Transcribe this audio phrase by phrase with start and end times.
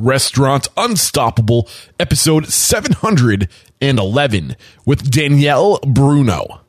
[0.00, 1.68] Restaurant Unstoppable,
[1.98, 6.62] episode 711 with Danielle Bruno.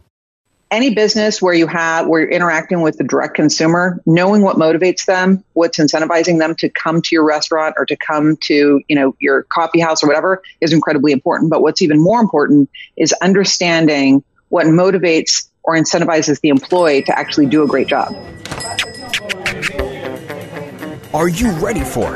[0.69, 5.05] Any business where you have where you're interacting with the direct consumer, knowing what motivates
[5.05, 9.15] them, what's incentivizing them to come to your restaurant or to come to, you know,
[9.19, 11.49] your coffee house or whatever is incredibly important.
[11.49, 17.45] But what's even more important is understanding what motivates or incentivizes the employee to actually
[17.45, 18.13] do a great job.
[21.13, 22.15] Are you ready for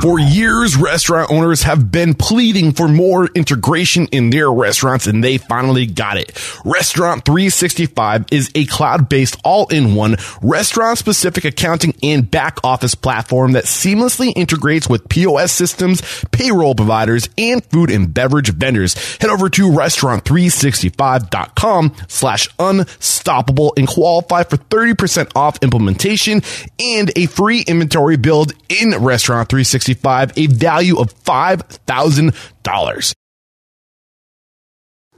[0.00, 5.36] For years, restaurant owners have been pleading for more integration in their restaurants and they
[5.36, 6.32] finally got it.
[6.64, 14.88] Restaurant 365 is a cloud-based all-in-one restaurant-specific accounting and back office platform that seamlessly integrates
[14.88, 18.94] with POS systems, payroll providers, and food and beverage vendors.
[19.18, 26.40] Head over to restaurant365.com slash unstoppable and qualify for 30% off implementation
[26.78, 29.89] and a free inventory build in Restaurant 365
[30.36, 33.14] a value of $5,000.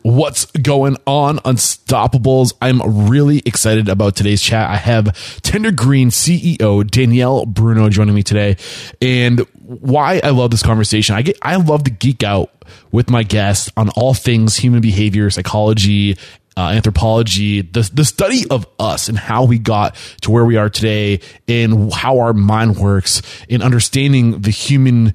[0.03, 2.55] What's going on, Unstoppables?
[2.61, 4.69] I'm really excited about today's chat.
[4.69, 8.57] I have Tender Green CEO Danielle Bruno joining me today.
[9.01, 12.51] And why I love this conversation, I get I love to geek out
[12.91, 16.19] with my guests on all things human behavior, psychology,
[16.57, 20.69] uh, anthropology, the, the study of us and how we got to where we are
[20.69, 25.15] today and how our mind works in understanding the human,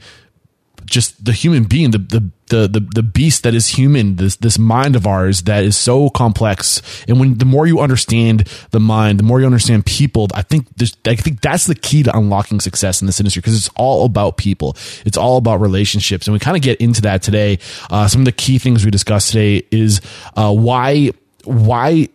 [0.86, 4.58] just the human being, the, the, the, the, the beast that is human, this, this
[4.58, 6.82] mind of ours that is so complex.
[7.08, 10.68] And when the more you understand the mind, the more you understand people, I think
[11.06, 14.38] I think that's the key to unlocking success in this industry because it's all about
[14.38, 14.78] people.
[15.06, 16.26] It's all about relationships.
[16.26, 17.60] And we kind of get into that today.
[17.90, 20.00] Uh, some of the key things we discussed today is,
[20.36, 21.12] uh, why,
[21.48, 22.10] why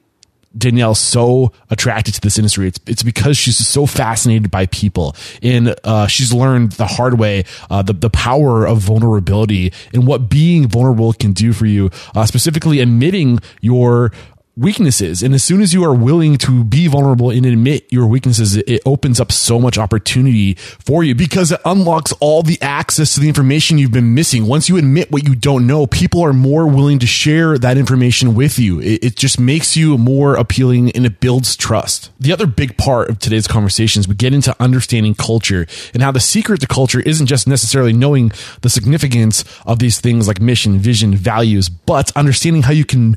[0.57, 2.69] Danielle's so attracted to this industry.
[2.69, 7.45] It's it's because she's so fascinated by people, and uh, she's learned the hard way
[7.71, 11.91] uh, the the power of vulnerability and what being vulnerable can do for you.
[12.15, 14.13] Uh, specifically, admitting your
[14.57, 15.23] weaknesses.
[15.23, 18.83] And as soon as you are willing to be vulnerable and admit your weaknesses, it
[18.85, 23.29] opens up so much opportunity for you because it unlocks all the access to the
[23.29, 24.47] information you've been missing.
[24.47, 28.35] Once you admit what you don't know, people are more willing to share that information
[28.35, 28.79] with you.
[28.81, 32.11] It, it just makes you more appealing and it builds trust.
[32.21, 36.21] The other big part of today's conversations, we get into understanding culture and how the
[36.21, 41.15] secret to culture isn't just necessarily knowing the significance of these things like mission, vision,
[41.15, 43.17] values, but understanding how you can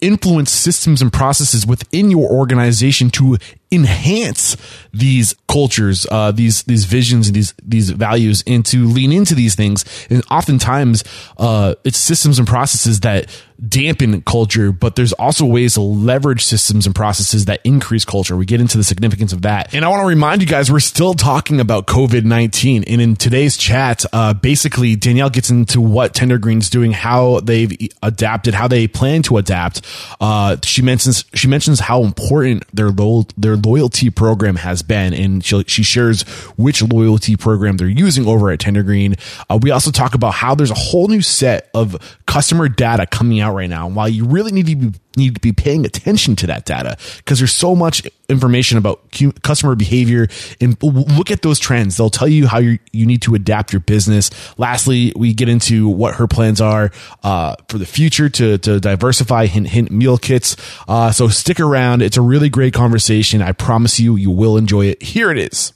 [0.00, 3.36] influence systems and processes within your organization to
[3.72, 4.56] enhance
[4.92, 9.54] these cultures, uh, these these visions and these these values, and to lean into these
[9.54, 9.84] things.
[10.10, 11.04] And oftentimes,
[11.38, 13.30] uh, it's systems and processes that
[13.68, 18.36] dampen culture, but there's also ways to leverage systems and processes that increase culture.
[18.36, 19.74] We get into the significance of that.
[19.74, 22.84] And I want to remind you guys, we're still talking about COVID 19.
[22.84, 27.88] And in today's chat, uh, basically, Danielle gets into what Tender Green's doing, how they've
[28.02, 29.82] adapted, how they plan to adapt.
[30.20, 35.12] Uh, she mentions, she mentions how important their loyal, their loyalty program has been.
[35.14, 36.22] And she, she shares
[36.56, 39.18] which loyalty program they're using over at Tendergreen.
[39.48, 43.40] Uh, we also talk about how there's a whole new set of customer data coming
[43.40, 43.86] out right now.
[43.86, 46.96] And while you really need to be need to be paying attention to that data
[47.18, 49.00] because there's so much information about
[49.42, 50.28] customer behavior
[50.60, 51.96] and look at those trends.
[51.96, 54.30] They'll tell you how you need to adapt your business.
[54.58, 56.90] Lastly, we get into what her plans are
[57.22, 60.56] uh, for the future to to diversify hint hint meal kits.
[60.88, 62.02] Uh, so stick around.
[62.02, 63.42] It's a really great conversation.
[63.42, 65.02] I promise you, you will enjoy it.
[65.02, 65.72] Here it is.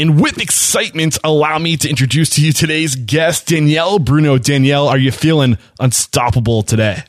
[0.00, 4.38] And with excitement, allow me to introduce to you today's guest, Danielle Bruno.
[4.38, 7.02] Danielle, are you feeling unstoppable today?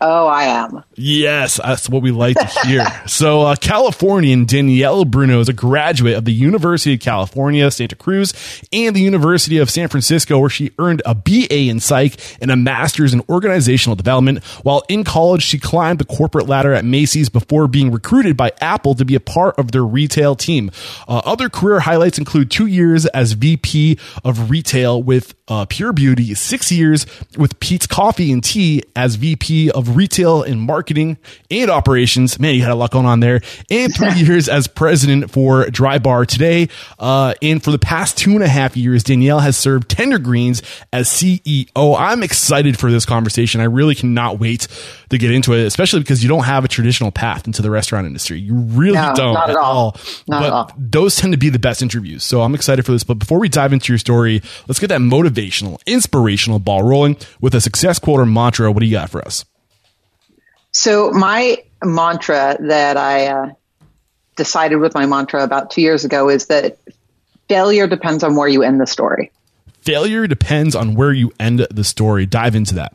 [0.00, 0.82] Oh, I am.
[0.96, 2.84] Yes, that's what we like to hear.
[3.06, 8.34] so, uh, Californian Danielle Bruno is a graduate of the University of California, Santa Cruz,
[8.72, 12.56] and the University of San Francisco, where she earned a BA in psych and a
[12.56, 14.42] master's in organizational development.
[14.62, 18.94] While in college, she climbed the corporate ladder at Macy's before being recruited by Apple
[18.96, 20.70] to be a part of their retail team.
[21.08, 26.34] Uh, other career highlights include two years as VP of retail with uh, Pure Beauty,
[26.34, 27.06] six years
[27.36, 31.18] with Peet's Coffee and Tea as VP of of retail and marketing
[31.50, 32.38] and operations.
[32.38, 33.40] Man, you had a lot going on there.
[33.70, 36.68] And three years as president for Drybar today.
[36.98, 40.62] Uh, and for the past two and a half years, Danielle has served Tender Greens
[40.92, 41.96] as CEO.
[41.98, 43.60] I'm excited for this conversation.
[43.60, 44.68] I really cannot wait
[45.10, 48.06] to get into it, especially because you don't have a traditional path into the restaurant
[48.06, 48.38] industry.
[48.40, 49.96] You really No, don't not at all.
[50.26, 50.70] Not but at all.
[50.76, 52.24] those tend to be the best interviews.
[52.24, 53.04] So I'm excited for this.
[53.04, 57.54] But before we dive into your story, let's get that motivational, inspirational ball rolling with
[57.54, 58.70] a success quote or mantra.
[58.72, 59.44] What do you got for us?
[60.74, 63.52] So my mantra that I uh,
[64.34, 66.78] decided with my mantra about two years ago is that
[67.48, 69.30] failure depends on where you end the story.
[69.82, 72.26] Failure depends on where you end the story.
[72.26, 72.92] Dive into that.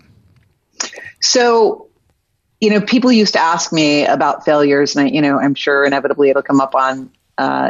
[1.22, 1.88] So,
[2.60, 5.86] you know, people used to ask me about failures, and I, you know, I'm sure
[5.86, 7.70] inevitably it'll come up on uh,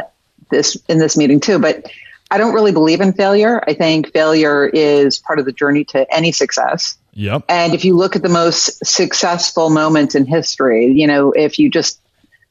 [0.50, 1.60] this in this meeting too.
[1.60, 1.86] But
[2.32, 3.62] I don't really believe in failure.
[3.64, 6.98] I think failure is part of the journey to any success.
[7.20, 7.44] Yep.
[7.50, 11.68] And if you look at the most successful moments in history, you know, if you
[11.68, 12.00] just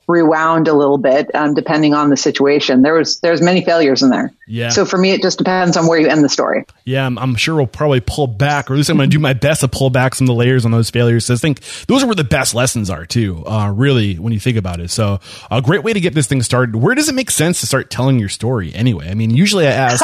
[0.09, 4.09] rewound a little bit, um, depending on the situation, there was there's many failures in
[4.09, 4.33] there.
[4.47, 4.69] Yeah.
[4.69, 6.65] So for me, it just depends on where you end the story.
[6.83, 9.19] Yeah, I'm, I'm sure we'll probably pull back, or at least I'm going to do
[9.19, 11.27] my best to pull back some of the layers on those failures.
[11.27, 13.45] So I think those are where the best lessons are too.
[13.45, 14.89] Uh, really, when you think about it.
[14.89, 15.19] So
[15.51, 16.75] a great way to get this thing started.
[16.75, 19.09] Where does it make sense to start telling your story anyway?
[19.09, 20.03] I mean, usually I ask,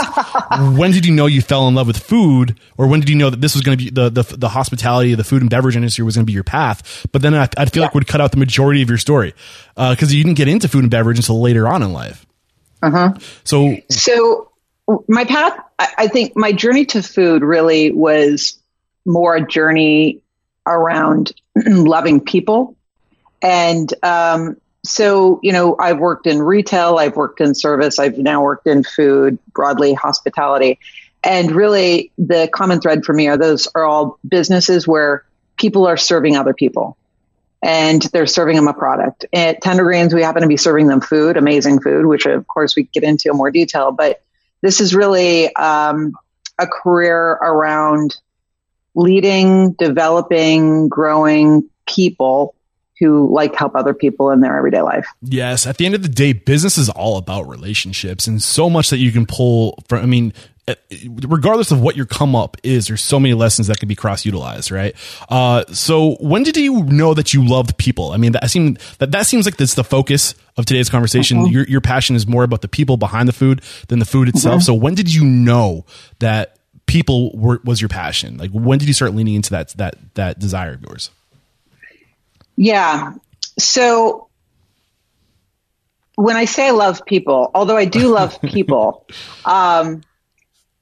[0.77, 3.31] when did you know you fell in love with food, or when did you know
[3.31, 6.05] that this was going to be the, the the hospitality, the food and beverage industry
[6.05, 7.07] was going to be your path?
[7.11, 9.33] But then I, I feel like would cut out the majority of your story
[9.95, 12.25] because you didn't get into food and beverage until later on in life.
[13.43, 14.51] So So
[15.07, 18.57] my path, I, I think my journey to food really was
[19.05, 20.21] more a journey
[20.67, 21.33] around
[21.65, 22.75] loving people.
[23.41, 28.43] And um, so, you know, I've worked in retail, I've worked in service, I've now
[28.43, 30.79] worked in food, broadly hospitality.
[31.23, 35.25] And really, the common thread for me are those are all businesses where
[35.57, 36.97] people are serving other people
[37.65, 39.25] and they're serving them a product.
[39.33, 42.75] At Tender Greens, we happen to be serving them food, amazing food, which of course
[42.75, 43.91] we get into in more detail.
[43.91, 44.21] But
[44.61, 46.13] this is really um,
[46.59, 48.15] a career around
[48.93, 52.53] leading, developing, growing people
[52.99, 55.07] who like help other people in their everyday life.
[55.23, 58.91] Yes, at the end of the day, business is all about relationships and so much
[58.91, 60.03] that you can pull from.
[60.03, 60.33] I mean,
[61.27, 64.25] regardless of what your come up is, there's so many lessons that can be cross
[64.25, 64.95] utilized, right?
[65.29, 68.11] Uh, so when did you know that you loved people?
[68.11, 71.45] I mean, that seemed that that seems like that's the focus of today's conversation.
[71.47, 74.63] Your your passion is more about the people behind the food than the food itself.
[74.63, 75.85] So when did you know
[76.19, 76.57] that
[76.87, 78.37] people were was your passion?
[78.37, 81.11] Like when did you start leaning into that that that desire of yours?
[82.55, 83.13] Yeah.
[83.59, 84.29] So
[86.15, 89.05] when I say I love people, although I do love people,
[89.45, 90.01] um,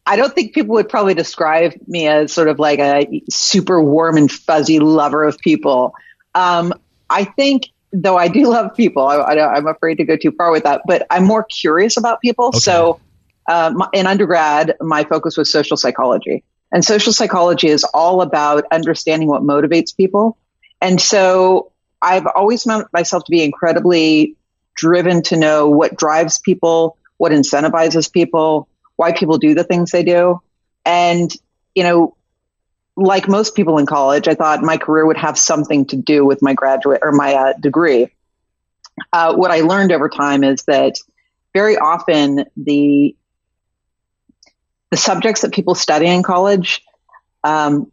[0.06, 4.18] I don't think people would probably describe me as sort of like a super warm
[4.18, 5.94] and fuzzy lover of people.
[6.36, 6.74] Um,
[7.10, 10.52] I think, though I do love people, I, I, I'm afraid to go too far
[10.52, 12.48] with that, but I'm more curious about people.
[12.48, 12.60] Okay.
[12.60, 13.00] So
[13.48, 16.44] uh, my, in undergrad, my focus was social psychology.
[16.72, 20.38] And social psychology is all about understanding what motivates people.
[20.82, 21.72] And so
[22.02, 24.36] I've always found myself to be incredibly
[24.76, 30.04] driven to know what drives people, what incentivizes people, why people do the things they
[30.04, 30.42] do.
[30.86, 31.31] And,
[31.75, 32.16] you know,
[32.95, 36.42] like most people in college, I thought my career would have something to do with
[36.42, 38.10] my graduate or my uh, degree.
[39.12, 40.98] Uh, what I learned over time is that
[41.54, 43.16] very often the
[44.92, 46.84] the subjects that people study in college
[47.44, 47.92] um,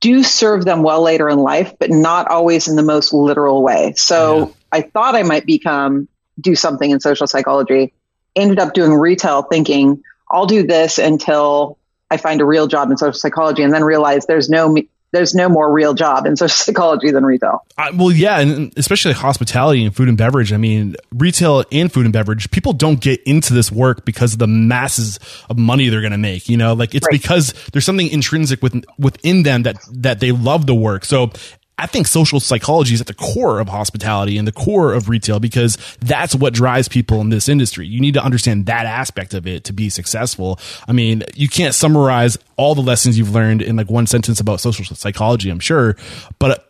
[0.00, 3.94] do serve them well later in life, but not always in the most literal way.
[3.96, 4.46] So Yeah.
[4.70, 6.06] I thought I might become
[6.40, 7.92] do something in social psychology.
[8.38, 11.76] Ended up doing retail, thinking I'll do this until
[12.10, 15.34] I find a real job in social psychology, and then realize there's no me- there's
[15.34, 17.64] no more real job in social psychology than retail.
[17.78, 20.52] I, well, yeah, and especially hospitality and food and beverage.
[20.52, 22.50] I mean, retail and food and beverage.
[22.50, 25.18] People don't get into this work because of the masses
[25.48, 26.48] of money they're going to make.
[26.48, 27.20] You know, like it's Right.
[27.20, 31.04] because there's something intrinsic within within them that that they love the work.
[31.04, 31.30] So.
[31.78, 35.40] I think social psychology is at the core of hospitality and the core of retail
[35.40, 37.86] because that's what drives people in this industry.
[37.86, 40.58] You need to understand that aspect of it to be successful.
[40.86, 44.60] I mean, you can't summarize all the lessons you've learned in like one sentence about
[44.60, 45.96] social psychology, I'm sure,
[46.38, 46.68] but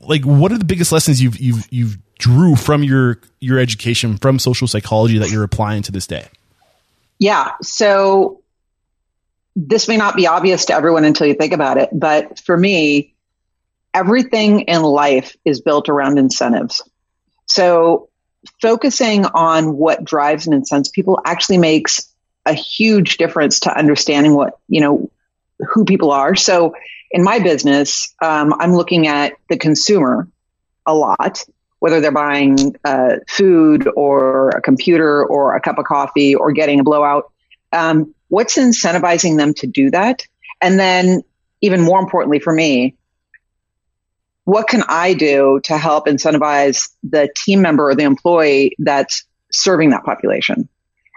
[0.00, 4.38] like what are the biggest lessons you've you've you've drew from your your education from
[4.38, 6.26] social psychology that you're applying to this day
[7.20, 7.52] Yeah.
[7.62, 8.40] So
[9.54, 13.14] this may not be obvious to everyone until you think about it, but for me,
[13.94, 16.82] everything in life is built around incentives.
[17.46, 18.08] So
[18.60, 22.10] focusing on what drives and incents people actually makes
[22.46, 25.10] a huge difference to understanding what, you know,
[25.58, 26.34] who people are.
[26.34, 26.74] So
[27.10, 30.28] in my business, um, I'm looking at the consumer
[30.86, 31.44] a lot,
[31.80, 36.80] whether they're buying uh, food or a computer or a cup of coffee or getting
[36.80, 37.30] a blowout.
[37.72, 40.22] Um, what's incentivizing them to do that?
[40.60, 41.22] And then,
[41.62, 42.96] even more importantly for me,
[44.44, 49.90] what can I do to help incentivize the team member or the employee that's serving
[49.90, 50.68] that population?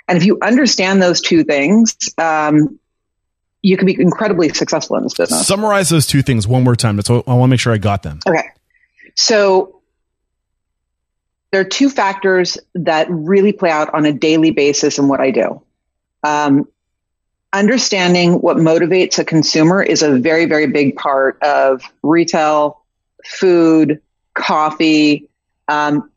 [0.08, 2.80] And if you understand those two things, um,
[3.62, 5.48] you can be incredibly successful in this business.
[5.48, 6.98] Summarize those two things one more time.
[6.98, 8.20] That's what, I want to make sure I got them.
[8.27, 8.50] Okay.
[9.15, 9.82] So
[11.51, 15.32] there are two factors that really play out on a daily basis in what I
[15.32, 15.62] do.
[16.24, 16.68] Um,
[17.53, 22.83] understanding what motivates a consumer is a very, very big part of retail,
[23.25, 24.01] food,
[24.34, 25.30] coffee,
[25.68, 26.10] um,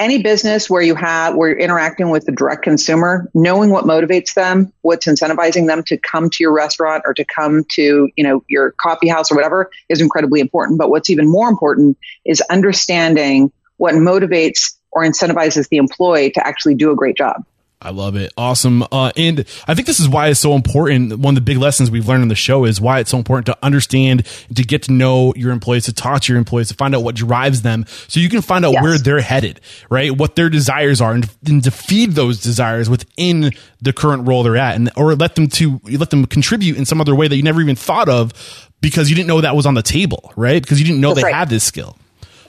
[0.00, 4.32] any business where you have where you're interacting with the direct consumer, knowing what motivates
[4.32, 8.42] them, what's incentivizing them to come to your restaurant or to come to you know
[8.48, 10.78] your coffee house or whatever is incredibly important.
[10.78, 16.74] But what's even more important is understanding what motivates or incentivizes the employee to actually
[16.74, 17.44] do a great job.
[17.82, 18.32] I love it.
[18.36, 18.82] Awesome.
[18.92, 21.18] Uh, and I think this is why it's so important.
[21.18, 23.46] One of the big lessons we've learned on the show is why it's so important
[23.46, 26.94] to understand, to get to know your employees, to talk to your employees, to find
[26.94, 28.82] out what drives them so you can find out yes.
[28.82, 30.14] where they're headed, right?
[30.14, 34.58] What their desires are and, and, to feed those desires within the current role they're
[34.58, 37.42] at and, or let them to, let them contribute in some other way that you
[37.42, 40.60] never even thought of because you didn't know that was on the table, right?
[40.62, 41.34] Because you didn't know That's they right.
[41.34, 41.96] had this skill.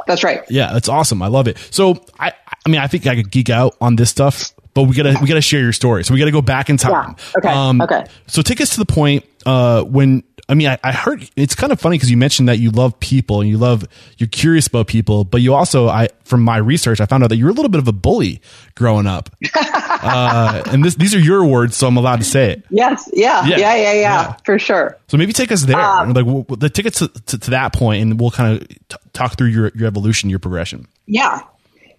[0.07, 0.43] That's right.
[0.49, 1.21] Yeah, that's awesome.
[1.21, 1.57] I love it.
[1.71, 2.33] So I,
[2.65, 5.27] I mean, I think I could geek out on this stuff but we gotta we
[5.27, 6.03] gotta share your story.
[6.03, 7.15] So we gotta go back in time.
[7.17, 7.33] Yeah.
[7.37, 7.49] Okay.
[7.49, 8.05] Um, okay.
[8.27, 11.73] So take us to the point uh, when I mean I, I heard it's kind
[11.73, 13.85] of funny because you mentioned that you love people and you love
[14.17, 17.37] you're curious about people, but you also I from my research I found out that
[17.37, 18.41] you're a little bit of a bully
[18.75, 19.29] growing up.
[19.55, 22.63] uh, and this these are your words, so I'm allowed to say it.
[22.69, 23.09] Yes.
[23.11, 23.45] Yeah.
[23.45, 23.57] Yeah.
[23.57, 23.75] Yeah.
[23.75, 23.75] Yeah.
[23.75, 24.35] yeah, yeah.
[24.45, 24.97] For sure.
[25.09, 25.79] So maybe take us there.
[25.79, 28.97] Um, like we'll, the tickets to, to, to, that point, and we'll kind of t-
[29.11, 30.87] talk through your your evolution, your progression.
[31.07, 31.41] Yeah.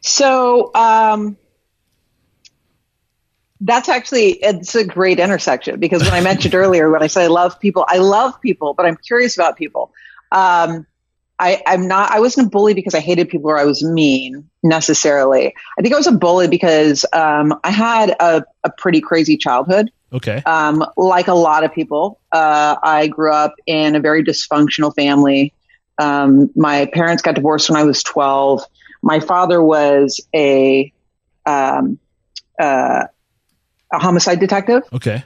[0.00, 0.74] So.
[0.74, 1.36] um
[3.64, 7.26] that's actually it's a great intersection because when I mentioned earlier when I said I
[7.28, 9.92] love people, I love people, but I'm curious about people.
[10.32, 10.86] Um,
[11.38, 12.10] I, I'm not.
[12.10, 15.54] I wasn't a bully because I hated people or I was mean necessarily.
[15.78, 19.90] I think I was a bully because um, I had a, a pretty crazy childhood.
[20.12, 20.42] Okay.
[20.44, 25.52] Um, like a lot of people, uh, I grew up in a very dysfunctional family.
[25.98, 28.62] Um, my parents got divorced when I was 12.
[29.02, 30.92] My father was a
[31.44, 31.98] um,
[32.58, 33.06] uh,
[33.92, 34.82] a homicide detective.
[34.92, 35.22] Okay.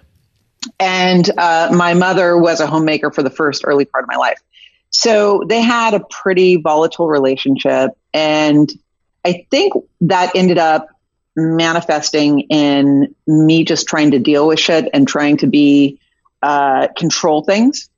[0.80, 4.42] And uh, my mother was a homemaker for the first early part of my life.
[4.90, 7.90] So they had a pretty volatile relationship.
[8.12, 8.70] And
[9.25, 10.88] I think that ended up
[11.37, 16.00] manifesting in me just trying to deal with shit and trying to be,
[16.42, 17.88] uh, control things.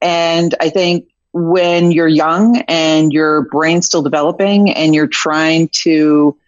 [0.00, 6.38] And I think when you're young and your brain's still developing and you're trying to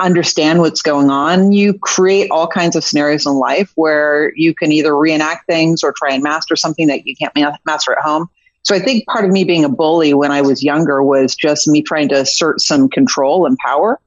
[0.00, 4.72] understand what's going on, you create all kinds of scenarios in life where you can
[4.72, 8.28] either reenact things or try and master something that you can't ma- master at home.
[8.62, 11.68] So I think part of me being a bully when I was younger was just
[11.68, 14.00] me trying to assert some control and power,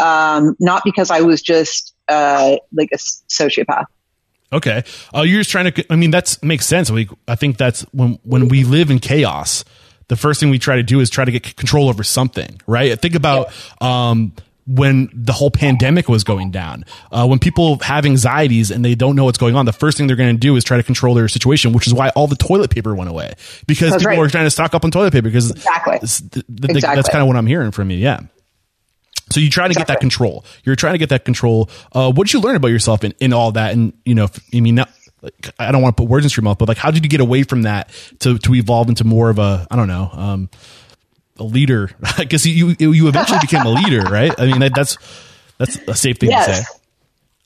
[0.00, 3.86] um, not because I was just uh, like a sociopath.
[4.52, 5.92] Okay, uh, you're just trying to.
[5.92, 6.90] I mean, that makes sense.
[6.90, 9.64] We, I think that's when when we live in chaos.
[10.06, 12.98] The first thing we try to do is try to get control over something, right?
[12.98, 14.32] Think about um,
[14.68, 16.84] when the whole pandemic was going down.
[17.10, 20.06] Uh, when people have anxieties and they don't know what's going on, the first thing
[20.06, 22.36] they're going to do is try to control their situation, which is why all the
[22.36, 23.32] toilet paper went away
[23.66, 24.18] because that's people right.
[24.18, 25.98] were trying to stock up on toilet paper because exactly.
[25.98, 26.96] The, the, exactly.
[26.96, 27.96] that's kind of what I'm hearing from you.
[27.96, 28.20] Yeah.
[29.30, 29.80] So you try to exactly.
[29.80, 30.44] get that control.
[30.64, 31.70] You're trying to get that control.
[31.92, 33.72] Uh, what did you learn about yourself in, in all that?
[33.72, 34.90] And, you know, I mean, not,
[35.22, 37.08] like, I don't want to put words in your mouth, but like, how did you
[37.08, 40.50] get away from that to, to evolve into more of a, I don't know, um,
[41.38, 41.90] a leader.
[42.18, 44.32] I guess you you eventually became a leader, right?
[44.38, 44.96] I mean, that, that's
[45.58, 46.46] that's a safe thing yes.
[46.46, 46.78] to say.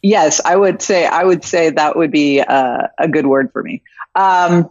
[0.02, 3.62] Yes, I would say I would say that would be a, a good word for
[3.62, 3.82] me.
[4.14, 4.70] Um,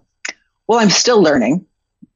[0.68, 1.66] well, I'm still learning,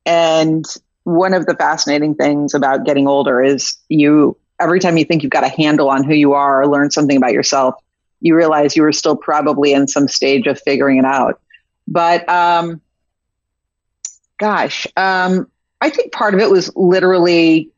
[0.06, 0.66] and
[1.04, 5.32] one of the fascinating things about getting older is you every time you think you've
[5.32, 7.76] got a handle on who you are or learn something about yourself,
[8.22, 11.40] you realize you were still probably in some stage of figuring it out.
[11.88, 12.82] But um,
[14.40, 15.50] gosh, um,
[15.86, 17.70] I think part of it was literally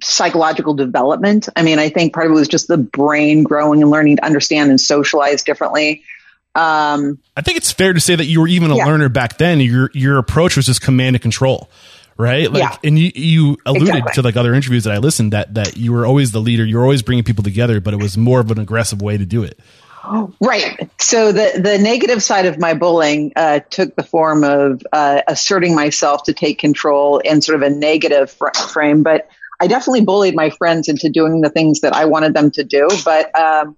[0.00, 1.48] psychological development.
[1.56, 4.24] I mean, I think part of it was just the brain growing and learning to
[4.24, 6.04] understand and socialize differently.
[6.54, 8.86] Um, I think it's fair to say that you were even a yeah.
[8.86, 9.58] learner back then.
[9.58, 11.68] Your your approach was just command and control,
[12.16, 12.48] right?
[12.52, 12.76] Like, yeah.
[12.84, 14.12] and you you alluded exactly.
[14.14, 16.64] to like other interviews that I listened that that you were always the leader.
[16.64, 19.26] You were always bringing people together, but it was more of an aggressive way to
[19.26, 19.58] do it.
[20.40, 20.90] Right.
[21.00, 25.74] So the the negative side of my bullying uh, took the form of uh, asserting
[25.74, 29.02] myself to take control in sort of a negative fr- frame.
[29.02, 29.28] But
[29.60, 32.88] I definitely bullied my friends into doing the things that I wanted them to do.
[33.04, 33.76] But um,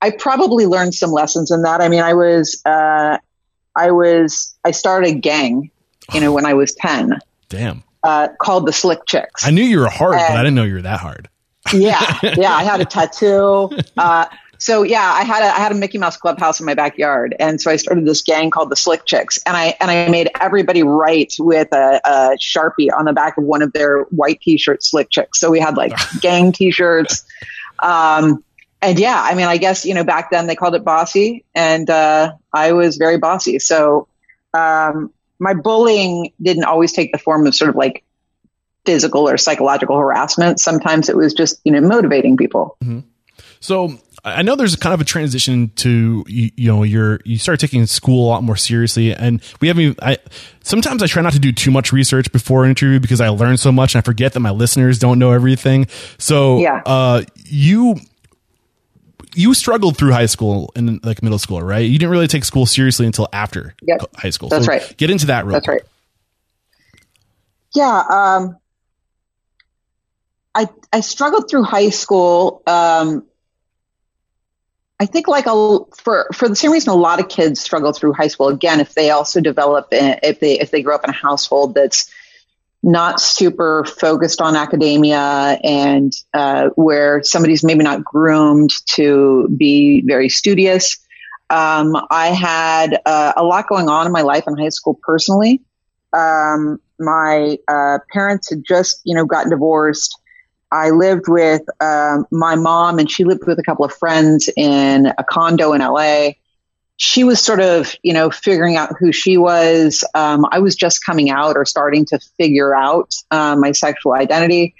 [0.00, 1.80] I probably learned some lessons in that.
[1.80, 3.18] I mean, I was uh,
[3.74, 5.70] I was I started a gang,
[6.12, 7.18] you know, when I was ten.
[7.48, 7.82] Damn.
[8.02, 9.46] Uh, called the Slick Chicks.
[9.46, 11.28] I knew you were hard, and, but I didn't know you were that hard.
[11.72, 12.52] yeah, yeah.
[12.52, 13.70] I had a tattoo.
[14.58, 17.60] So yeah, I had a I had a Mickey Mouse clubhouse in my backyard, and
[17.60, 20.82] so I started this gang called the Slick Chicks, and I and I made everybody
[20.82, 25.10] write with a, a sharpie on the back of one of their white T-shirts, Slick
[25.10, 25.40] Chicks.
[25.40, 27.26] So we had like gang T-shirts,
[27.80, 28.42] um,
[28.80, 31.88] and yeah, I mean, I guess you know back then they called it bossy, and
[31.90, 33.58] uh, I was very bossy.
[33.58, 34.08] So
[34.54, 38.04] um, my bullying didn't always take the form of sort of like
[38.86, 40.60] physical or psychological harassment.
[40.60, 42.76] Sometimes it was just you know motivating people.
[42.82, 43.00] Mm-hmm.
[43.60, 47.60] So I know there's kind of a transition to you, you, know you're you start
[47.60, 50.02] taking school a lot more seriously, and we haven't.
[50.02, 50.18] I
[50.64, 53.56] sometimes I try not to do too much research before an interview because I learn
[53.56, 55.86] so much and I forget that my listeners don't know everything.
[56.18, 56.82] So yeah.
[56.84, 58.00] uh, you
[59.36, 61.88] you struggled through high school and like middle school, right?
[61.88, 64.00] You didn't really take school seriously until after yep.
[64.16, 64.48] high school.
[64.48, 64.96] That's so right.
[64.96, 65.82] Get into that real That's quick.
[65.82, 65.90] right.
[67.76, 68.02] Yeah.
[68.10, 68.56] Um,
[70.52, 72.62] I I struggled through high school.
[72.66, 73.24] Um,
[74.98, 78.14] I think like a for for the same reason a lot of kids struggle through
[78.14, 78.48] high school.
[78.48, 82.10] Again, if they also develop if they if they grow up in a household that's
[82.82, 90.28] not super focused on academia and uh, where somebody's maybe not groomed to be very
[90.28, 90.96] studious.
[91.50, 95.62] Um, I had uh, a lot going on in my life in high school personally.
[96.12, 100.18] Um, my uh, parents had just, you know, gotten divorced.
[100.70, 105.06] I lived with um, my mom, and she lived with a couple of friends in
[105.06, 106.30] a condo in LA.
[106.96, 110.02] She was sort of, you know, figuring out who she was.
[110.14, 114.74] Um, I was just coming out or starting to figure out uh, my sexual identity.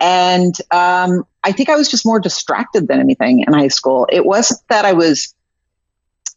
[0.00, 4.08] And um, I think I was just more distracted than anything in high school.
[4.10, 5.34] It wasn't that I was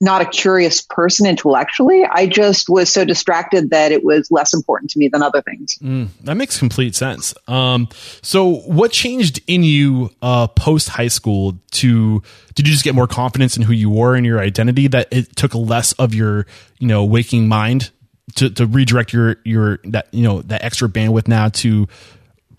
[0.04, 2.04] not a curious person intellectually.
[2.04, 5.78] I just was so distracted that it was less important to me than other things.
[5.82, 7.34] Mm, that makes complete sense.
[7.48, 7.88] Um,
[8.22, 11.58] so, what changed in you uh, post high school?
[11.72, 12.22] To
[12.54, 15.36] did you just get more confidence in who you were and your identity that it
[15.38, 16.46] took less of your
[16.80, 17.90] you know waking mind
[18.36, 21.88] to, to redirect your your that you know that extra bandwidth now to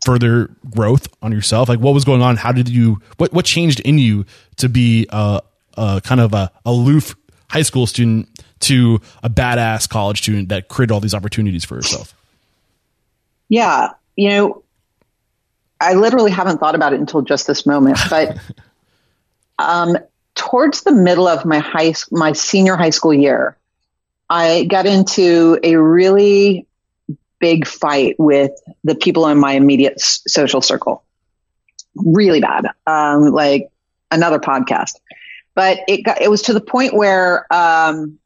[0.04, 1.68] further growth on yourself?
[1.68, 2.37] Like, what was going on?
[2.37, 4.24] How did you what what changed in you
[4.57, 5.42] to be uh,
[5.76, 7.14] uh, kind of a aloof
[7.48, 8.28] high school student
[8.61, 12.14] to a badass college student that created all these opportunities for herself?
[13.48, 14.62] Yeah, you know,
[15.80, 18.38] I literally haven't thought about it until just this moment, but
[19.59, 19.96] um,
[20.35, 23.57] towards the middle of my high my senior high school year,
[24.28, 26.66] I got into a really
[27.38, 28.52] big fight with
[28.85, 31.04] the people in my immediate social circle.
[31.94, 33.70] Really bad, um, like
[34.11, 34.94] another podcast
[35.54, 38.18] but it got, it was to the point where um,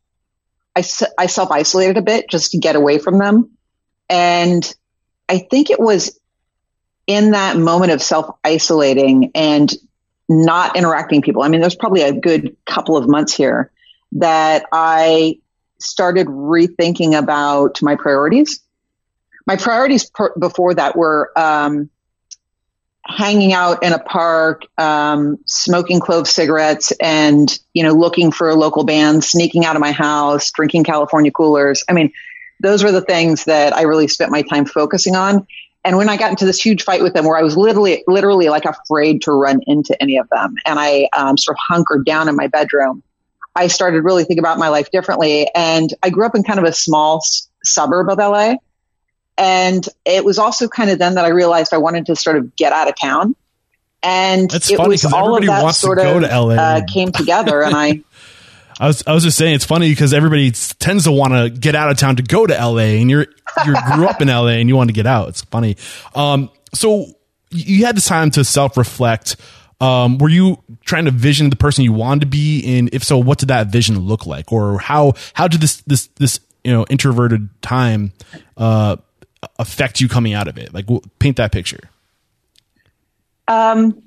[0.75, 0.83] I,
[1.19, 3.51] I self isolated a bit just to get away from them.
[4.09, 4.75] And
[5.29, 6.19] I think it was
[7.07, 9.73] in that moment of self isolating and
[10.29, 11.43] not interacting people.
[11.43, 13.71] I mean, there's probably a good couple of months here
[14.13, 15.41] that I
[15.79, 18.61] started rethinking about my priorities.
[19.47, 21.89] My priorities per- before that were um,
[23.09, 28.55] hanging out in a park, um, smoking clove cigarettes, and you know, looking for a
[28.55, 31.83] local band, sneaking out of my house, drinking California coolers.
[31.89, 32.13] I mean,
[32.61, 35.47] those were the things that I really spent my time focusing on.
[35.85, 38.49] And when I got into this huge fight with them, where I was literally, literally
[38.49, 42.29] like afraid to run into any of them, and I um, sort of hunkered down
[42.29, 43.03] in my bedroom,
[43.55, 45.49] I started really thinking about my life differently.
[45.55, 48.57] And I grew up in kind of a small s- suburb of LA.
[49.39, 52.55] And it was also kind of then that I realized I wanted to sort of
[52.57, 53.35] get out of town.
[54.03, 56.29] And That's it funny was 'cause all of everybody that wants to sort of to
[56.29, 56.55] LA.
[56.55, 58.03] uh, came together, and I
[58.81, 61.75] I was I was just saying it's funny because everybody tends to want to get
[61.75, 63.27] out of town to go to LA, and you're
[63.67, 65.29] you grew up in LA and you want to get out.
[65.31, 65.77] It's funny.
[66.15, 67.07] Um, so
[67.51, 69.37] you had this time to self reflect.
[69.81, 73.19] Um, were you trying to vision the person you wanted to be, and if so,
[73.19, 76.85] what did that vision look like, or how how did this this this you know
[76.89, 78.13] introverted time
[78.57, 78.97] uh,
[79.59, 80.73] affect you coming out of it?
[80.73, 80.87] Like,
[81.19, 81.91] paint that picture.
[83.47, 84.03] um,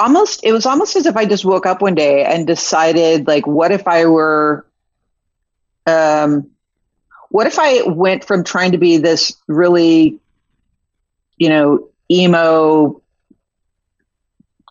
[0.00, 3.46] almost it was almost as if I just woke up one day and decided like
[3.46, 4.66] what if I were
[5.86, 6.50] um
[7.28, 10.18] what if I went from trying to be this really
[11.36, 13.02] you know emo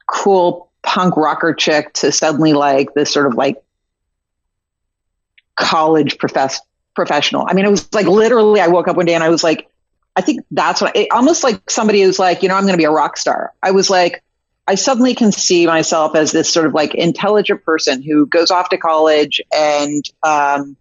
[0.07, 3.61] cool punk rocker chick to suddenly like this sort of like
[5.55, 6.61] college profess-
[6.99, 7.45] professional.
[7.47, 9.69] I mean, it was like literally, I woke up one day and I was like,
[10.17, 12.77] I think that's what it, almost like somebody who's like, you know, I'm going to
[12.77, 13.53] be a rock star.
[13.63, 14.21] I was like,
[14.67, 18.67] I suddenly can see myself as this sort of like intelligent person who goes off
[18.69, 20.75] to college and, um,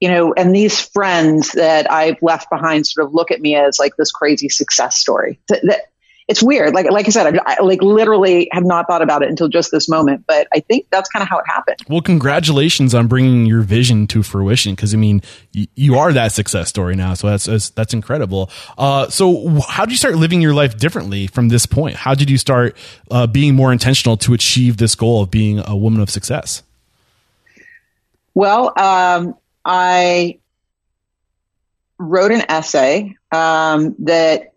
[0.00, 3.80] you know, and these friends that I've left behind sort of look at me as
[3.80, 5.40] like this crazy success story.
[5.48, 5.80] That, that
[6.28, 6.74] it's weird.
[6.74, 9.70] Like, like I said, I, I, like literally have not thought about it until just
[9.70, 11.78] this moment, but I think that's kind of how it happened.
[11.88, 14.74] Well, congratulations on bringing your vision to fruition.
[14.74, 15.22] Cause I mean,
[15.54, 17.14] y- you are that success story now.
[17.14, 18.50] So that's, that's, that's incredible.
[18.76, 21.94] Uh, so how did you start living your life differently from this point?
[21.94, 22.76] How did you start,
[23.10, 26.64] uh, being more intentional to achieve this goal of being a woman of success?
[28.34, 30.40] Well, um, I
[31.98, 34.52] wrote an essay, um, that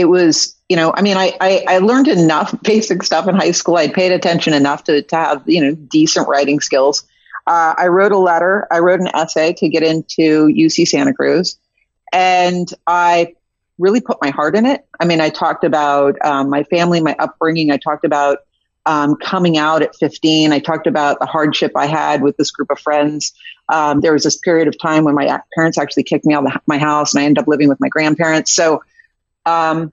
[0.00, 3.50] it was you know, I mean, I, I, I, learned enough basic stuff in high
[3.50, 3.74] school.
[3.74, 7.02] I paid attention enough to, to have, you know, decent writing skills.
[7.44, 11.58] Uh, I wrote a letter, I wrote an essay to get into UC Santa Cruz,
[12.12, 13.34] and I
[13.78, 14.86] really put my heart in it.
[15.00, 17.72] I mean, I talked about um, my family, my upbringing.
[17.72, 18.38] I talked about
[18.86, 20.52] um, coming out at 15.
[20.52, 23.32] I talked about the hardship I had with this group of friends.
[23.72, 26.60] Um, there was this period of time when my parents actually kicked me out of
[26.66, 28.54] my house, and I ended up living with my grandparents.
[28.54, 28.84] So,
[29.46, 29.92] um,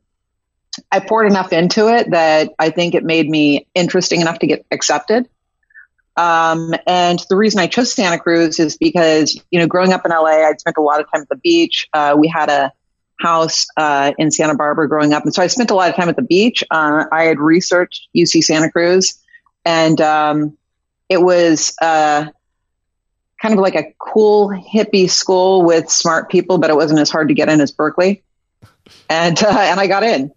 [0.91, 4.65] I poured enough into it that I think it made me interesting enough to get
[4.71, 5.27] accepted.
[6.15, 10.11] Um, and the reason I chose Santa Cruz is because, you know, growing up in
[10.11, 11.87] LA, I'd spent a lot of time at the beach.
[11.93, 12.71] Uh, we had a
[13.19, 15.23] house uh, in Santa Barbara growing up.
[15.23, 16.63] And so I spent a lot of time at the beach.
[16.69, 19.19] Uh, I had researched UC Santa Cruz,
[19.65, 20.57] and um,
[21.09, 22.25] it was uh,
[23.41, 27.27] kind of like a cool hippie school with smart people, but it wasn't as hard
[27.27, 28.23] to get in as Berkeley.
[29.09, 30.31] And, uh, and I got in.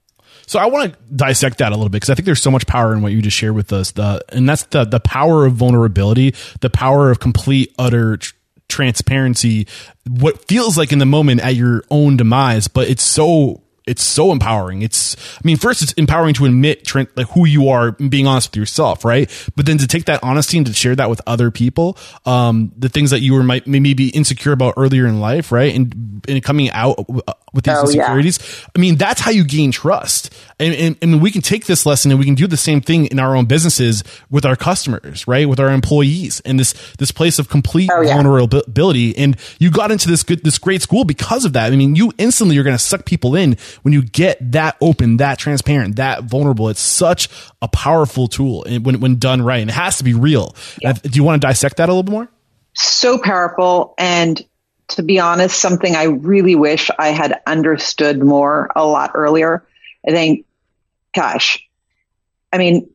[0.46, 2.66] So I want to dissect that a little bit because I think there's so much
[2.66, 3.92] power in what you just shared with us.
[3.92, 8.34] The and that's the the power of vulnerability, the power of complete utter tr-
[8.68, 9.68] transparency.
[10.08, 14.32] What feels like in the moment at your own demise, but it's so it's so
[14.32, 14.82] empowering.
[14.82, 18.50] It's, I mean, first it's empowering to admit Trent, like who you are, being honest
[18.50, 19.30] with yourself, right?
[19.56, 22.88] But then to take that honesty and to share that with other people, um, the
[22.88, 25.74] things that you were might maybe be insecure about earlier in life, right?
[25.74, 27.08] And, and coming out
[27.52, 28.38] with these oh, insecurities.
[28.38, 28.66] Yeah.
[28.76, 30.32] I mean, that's how you gain trust.
[30.58, 33.06] And, and, and we can take this lesson and we can do the same thing
[33.06, 35.48] in our own businesses with our customers, right?
[35.48, 38.14] With our employees and this, this place of complete oh, yeah.
[38.14, 39.16] vulnerability.
[39.16, 41.72] And you got into this good, this great school because of that.
[41.72, 45.18] I mean, you instantly you're going to suck people in when you get that open,
[45.18, 46.68] that transparent, that vulnerable.
[46.68, 47.28] It's such
[47.62, 49.60] a powerful tool when, when done right.
[49.60, 50.54] And it has to be real.
[50.80, 50.92] Yeah.
[50.92, 52.28] Do you want to dissect that a little bit more?
[52.74, 53.94] So powerful.
[53.98, 54.40] And
[54.88, 59.64] to be honest, something I really wish I had understood more a lot earlier.
[60.06, 60.46] I think,
[61.14, 61.66] gosh,
[62.52, 62.90] I mean,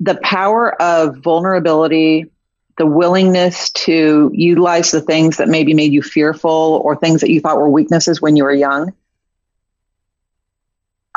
[0.00, 2.26] the power of vulnerability,
[2.78, 7.40] the willingness to utilize the things that maybe made you fearful or things that you
[7.40, 8.92] thought were weaknesses when you were young.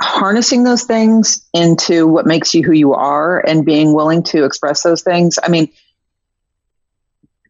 [0.04, 4.84] Harnessing those things into what makes you who you are and being willing to express
[4.84, 5.40] those things.
[5.42, 5.70] I mean,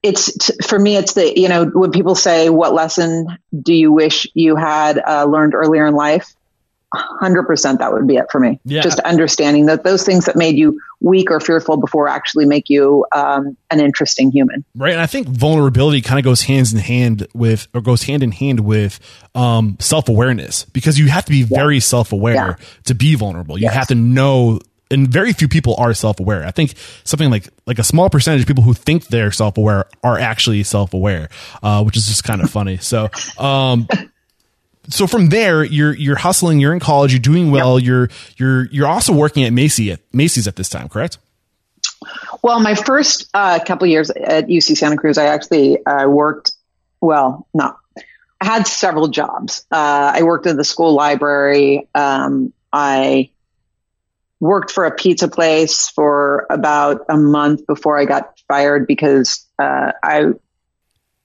[0.03, 3.25] it's for me it's the you know when people say what lesson
[3.59, 6.35] do you wish you had uh, learned earlier in life
[6.93, 8.81] 100% that would be it for me yeah.
[8.81, 13.05] just understanding that those things that made you weak or fearful before actually make you
[13.15, 17.27] um, an interesting human right and i think vulnerability kind of goes hands in hand
[17.33, 18.99] with or goes hand in hand with
[19.35, 21.57] um, self-awareness because you have to be yeah.
[21.57, 22.55] very self-aware yeah.
[22.83, 23.73] to be vulnerable you yes.
[23.73, 24.59] have to know
[24.91, 26.45] and very few people are self-aware.
[26.45, 30.19] I think something like like a small percentage of people who think they're self-aware are
[30.19, 31.29] actually self-aware,
[31.63, 32.77] uh, which is just kind of funny.
[32.77, 33.87] So, um,
[34.89, 36.59] so from there, you're you're hustling.
[36.59, 37.13] You're in college.
[37.13, 37.79] You're doing well.
[37.79, 37.87] Yep.
[37.87, 41.17] You're you're you're also working at Macy at Macy's at this time, correct?
[42.41, 46.51] Well, my first uh, couple years at UC Santa Cruz, I actually uh, worked.
[46.99, 47.77] Well, not.
[48.41, 49.65] I had several jobs.
[49.71, 51.87] Uh, I worked in the school library.
[51.95, 53.29] Um, I
[54.41, 59.93] worked for a pizza place for about a month before I got fired because uh,
[60.03, 60.33] I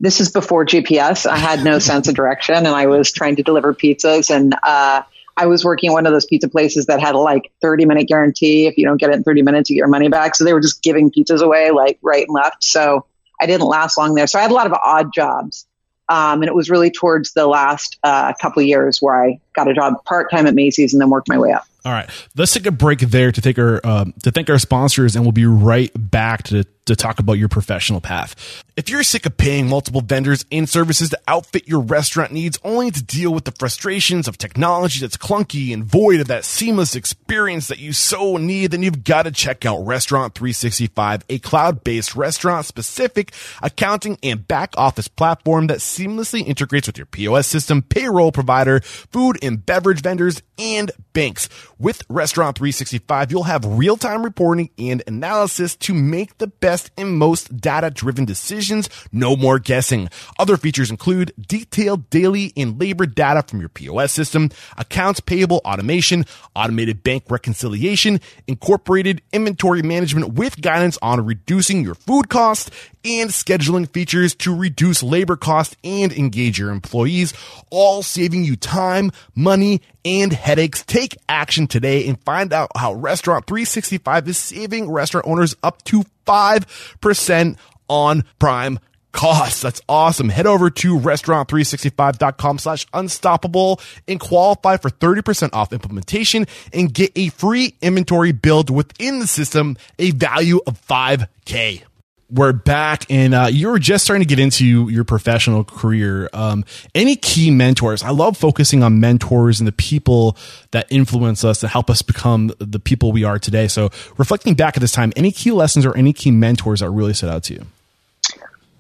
[0.00, 1.26] this is before GPS.
[1.26, 5.02] I had no sense of direction and I was trying to deliver pizzas and uh,
[5.37, 8.08] I was working at one of those pizza places that had a like 30 minute
[8.08, 8.66] guarantee.
[8.66, 10.34] If you don't get it in 30 minutes, you get your money back.
[10.34, 12.62] So they were just giving pizzas away like right and left.
[12.64, 13.06] So
[13.40, 14.26] I didn't last long there.
[14.26, 15.66] So I had a lot of odd jobs.
[16.08, 19.75] Um, and it was really towards the last uh, couple years where I got a
[19.75, 21.66] job part time at Macy's and then worked my way up.
[21.85, 25.16] All right, let's take a break there to take our um, to thank our sponsors,
[25.16, 28.35] and we'll be right back to to talk about your professional path.
[28.77, 32.90] If you're sick of paying multiple vendors and services to outfit your restaurant needs, only
[32.90, 37.68] to deal with the frustrations of technology that's clunky and void of that seamless experience
[37.68, 43.33] that you so need, then you've got to check out Restaurant 365, a cloud-based restaurant-specific
[43.62, 49.38] accounting and back office platform that seamlessly integrates with your POS system, payroll provider, food
[49.42, 51.48] and beverage vendors, and banks.
[51.78, 57.16] With Restaurant 365, you'll have real-time reporting and analysis to make the best best and
[57.16, 58.88] most data driven decisions.
[59.11, 60.08] No more guessing.
[60.38, 66.26] Other features include detailed daily and labor data from your POS system, accounts payable automation,
[66.54, 72.70] automated bank reconciliation, incorporated inventory management with guidance on reducing your food costs,
[73.04, 77.32] and scheduling features to reduce labor costs and engage your employees,
[77.70, 80.85] all saving you time, money, and headaches.
[80.85, 86.05] Take action today and find out how Restaurant 365 is saving restaurant owners up to
[86.27, 87.57] 5%
[87.88, 88.79] on prime
[89.12, 89.62] costs.
[89.62, 90.29] That's awesome.
[90.29, 97.29] Head over to restaurant365.com slash unstoppable and qualify for 30% off implementation and get a
[97.31, 101.85] free inventory build within the system, a value of 5K
[102.31, 106.29] we're back and uh, you were just starting to get into your professional career.
[106.33, 106.64] Um,
[106.95, 108.03] any key mentors?
[108.03, 110.37] I love focusing on mentors and the people
[110.73, 113.67] that influence us and help us become the people we are today.
[113.67, 117.14] So reflecting back at this time any key lessons or any key mentors that really
[117.14, 117.67] stood out to you?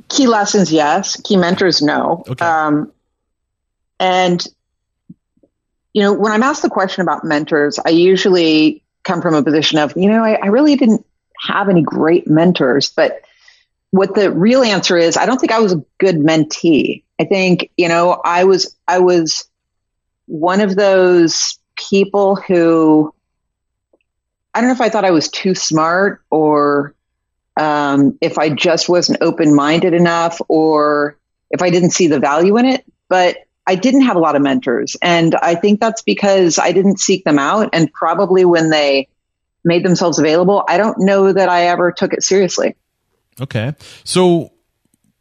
[0.08, 1.20] Key lessons yes.
[1.22, 2.24] Key mentors no.
[2.28, 2.44] Okay.
[2.44, 2.92] Um,
[4.00, 4.46] and
[5.92, 9.78] you know when i'm asked the question about mentors i usually come from a position
[9.78, 11.04] of you know I, I really didn't
[11.40, 13.22] have any great mentors but
[13.90, 17.02] what the real answer is, I don't think I was a good mentee.
[17.20, 19.48] I think, you know, I was, I was
[20.26, 23.12] one of those people who,
[24.54, 26.94] I don't know if I thought I was too smart or
[27.56, 31.18] um, if I just wasn't open minded enough or
[31.50, 32.84] if I didn't see the value in it.
[33.08, 34.96] But I didn't have a lot of mentors.
[35.02, 37.70] And I think that's because I didn't seek them out.
[37.74, 39.08] And probably when they
[39.64, 42.76] made themselves available, I don't know that I ever took it seriously.
[43.40, 43.74] Okay.
[44.04, 44.52] So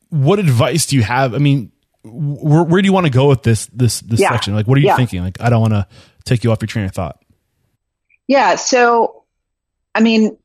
[0.10, 1.34] what advice do you have?
[1.34, 1.72] I mean,
[2.04, 4.32] where, where do you want to go with this this this yeah.
[4.32, 4.56] section?
[4.56, 4.96] Like what are you yeah.
[4.96, 5.22] thinking?
[5.22, 5.88] Like I don't want to
[6.26, 7.22] take you off your train of thought.
[8.28, 9.24] Yeah, so
[9.96, 10.38] I mean,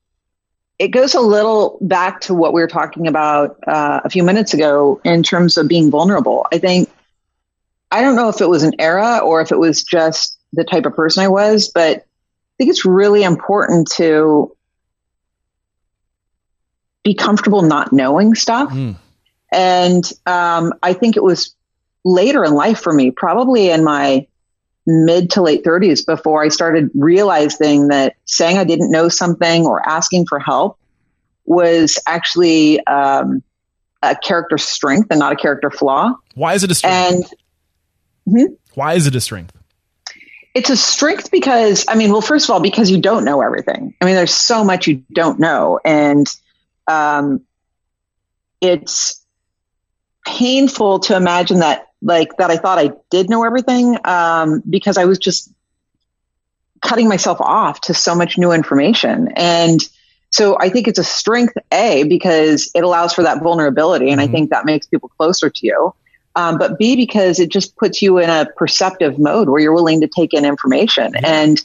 [0.79, 4.55] it goes a little back to what we were talking about uh, a few minutes
[4.55, 6.47] ago in terms of being vulnerable.
[6.53, 6.89] I think
[7.91, 10.87] I don't know if it was an era or if it was just the type
[10.87, 12.05] of person I was, but I
[12.59, 14.57] think it's really important to
[17.03, 18.71] be comfortable not knowing stuff.
[18.71, 18.97] Mm.
[19.53, 21.55] And um, I think it was
[22.05, 24.27] later in life for me, probably in my
[24.87, 29.87] mid to late 30s, before I started realizing that saying I didn't know something or
[29.87, 30.79] asking for help
[31.45, 33.43] was actually um,
[34.03, 36.15] a character strength and not a character flaw.
[36.35, 37.33] Why is it a strength?
[38.27, 38.55] And hmm?
[38.75, 39.55] why is it a strength?
[40.55, 43.95] It's a strength because, I mean, well, first of all, because you don't know everything.
[44.01, 45.81] I mean, there's so much you don't know.
[45.83, 46.27] And
[46.93, 47.43] um,
[48.61, 49.25] it's
[50.27, 55.05] painful to imagine that like that I thought I did know everything um, because I
[55.05, 55.53] was just
[56.81, 59.29] cutting myself off to so much new information.
[59.37, 59.81] And
[60.31, 64.11] so I think it's a strength, A, because it allows for that vulnerability.
[64.11, 64.31] And mm-hmm.
[64.31, 65.95] I think that makes people closer to you.
[66.35, 70.01] Um, but B, because it just puts you in a perceptive mode where you're willing
[70.01, 71.13] to take in information.
[71.13, 71.25] Mm-hmm.
[71.25, 71.63] And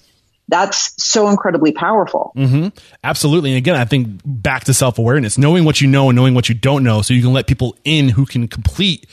[0.48, 2.32] that's so incredibly powerful.
[2.36, 2.70] Mm-hmm.
[3.04, 3.52] Absolutely.
[3.52, 6.50] And again, I think back to self awareness, knowing what you know and knowing what
[6.50, 9.08] you don't know, so you can let people in who can complete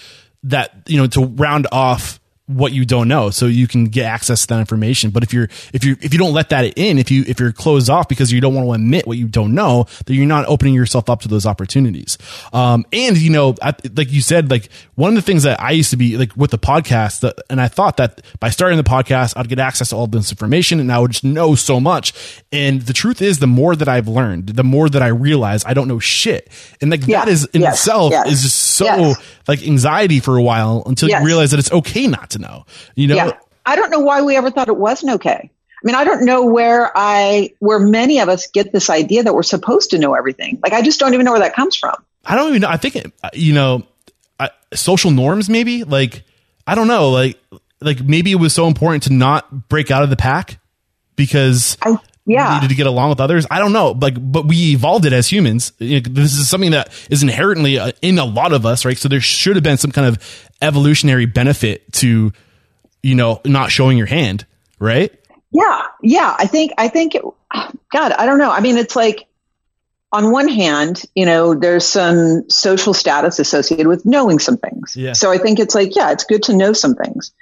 [0.45, 4.43] that, you know, to round off what you don't know so you can get access
[4.43, 7.11] to that information but if you're if you if you don't let that in if
[7.11, 9.87] you if you're closed off because you don't want to admit what you don't know
[10.05, 12.19] then you're not opening yourself up to those opportunities
[12.53, 15.71] um and you know I, like you said like one of the things that i
[15.71, 18.85] used to be like with the podcast that, and i thought that by starting the
[18.85, 22.13] podcast i'd get access to all this information and i would just know so much
[22.53, 25.73] and the truth is the more that i've learned the more that i realize i
[25.73, 26.51] don't know shit
[26.83, 27.25] and like yeah.
[27.25, 27.79] that is in yes.
[27.79, 28.31] itself yes.
[28.31, 29.23] is just so yes.
[29.49, 32.67] like anxiety for a while until you realize that it's okay not to know.
[32.95, 33.39] You know, yeah.
[33.67, 35.51] I don't know why we ever thought it wasn't okay.
[35.51, 39.35] I mean, I don't know where I where many of us get this idea that
[39.35, 40.59] we're supposed to know everything.
[40.63, 41.95] Like, I just don't even know where that comes from.
[42.25, 42.69] I don't even know.
[42.69, 43.87] I think it, you know,
[44.41, 45.85] I, social norms maybe.
[45.85, 46.25] Like,
[46.67, 47.11] I don't know.
[47.11, 47.39] Like,
[47.83, 50.59] like maybe it was so important to not break out of the pack
[51.17, 52.55] because I, yeah.
[52.55, 53.47] needed to get along with others.
[53.51, 55.73] I don't know, like, but we evolved it as humans.
[55.79, 58.97] This is something that is inherently uh, in a lot of us, right?
[58.97, 62.33] So there should have been some kind of evolutionary benefit to
[63.05, 64.47] you know, not showing your hand,
[64.79, 65.13] right?
[65.53, 66.35] Yeah, yeah.
[66.37, 67.23] I think I think it,
[67.93, 68.51] God, I don't know.
[68.51, 69.27] I mean, it's like
[70.11, 74.97] on one hand, you know, there's some social status associated with knowing some things.
[74.97, 75.13] Yeah.
[75.13, 77.33] So I think it's like, yeah, it's good to know some things.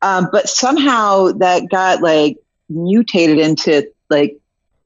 [0.00, 2.36] Um, but somehow that got like
[2.68, 4.38] mutated into like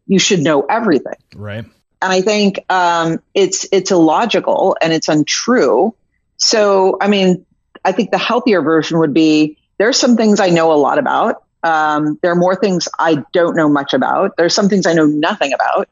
[0.06, 1.18] you should know everything.
[1.36, 1.64] Right.
[2.00, 5.94] And I think um, it's it's illogical and it's untrue.
[6.38, 7.44] So I mean,
[7.84, 11.42] I think the healthier version would be there's some things I know a lot about.
[11.62, 14.36] Um, there are more things I don't know much about.
[14.36, 15.88] There's some things I know nothing about.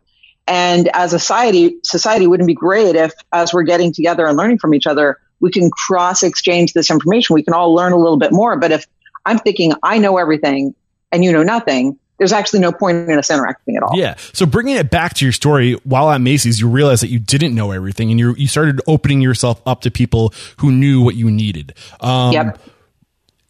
[0.46, 4.59] And as a society, society wouldn't be great if, as we're getting together and learning
[4.59, 7.35] from each other, we can cross exchange this information.
[7.35, 8.57] We can all learn a little bit more.
[8.57, 8.87] But if
[9.24, 10.74] I'm thinking I know everything
[11.12, 13.96] and you know nothing, there's actually no point in us interacting at all.
[13.96, 14.14] Yeah.
[14.35, 17.54] So bringing it back to your story, while at Macy's, you realized that you didn't
[17.54, 21.30] know everything, and you you started opening yourself up to people who knew what you
[21.30, 21.74] needed.
[22.00, 22.59] Um, Yep.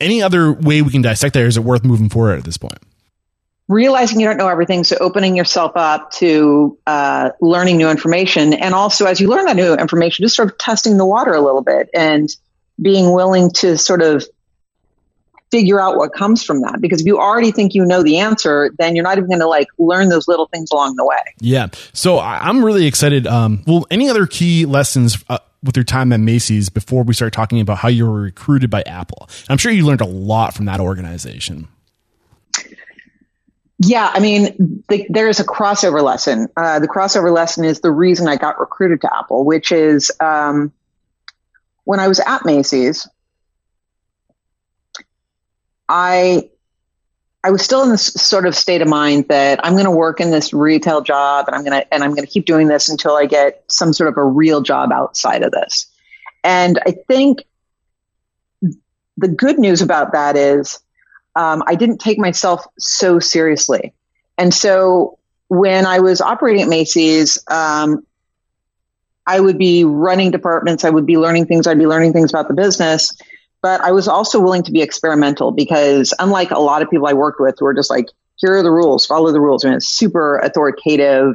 [0.00, 1.42] Any other way we can dissect that?
[1.42, 2.78] Is it worth moving forward at this point?
[3.68, 8.74] realizing you don't know everything, so opening yourself up to uh, learning new information, and
[8.74, 11.62] also as you learn that new information, just sort of testing the water a little
[11.62, 12.28] bit and
[12.83, 14.24] being willing to sort of
[15.50, 16.80] figure out what comes from that.
[16.80, 19.48] Because if you already think you know the answer, then you're not even going to
[19.48, 21.16] like learn those little things along the way.
[21.40, 21.68] Yeah.
[21.92, 23.26] So I'm really excited.
[23.26, 27.32] Um, well, any other key lessons uh, with your time at Macy's before we start
[27.32, 29.28] talking about how you were recruited by Apple?
[29.48, 31.68] I'm sure you learned a lot from that organization.
[33.82, 36.48] Yeah, I mean, the, there is a crossover lesson.
[36.54, 40.70] Uh, the crossover lesson is the reason I got recruited to Apple, which is um,
[41.84, 43.08] when I was at Macy's,
[45.90, 46.48] I
[47.42, 50.20] I was still in this sort of state of mind that I'm going to work
[50.20, 52.88] in this retail job and I'm going to and I'm going to keep doing this
[52.88, 55.87] until I get some sort of a real job outside of this.
[56.44, 57.44] And I think
[59.16, 60.79] the good news about that is
[61.35, 63.92] um, I didn't take myself so seriously.
[64.38, 68.07] And so when I was operating at Macy's, um,
[69.26, 72.48] I would be running departments, I would be learning things, I'd be learning things about
[72.48, 73.12] the business.
[73.62, 77.12] But I was also willing to be experimental because, unlike a lot of people I
[77.12, 79.86] worked with who are just like, here are the rules, follow the rules, and it's
[79.86, 81.34] super authoritative,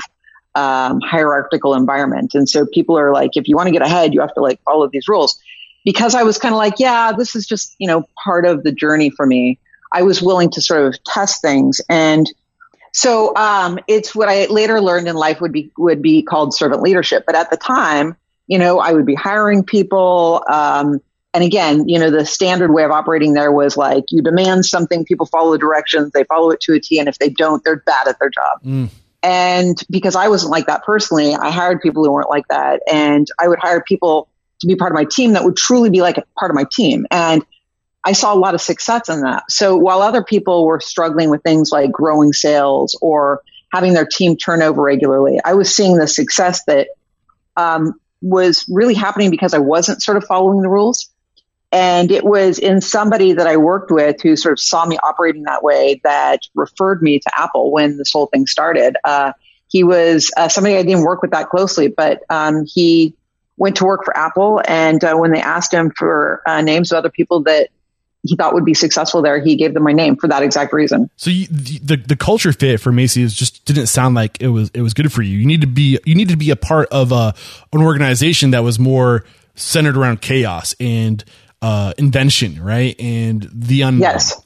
[0.55, 2.33] um, hierarchical environment.
[2.33, 4.59] And so people are like, if you want to get ahead, you have to like
[4.63, 5.39] follow these rules.
[5.83, 8.71] Because I was kind of like, yeah, this is just, you know, part of the
[8.71, 9.59] journey for me.
[9.93, 11.79] I was willing to sort of test things.
[11.89, 12.27] And
[12.91, 16.81] so um, it's what I later learned in life would be would be called servant
[16.81, 17.25] leadership.
[17.27, 18.15] But at the time,
[18.47, 20.43] you know, I would be hiring people.
[20.49, 21.01] Um,
[21.35, 25.03] and again, you know, the standard way of operating there was like you demand something,
[25.03, 27.83] people follow the directions, they follow it to a T, and if they don't, they're
[27.85, 28.63] bad at their job.
[28.63, 28.89] Mm.
[29.21, 32.81] And because I wasn't like that personally, I hired people who weren't like that.
[32.89, 34.29] And I would hire people
[34.61, 36.65] to be part of my team that would truly be like a part of my
[36.71, 37.05] team.
[37.11, 37.43] And
[38.05, 39.43] I saw a lot of success in that.
[39.49, 43.41] So while other people were struggling with things like growing sales or
[43.73, 46.89] having their team turnover regularly, I was seeing the success that
[47.57, 51.09] um, was really happening because I wasn't sort of following the rules.
[51.71, 55.43] And it was in somebody that I worked with who sort of saw me operating
[55.43, 58.95] that way that referred me to Apple when this whole thing started.
[59.03, 59.33] Uh,
[59.67, 63.15] he was uh, somebody I didn't work with that closely, but um, he
[63.57, 64.61] went to work for Apple.
[64.65, 67.69] And uh, when they asked him for uh, names of other people that
[68.23, 71.09] he thought would be successful there, he gave them my name for that exact reason.
[71.15, 74.81] So you, the the culture fit for Macy's just didn't sound like it was it
[74.81, 75.37] was good for you.
[75.37, 77.35] You need to be you need to be a part of a
[77.71, 79.23] an organization that was more
[79.53, 81.23] centered around chaos and
[81.65, 82.95] uh, invention, right?
[82.99, 84.01] And the unknown.
[84.01, 84.39] Yes.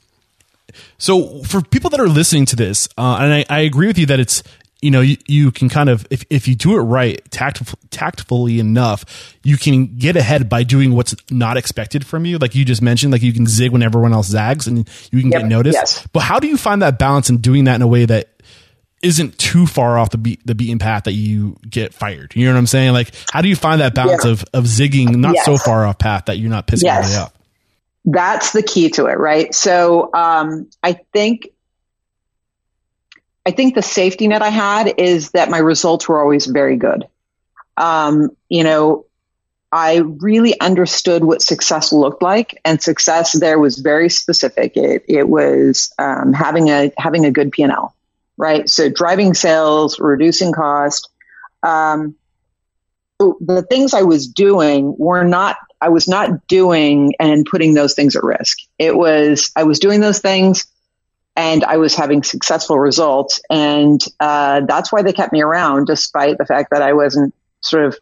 [0.97, 4.05] So for people that are listening to this, uh, and I, I agree with you
[4.05, 4.41] that it's
[4.82, 8.60] you know you, you can kind of if, if you do it right tact, tactfully
[8.62, 9.03] enough
[9.43, 13.12] you can get ahead by doing what's not expected from you like you just mentioned
[13.12, 16.08] like you can zig when everyone else zags and you can Yep, get noticed yes.
[16.13, 18.38] but how do you find that balance in doing that in a way that
[19.01, 22.51] isn't too far off the beat the beaten path that you get fired you know
[22.53, 24.31] what i'm saying like how do you find that balance Yeah.
[24.31, 27.17] of of zigging not so far off path that you're not pissing Yes.
[27.17, 27.33] off
[28.05, 29.53] That's the key to it, right?
[29.53, 31.49] So um, I think
[33.45, 37.05] I think the safety net I had is that my results were always very good.
[37.77, 39.05] Um, you know,
[39.71, 44.75] I really understood what success looked like, and success there was very specific.
[44.75, 47.93] It it was um, having a having a good P and L,
[48.39, 48.67] right?
[48.67, 51.10] So driving sales, reducing cost.
[51.62, 52.15] Um,
[53.19, 58.15] the things I was doing were not I was not doing and putting those things
[58.15, 58.58] at risk.
[58.78, 60.65] It was I was doing those things
[61.36, 66.38] and I was having successful results, and uh, that's why they kept me around, despite
[66.38, 67.97] the fact that I wasn't sort of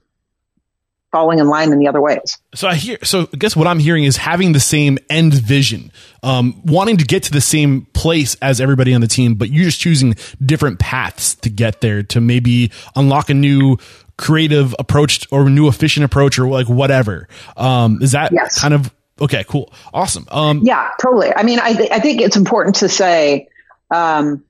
[1.12, 2.38] falling in line in the other ways.
[2.54, 2.98] So I hear.
[3.04, 5.92] So I guess what I'm hearing is having the same end vision,
[6.24, 9.66] um, wanting to get to the same place as everybody on the team, but you're
[9.66, 13.78] just choosing different paths to get there to maybe unlock a new
[14.18, 17.28] creative approach or new efficient approach or like whatever.
[17.56, 18.60] Um, is that yes.
[18.60, 19.44] kind of okay?
[19.48, 20.28] Cool, awesome.
[20.30, 21.34] Um, yeah, totally.
[21.36, 23.48] I mean, I th- I think it's important to say,
[23.92, 24.44] um,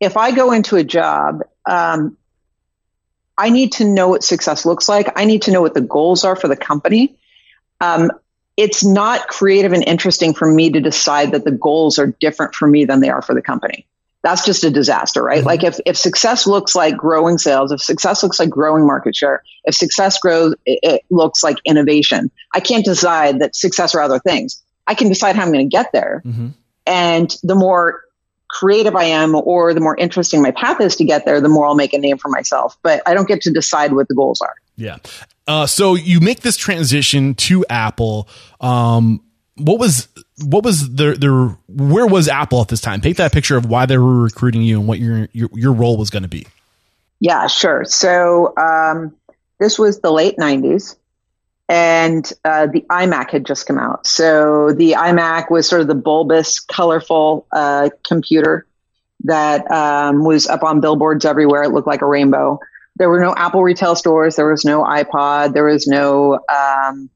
[0.00, 1.42] if I go into a job.
[1.68, 2.16] Um,
[3.38, 5.18] I need to know what success looks like.
[5.18, 7.16] I need to know what the goals are for the company.
[7.80, 8.10] Um,
[8.56, 12.66] it's not creative and interesting for me to decide that the goals are different for
[12.66, 13.86] me than they are for the company.
[14.22, 15.38] That's just a disaster, right?
[15.38, 15.46] Mm-hmm.
[15.46, 19.42] Like if, if success looks like growing sales, if success looks like growing market share,
[19.64, 22.30] if success grows, it, it looks like innovation.
[22.52, 24.62] I can't decide that success are other things.
[24.86, 26.22] I can decide how I'm going to get there.
[26.24, 26.48] Mm-hmm.
[26.86, 28.02] And the more
[28.48, 31.66] creative I am or the more interesting my path is to get there, the more
[31.66, 32.76] I'll make a name for myself.
[32.82, 34.54] But I don't get to decide what the goals are.
[34.76, 34.98] Yeah.
[35.46, 38.28] Uh, so you make this transition to Apple.
[38.60, 39.22] Um,
[39.56, 40.08] what was
[40.44, 43.00] what was the the where was Apple at this time?
[43.00, 45.96] Paint that picture of why they were recruiting you and what your your, your role
[45.96, 46.46] was going to be.
[47.20, 47.84] Yeah, sure.
[47.84, 49.16] So um,
[49.58, 50.96] this was the late '90s
[51.68, 54.06] and uh, the iMac had just come out.
[54.06, 58.66] So the iMac was sort of the bulbous, colorful uh, computer
[59.24, 61.64] that um, was up on billboards everywhere.
[61.64, 62.60] It looked like a rainbow.
[62.96, 64.36] There were no Apple retail stores.
[64.36, 65.54] There was no iPod.
[65.54, 67.10] There was no um,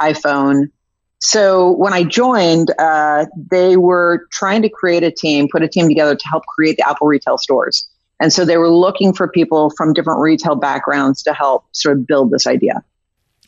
[0.00, 0.70] iPhone.
[1.18, 5.88] So when I joined, uh, they were trying to create a team, put a team
[5.88, 7.88] together to help create the Apple retail stores.
[8.20, 12.06] And so they were looking for people from different retail backgrounds to help sort of
[12.06, 12.84] build this idea.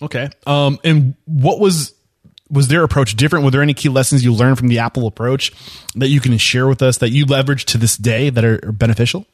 [0.03, 0.29] Okay.
[0.47, 1.95] Um, and what was
[2.51, 3.45] was their approach different?
[3.45, 5.53] Were there any key lessons you learned from the Apple approach
[5.95, 9.27] that you can share with us that you leverage to this day that are, beneficial?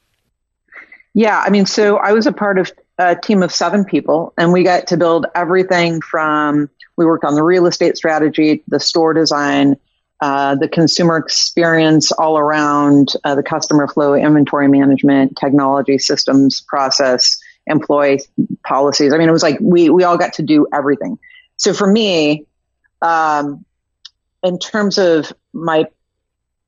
[1.12, 4.52] Yeah, I mean, so I was a part of a team of seven people, and
[4.52, 9.12] we got to build everything from we worked on the real estate strategy, the store
[9.12, 9.76] design,
[10.20, 17.40] uh, the consumer experience all around uh, the customer flow, inventory management, technology systems, process,
[17.70, 18.20] employee
[18.64, 19.12] policies.
[19.12, 21.18] I mean, it was like we we all got to do everything.
[21.56, 22.46] So for me,
[23.02, 23.64] um,
[24.42, 25.86] in terms of my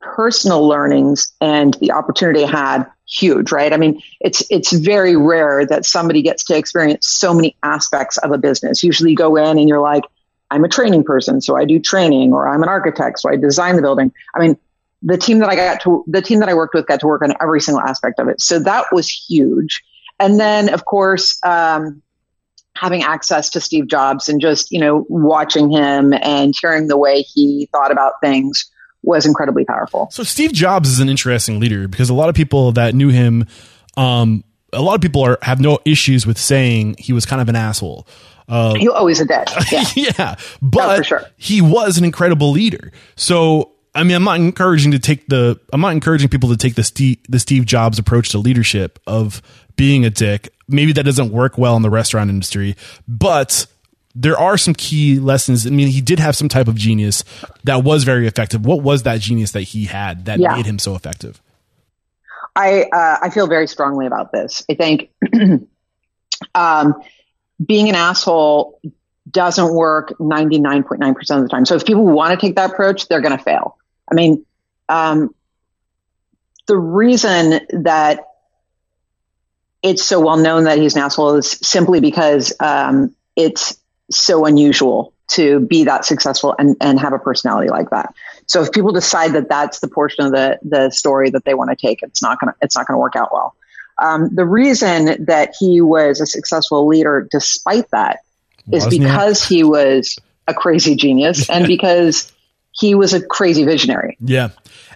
[0.00, 3.72] personal learnings and the opportunity I had, huge, right?
[3.72, 8.32] I mean, it's it's very rare that somebody gets to experience so many aspects of
[8.32, 8.82] a business.
[8.82, 10.05] Usually, you go in and you're like,
[10.50, 13.76] I'm a training person, so I do training, or I'm an architect, so I design
[13.76, 14.12] the building.
[14.34, 14.57] I mean,
[15.03, 17.22] the team that I got to, the team that I worked with got to work
[17.22, 18.40] on every single aspect of it.
[18.40, 19.82] So that was huge.
[20.23, 22.01] And then, of course, um,
[22.77, 27.23] having access to Steve Jobs and just, you know, watching him and hearing the way
[27.23, 28.70] he thought about things
[29.03, 30.09] was incredibly powerful.
[30.12, 33.47] So Steve Jobs is an interesting leader because a lot of people that knew him,
[33.97, 37.49] um, a lot of people are have no issues with saying he was kind of
[37.49, 38.07] an asshole.
[38.49, 39.49] Uh, he always a dead.
[39.73, 41.25] Yeah, yeah but no, sure.
[41.37, 42.93] he was an incredible leader.
[43.16, 46.75] So I mean, I'm not encouraging to take the I'm not encouraging people to take
[46.75, 49.43] the Steve the Steve Jobs approach to leadership of
[49.77, 50.53] being a dick.
[50.68, 53.66] Maybe that doesn't work well in the restaurant industry, but
[54.14, 55.66] there are some key lessons.
[55.66, 57.25] I mean, he did have some type of genius
[57.64, 58.64] that was very effective.
[58.64, 60.55] What was that genius that he had that yeah.
[60.55, 61.41] made him so effective?
[62.55, 64.64] I uh, I feel very strongly about this.
[64.70, 65.11] I think
[66.55, 67.03] um,
[67.64, 68.79] being an asshole
[69.31, 71.64] doesn't work 99.9% of the time.
[71.64, 73.79] So if people want to take that approach, they're going to fail.
[74.11, 74.45] I mean,
[74.89, 75.35] um,
[76.66, 78.27] the reason that
[79.83, 83.78] it's so well known that he's an asshole is simply because um, it's
[84.11, 88.14] so unusual to be that successful and, and have a personality like that.
[88.47, 91.70] So if people decide that that's the portion of the, the story that they want
[91.70, 93.55] to take, it's not going to, it's not to work out well.
[93.99, 98.20] Um, the reason that he was a successful leader despite that
[98.70, 102.33] is Wasn't because he was a crazy genius and because
[102.73, 104.16] he was a crazy visionary.
[104.20, 104.49] Yeah.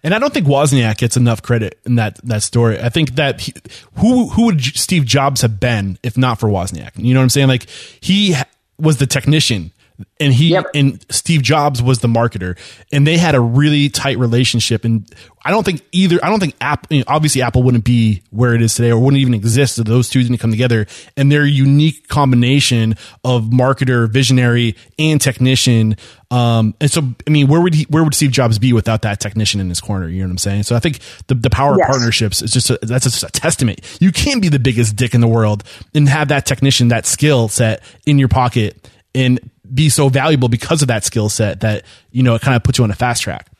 [0.03, 2.81] And I don't think Wozniak gets enough credit in that that story.
[2.81, 3.55] I think that he,
[3.99, 6.93] who who would Steve Jobs have been if not for Wozniak?
[6.97, 7.49] You know what I'm saying?
[7.49, 7.69] Like
[8.01, 8.35] he
[8.79, 9.73] was the technician
[10.19, 10.67] and he yep.
[10.75, 12.59] and Steve Jobs was the marketer,
[12.93, 14.85] and they had a really tight relationship.
[14.85, 15.09] And
[15.45, 16.19] I don't think either.
[16.23, 16.97] I don't think Apple.
[16.97, 19.85] You know, obviously, Apple wouldn't be where it is today, or wouldn't even exist if
[19.87, 20.87] those two didn't come together.
[21.17, 25.97] And their unique combination of marketer, visionary, and technician.
[26.31, 27.85] Um, and so, I mean, where would he?
[27.85, 30.09] Where would Steve Jobs be without that technician in his corner?
[30.09, 30.63] You know what I'm saying?
[30.65, 31.87] So I think the the power yes.
[31.87, 33.81] of partnerships is just a, that's just a testament.
[34.01, 37.49] You can be the biggest dick in the world and have that technician, that skill
[37.49, 39.41] set in your pocket and
[39.75, 42.79] be so valuable because of that skill set that you know it kind of puts
[42.79, 43.51] you on a fast track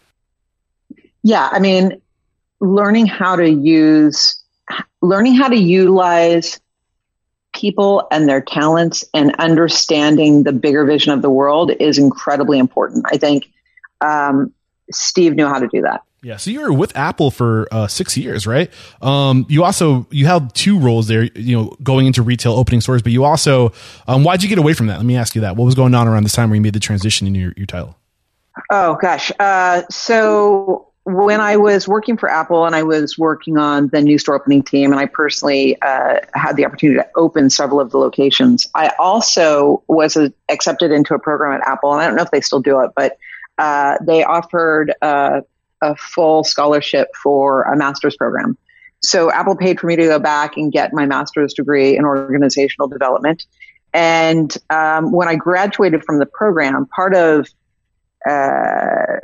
[1.23, 2.01] yeah i mean
[2.61, 4.43] learning how to use
[5.03, 6.61] learning how to utilize
[7.57, 13.07] people and their talents and understanding the bigger vision of the world is incredibly important.
[13.11, 13.47] I think
[14.01, 14.53] um,
[14.91, 16.03] Steve knew how to do that.
[16.23, 18.73] Yeah, so you were with Apple for uh, six years, right?
[19.01, 21.25] Um, you also you held two roles there.
[21.25, 23.73] You know, going into retail, opening stores, but you also
[24.09, 24.97] um, why'd you get away from that?
[24.97, 25.57] Let me ask you that.
[25.57, 27.67] What was going on around this time where you made the transition in your, your
[27.67, 27.97] title?
[28.71, 33.89] Oh gosh, uh, so when I was working for Apple and I was working on
[33.89, 37.79] the new store opening team, and I personally uh, had the opportunity to open several
[37.79, 42.09] of the locations, I also was a, accepted into a program at Apple, and I
[42.09, 43.19] don't know if they still do it, but
[43.59, 45.43] uh, they offered uh,
[45.83, 48.57] a full scholarship for a master's program.
[49.03, 52.89] So Apple paid for me to go back and get my master's degree in organizational
[52.89, 53.47] development.
[53.93, 57.49] And um, when I graduated from the program, part of
[58.29, 59.21] uh,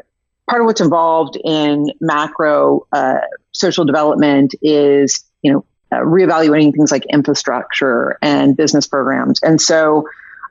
[0.48, 3.18] part of what's involved in macro uh,
[3.52, 9.42] social development is, you know, uh, reevaluating things like infrastructure and business programs.
[9.42, 10.08] And so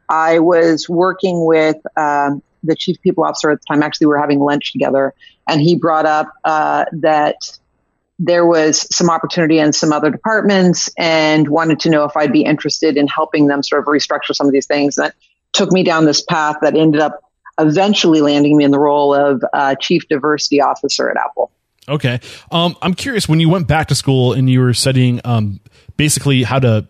[0.10, 3.82] I was working with um, the chief people officer at the time.
[3.82, 5.14] Actually, we were having lunch together,
[5.52, 7.36] and he brought up uh, that
[8.18, 12.44] there was some opportunity in some other departments and wanted to know if I'd be
[12.44, 14.96] interested in helping them sort of restructure some of these things.
[14.96, 15.14] That
[15.54, 17.20] took me down this path that ended up
[17.60, 21.52] eventually landing me in the role of uh, chief diversity officer at Apple.
[21.90, 22.20] Okay.
[22.52, 25.60] Um, I'm curious when you went back to school and you were studying um,
[25.98, 26.88] basically how to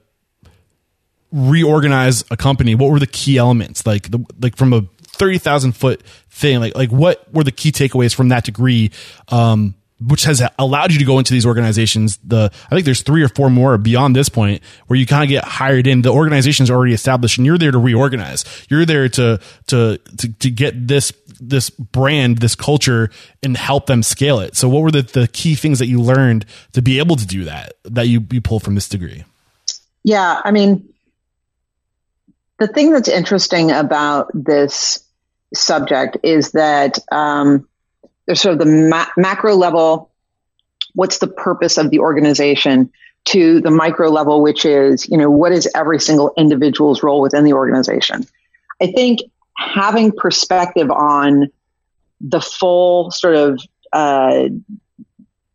[1.32, 2.76] reorganize a company.
[2.76, 6.60] What were the key elements like the like from a thirty thousand foot thing?
[6.60, 8.92] Like like what were the key takeaways from that degree?
[9.30, 12.18] Um, which has allowed you to go into these organizations.
[12.24, 15.30] The I think there's three or four more beyond this point where you kind of
[15.30, 16.02] get hired in.
[16.02, 18.46] The organization's already established, and you're there to reorganize.
[18.70, 23.10] You're there to to to, to get this this brand, this culture,
[23.44, 24.56] and help them scale it.
[24.56, 27.46] So, what were the, the key things that you learned to be able to do
[27.46, 29.24] that that you you pull from this degree?
[30.04, 30.91] Yeah, I mean,
[32.62, 35.04] the thing that's interesting about this
[35.54, 36.98] subject is that.
[37.12, 37.68] Um,
[38.26, 40.10] there's sort of the ma- macro level
[40.94, 42.92] what's the purpose of the organization
[43.26, 47.44] to the micro level which is you know what is every single individual's role within
[47.44, 48.26] the organization
[48.82, 49.20] i think
[49.58, 51.50] having perspective on
[52.22, 53.62] the full sort of
[53.94, 54.46] uh,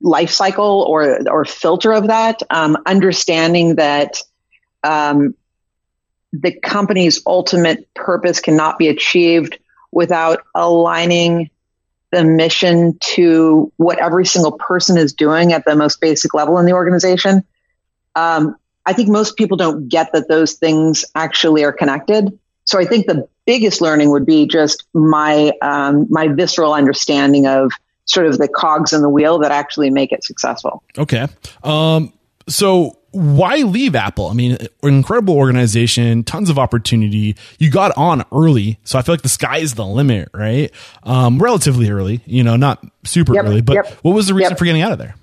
[0.00, 4.18] life cycle or or filter of that um, understanding that
[4.84, 5.34] um,
[6.32, 9.58] the company's ultimate purpose cannot be achieved
[9.92, 11.50] without aligning
[12.12, 16.66] the mission to what every single person is doing at the most basic level in
[16.66, 17.42] the organization.
[18.14, 22.38] Um, I think most people don't get that those things actually are connected.
[22.64, 27.72] So I think the biggest learning would be just my um, my visceral understanding of
[28.04, 30.82] sort of the cogs in the wheel that actually make it successful.
[30.96, 31.26] Okay.
[31.64, 32.12] Um,
[32.48, 34.28] so why leave Apple?
[34.28, 37.34] I mean, incredible organization, tons of opportunity.
[37.58, 40.70] You got on early, so I feel like the sky is the limit, right?
[41.02, 43.62] Um, relatively early, you know, not super yep, early.
[43.62, 44.58] But yep, what was the reason yep.
[44.58, 45.14] for getting out of there?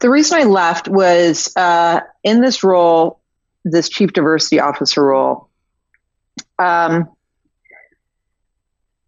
[0.00, 3.20] The reason I left was uh, in this role,
[3.64, 5.48] this chief diversity officer role.
[6.58, 7.10] Um,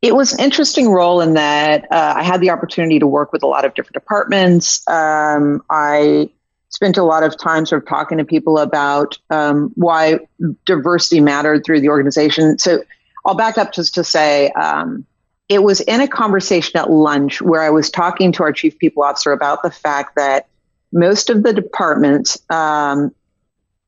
[0.02, 3.44] it was an interesting role in that uh, I had the opportunity to work with
[3.44, 4.86] a lot of different departments.
[4.88, 6.30] Um, I
[6.70, 10.18] spent a lot of time sort of talking to people about um, why
[10.66, 12.58] diversity mattered through the organization.
[12.58, 12.82] So
[13.24, 15.06] I'll back up just to say um,
[15.48, 19.04] it was in a conversation at lunch where I was talking to our chief people
[19.04, 20.48] officer about the fact that
[20.92, 23.14] most of the departments um,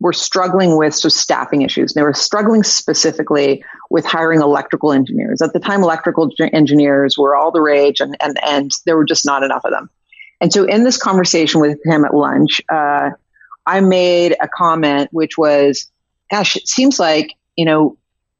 [0.05, 1.94] were struggling with of staffing issues.
[1.94, 5.40] They were struggling specifically with hiring electrical engineers.
[5.40, 9.24] At the time, electrical engineers were all the rage, and and and there were just
[9.24, 9.88] not enough of them.
[10.42, 13.12] And so, in this conversation with him at lunch, uh,
[13.64, 15.90] I made a comment which was,
[16.30, 17.96] "Gosh, it seems like you know."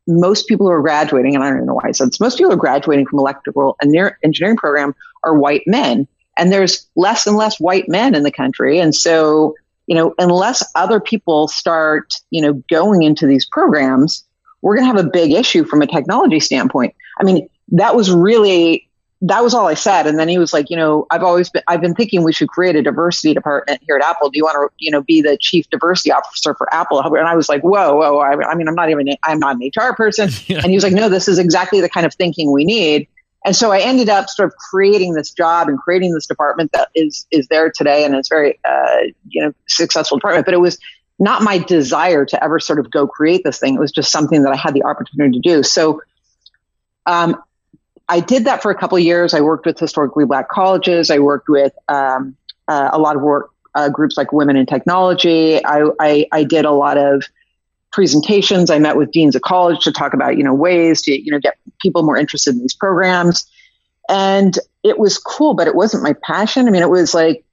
[0.07, 2.37] Most people who are graduating, and I don't even know why I said this, most
[2.37, 6.07] people who are graduating from electrical engineering program are white men.
[6.37, 8.81] And there's less and less white men in the country.
[8.81, 9.55] And so
[9.87, 14.25] you know, unless other people start, you know, going into these programs,
[14.63, 16.95] we're going to have a big issue from a technology standpoint.
[17.21, 18.89] I mean, that was really
[19.27, 20.07] that was all I said.
[20.07, 22.49] And then he was like, you know, I've always been, I've been thinking we should
[22.49, 24.29] create a diversity department here at Apple.
[24.29, 27.01] Do you want to, you know, be the chief diversity officer for Apple?
[27.01, 28.19] And I was like, whoa, whoa.
[28.19, 30.29] I, I mean, I'm not even, I'm not an HR person.
[30.47, 30.59] Yeah.
[30.59, 33.09] And he was like, no, this is exactly the kind of thinking we need.
[33.45, 36.89] And so I ended up sort of creating this job and creating this department that
[36.95, 40.47] is is there today, and it's very uh, you know successful department.
[40.47, 40.79] But it was
[41.19, 43.75] not my desire to ever sort of go create this thing.
[43.75, 45.63] It was just something that I had the opportunity to do.
[45.63, 46.03] So
[47.07, 47.43] um,
[48.09, 49.35] I did that for a couple years.
[49.35, 51.11] I worked with historically black colleges.
[51.11, 52.37] I worked with um,
[52.67, 55.65] uh, a lot of work uh, groups like Women in Technology.
[55.65, 57.25] I, I, I did a lot of
[57.95, 58.71] presentations.
[58.71, 61.39] I met with deans of college to talk about, you know, ways to, you know,
[61.39, 63.49] get people more interested in these programs.
[64.09, 66.67] And it was cool, but it wasn't my passion.
[66.67, 67.45] I mean, it was like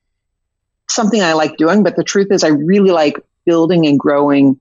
[0.89, 4.59] something I like doing, but the truth is I really like building and growing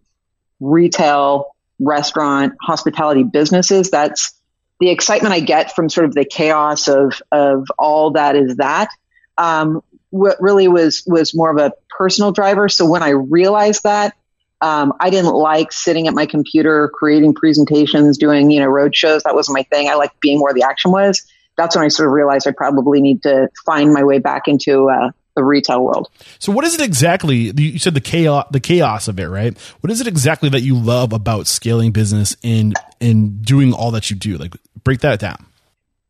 [0.60, 3.90] retail, restaurant, hospitality businesses.
[3.90, 4.34] That's
[4.80, 8.90] the excitement I get from sort of the chaos of, of all that is that.
[9.38, 12.68] Um, what really was, was more of a personal driver.
[12.68, 14.14] So when I realized that,
[14.62, 19.22] um, I didn't like sitting at my computer creating presentations, doing you know road shows.
[19.22, 19.88] That wasn't my thing.
[19.88, 21.24] I liked being where the action was.
[21.56, 24.88] That's when I sort of realized I probably need to find my way back into
[24.88, 26.08] uh, the retail world.
[26.38, 27.52] So, what is it exactly?
[27.56, 29.56] You said the chaos, the chaos of it, right?
[29.80, 34.10] What is it exactly that you love about scaling business and and doing all that
[34.10, 34.36] you do?
[34.36, 34.54] Like,
[34.84, 35.46] break that down.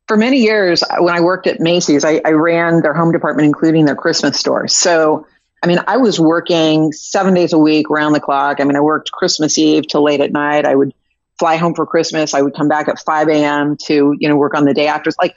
[0.09, 3.84] For many years, when I worked at Macy's, I, I ran their home department, including
[3.84, 4.66] their Christmas store.
[4.66, 5.26] So
[5.63, 8.61] I mean, I was working seven days a week, round the clock.
[8.61, 10.65] I mean, I worked Christmas Eve till late at night.
[10.65, 10.95] I would
[11.39, 12.35] fly home for Christmas.
[12.35, 13.77] I would come back at 5 a.m.
[13.85, 15.11] to, you know, work on the day after.
[15.21, 15.35] Like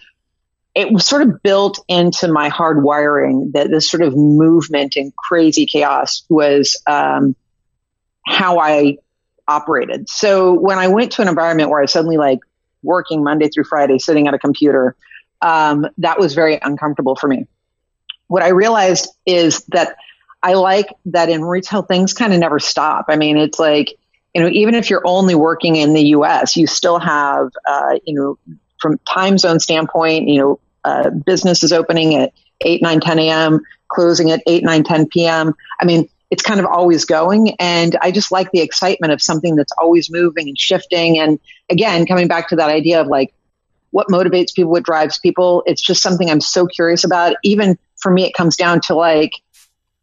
[0.76, 5.16] it was sort of built into my hard wiring that this sort of movement and
[5.16, 7.36] crazy chaos was um,
[8.26, 8.98] how I
[9.48, 10.10] operated.
[10.10, 12.40] So when I went to an environment where I was suddenly like
[12.82, 14.96] working Monday through Friday, sitting at a computer,
[15.42, 17.46] um, that was very uncomfortable for me.
[18.28, 19.98] What I realized is that
[20.44, 23.06] I like that in retail things kind of never stop.
[23.08, 23.98] I mean, it's like,
[24.36, 28.14] you know, even if you're only working in the US, you still have, uh, you
[28.14, 28.38] know,
[28.82, 33.62] from time zone standpoint, you know, uh, business is opening at 8, 9, 10 a.m.,
[33.88, 35.54] closing at 8, 9, 10 p.m.
[35.80, 37.56] I mean, it's kind of always going.
[37.60, 41.20] And I just like the excitement of something that's always moving and shifting.
[41.20, 41.39] And
[41.70, 43.34] again, coming back to that idea of like
[43.91, 47.36] what motivates people, what drives people, it's just something I'm so curious about.
[47.44, 49.34] Even for me, it comes down to like,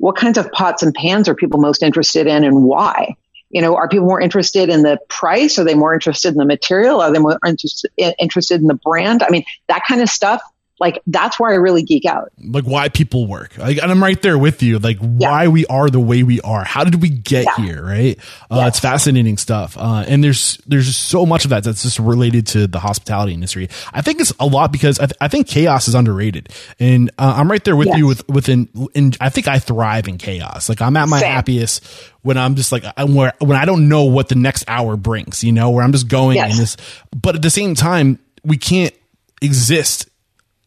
[0.00, 3.14] what kinds of pots and pans are people most interested in and why?
[3.50, 5.58] You know, are people more interested in the price?
[5.58, 7.00] Are they more interested in the material?
[7.00, 9.22] Are they more interested interested in the brand?
[9.22, 10.40] I mean, that kind of stuff
[10.80, 12.32] like that's where I really geek out.
[12.42, 13.56] Like why people work.
[13.58, 14.78] Like, and I'm right there with you.
[14.78, 15.06] Like yeah.
[15.06, 16.64] why we are the way we are.
[16.64, 17.64] How did we get yeah.
[17.64, 17.84] here?
[17.84, 18.18] Right.
[18.50, 18.68] Uh, yes.
[18.68, 19.76] It's fascinating stuff.
[19.76, 23.34] Uh, and there's, there's just so much of that that's just related to the hospitality
[23.34, 23.68] industry.
[23.92, 26.48] I think it's a lot because I, th- I think chaos is underrated.
[26.78, 27.98] And uh, I'm right there with yes.
[27.98, 30.68] you with, within, in, I think I thrive in chaos.
[30.68, 31.30] Like I'm at my Same.
[31.30, 31.84] happiest
[32.22, 35.44] when I'm just like, I'm where, when I don't know what the next hour brings,
[35.44, 36.50] you know, where I'm just going yes.
[36.50, 36.76] and this,
[37.14, 38.94] but at the same time, we can't
[39.42, 40.09] exist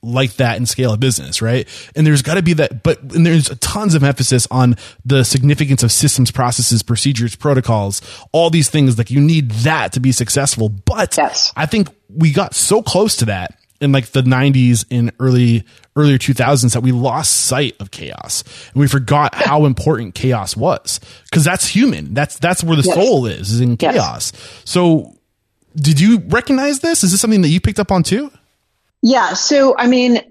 [0.03, 1.67] like that and scale a business, right?
[1.95, 4.75] And there's got to be that, but and there's tons of emphasis on
[5.05, 8.01] the significance of systems, processes, procedures, protocols,
[8.31, 8.97] all these things.
[8.97, 10.69] Like you need that to be successful.
[10.69, 11.53] But yes.
[11.55, 16.17] I think we got so close to that in like the 90s and early earlier
[16.17, 18.43] 2000s that we lost sight of chaos
[18.73, 22.95] and we forgot how important chaos was because that's human that's that's where the yes.
[22.95, 24.61] soul is is in chaos yes.
[24.65, 25.13] so
[25.75, 28.31] did you recognize this is this something that you picked up on too
[29.03, 29.33] yeah.
[29.33, 30.21] So, I mean,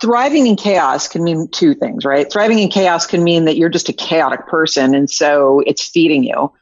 [0.00, 2.30] thriving in chaos can mean two things, right?
[2.30, 6.22] Thriving in chaos can mean that you're just a chaotic person and so it's feeding
[6.22, 6.52] you.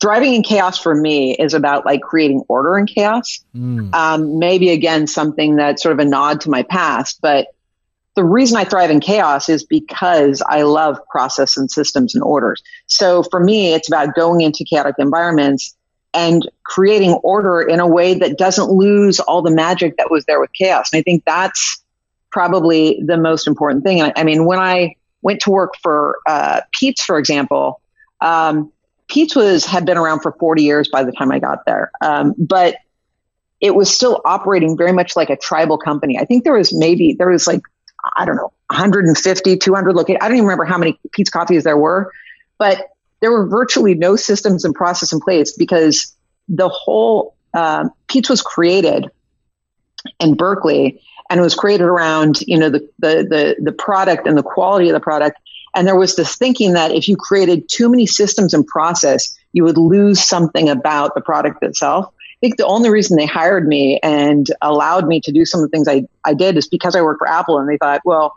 [0.00, 3.44] Thriving in chaos for me is about like creating order in chaos.
[3.54, 3.92] Mm.
[3.92, 7.48] Um, maybe again, something that's sort of a nod to my past, but
[8.14, 12.62] the reason I thrive in chaos is because I love process and systems and orders.
[12.86, 15.76] So for me, it's about going into chaotic environments
[16.14, 20.40] and creating order in a way that doesn't lose all the magic that was there
[20.40, 20.92] with chaos.
[20.92, 21.82] And I think that's
[22.30, 24.02] probably the most important thing.
[24.02, 27.80] I, I mean, when I went to work for uh, Peet's, for example,
[28.20, 28.72] um,
[29.08, 32.34] Peet's was had been around for 40 years by the time I got there, um,
[32.38, 32.76] but
[33.60, 36.18] it was still operating very much like a tribal company.
[36.18, 37.62] I think there was maybe there was like
[38.16, 40.18] I don't know 150, 200 locations.
[40.22, 42.12] I don't even remember how many Peet's coffees there were,
[42.58, 42.88] but
[43.26, 46.14] there were virtually no systems and process in place because
[46.46, 49.10] the whole uh, Peet's was created
[50.20, 54.38] in Berkeley and it was created around you know the, the the the product and
[54.38, 55.40] the quality of the product.
[55.74, 59.64] And there was this thinking that if you created too many systems and process, you
[59.64, 62.06] would lose something about the product itself.
[62.06, 65.68] I think the only reason they hired me and allowed me to do some of
[65.68, 68.36] the things I, I did is because I worked for Apple and they thought, well,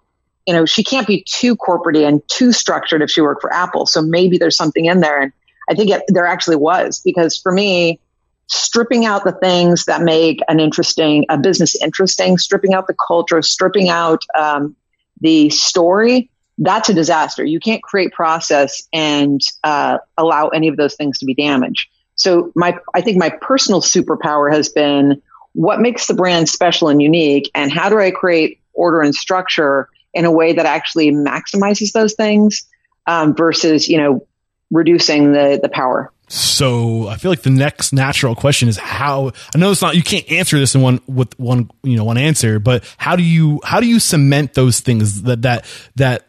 [0.50, 3.86] you know, she can't be too corporate and too structured if she worked for Apple.
[3.86, 5.22] So maybe there's something in there.
[5.22, 5.32] And
[5.70, 8.00] I think it, there actually was because for me,
[8.48, 13.44] stripping out the things that make an interesting, a business interesting, stripping out the culture,
[13.44, 14.76] stripping out um,
[15.22, 17.46] the story, that's a disaster.
[17.46, 21.92] You can't create process and uh, allow any of those things to be damaged.
[22.16, 25.22] So my, I think my personal superpower has been
[25.54, 29.90] what makes the brand special and unique, and how do I create order and structure
[30.14, 32.68] in a way that actually maximizes those things
[33.08, 34.26] um, versus, you know,
[34.72, 36.12] reducing the, the power.
[36.28, 40.04] So I feel like the next natural question is how I know it's not you
[40.04, 43.60] can't answer this in one with one you know one answer, but how do you
[43.64, 46.28] how do you cement those things that that that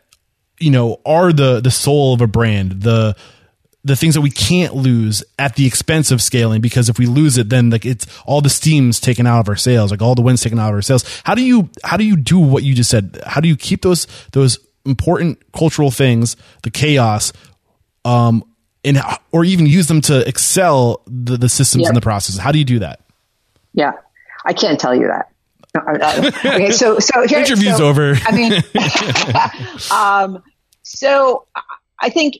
[0.59, 3.15] you know are the the soul of a brand the
[3.83, 7.39] the things that we can't lose at the expense of scaling because if we lose
[7.39, 10.23] it then like it's all the steam's taken out of our sales like all the
[10.23, 12.75] wind's taken out of our sails how do you how do you do what you
[12.75, 13.21] just said?
[13.27, 17.33] How do you keep those those important cultural things the chaos
[18.05, 18.45] um
[18.85, 18.99] and
[19.33, 22.65] or even use them to excel the, the systems and the processes how do you
[22.65, 23.01] do that?
[23.73, 23.93] Yeah.
[24.45, 25.29] I can't tell you that.
[25.77, 28.15] Okay so so here, interviews so, over.
[28.27, 28.53] I mean
[30.37, 30.43] um
[30.83, 31.47] so
[32.01, 32.37] i think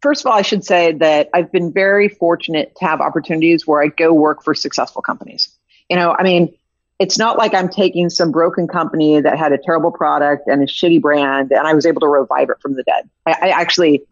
[0.00, 3.82] first of all, I should say that I've been very fortunate to have opportunities where
[3.82, 5.48] I go work for successful companies.
[5.88, 6.54] You know, I mean,
[6.98, 10.66] it's not like I'm taking some broken company that had a terrible product and a
[10.66, 13.08] shitty brand and I was able to revive it from the dead.
[13.24, 14.02] I, I actually,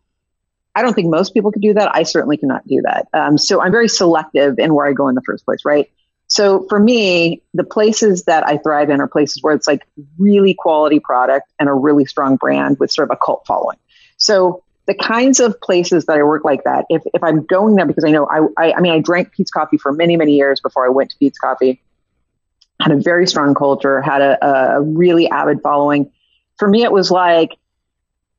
[0.75, 1.95] I don't think most people could do that.
[1.95, 3.09] I certainly cannot do that.
[3.13, 5.91] Um, so I'm very selective in where I go in the first place, right?
[6.29, 9.87] So for me, the places that I thrive in are places where it's like
[10.19, 13.79] really quality product and a really strong brand with sort of a cult following.
[14.17, 17.87] So the kinds of places that I work like that, if, if I'm going there
[17.87, 20.61] because I know I, I, I mean, I drank Peet's Coffee for many, many years
[20.61, 21.83] before I went to Peet's Coffee,
[22.81, 26.13] had a very strong culture, had a, a really avid following.
[26.59, 27.57] For me, it was like,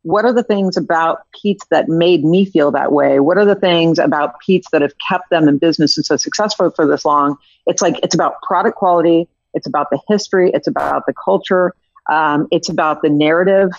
[0.03, 3.19] what are the things about Peet's that made me feel that way?
[3.19, 6.69] What are the things about Peet's that have kept them in business and so successful
[6.71, 7.37] for this long?
[7.65, 9.27] It's like, it's about product quality.
[9.53, 10.51] It's about the history.
[10.53, 11.73] It's about the culture.
[12.09, 13.71] Um, it's about the narrative.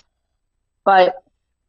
[0.84, 1.22] But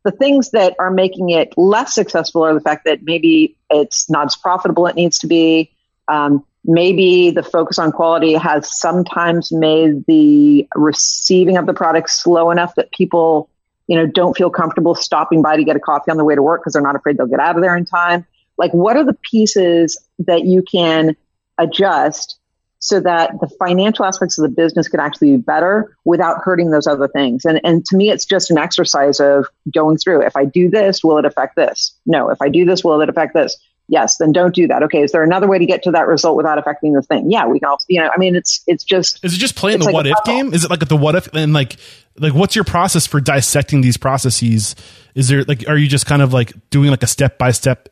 [0.03, 4.27] the things that are making it less successful are the fact that maybe it's not
[4.27, 5.71] as profitable it needs to be.
[6.07, 12.49] Um, maybe the focus on quality has sometimes made the receiving of the product slow
[12.51, 13.49] enough that people,
[13.87, 16.41] you know, don't feel comfortable stopping by to get a coffee on the way to
[16.41, 18.25] work because they're not afraid they'll get out of there in time.
[18.57, 21.15] Like, what are the pieces that you can
[21.57, 22.38] adjust
[22.79, 26.87] so that the financial aspects of the business could actually be better without hurting those
[26.87, 27.43] other things.
[27.43, 30.21] And, and to me, it's just an exercise of going through.
[30.25, 31.93] If I do this, will it affect this?
[32.05, 32.29] No.
[32.29, 33.57] If I do this, will it affect this?
[33.89, 34.17] Yes.
[34.17, 34.83] Then don't do that.
[34.83, 35.01] Okay.
[35.01, 37.29] Is there another way to get to that result without affecting the thing?
[37.29, 37.47] Yeah.
[37.47, 39.25] We can also, you know, I mean, it's, it's just.
[39.25, 40.53] Is it just playing the like what if game?
[40.53, 41.75] Is it like the what if and like,
[42.17, 44.75] like what's your process for dissecting these processes?
[45.15, 47.89] Is there like, are you just kind of like doing like a step by step,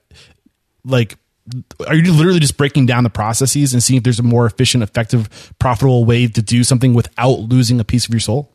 [0.86, 1.18] like
[1.88, 4.84] are you literally just breaking down the processes and seeing if there's a more efficient,
[4.84, 8.52] effective, profitable way to do something without losing a piece of your soul?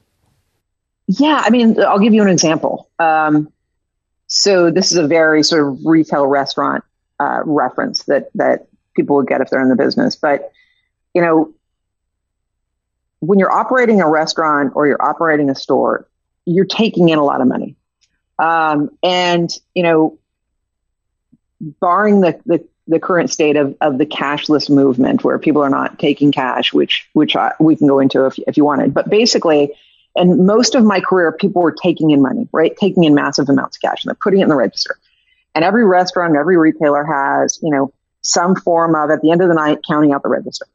[1.06, 2.88] Yeah, I mean, I'll give you an example.
[2.98, 3.52] Um,
[4.26, 6.84] so this is a very sort of retail restaurant
[7.20, 10.16] uh, reference that that people would get if they're in the business.
[10.16, 10.52] But
[11.14, 11.52] you know,
[13.20, 16.08] when you're operating a restaurant or you're operating a store,
[16.46, 17.76] you're taking in a lot of money,
[18.38, 20.18] um, and you know,
[21.60, 25.98] barring the, the the current state of, of the cashless movement where people are not
[25.98, 28.92] taking cash, which which I, we can go into if, if you wanted.
[28.92, 29.72] But basically,
[30.16, 32.76] and most of my career, people were taking in money, right?
[32.76, 34.98] Taking in massive amounts of cash and they're putting it in the register.
[35.54, 39.48] And every restaurant, every retailer has, you know, some form of at the end of
[39.48, 40.66] the night counting out the register.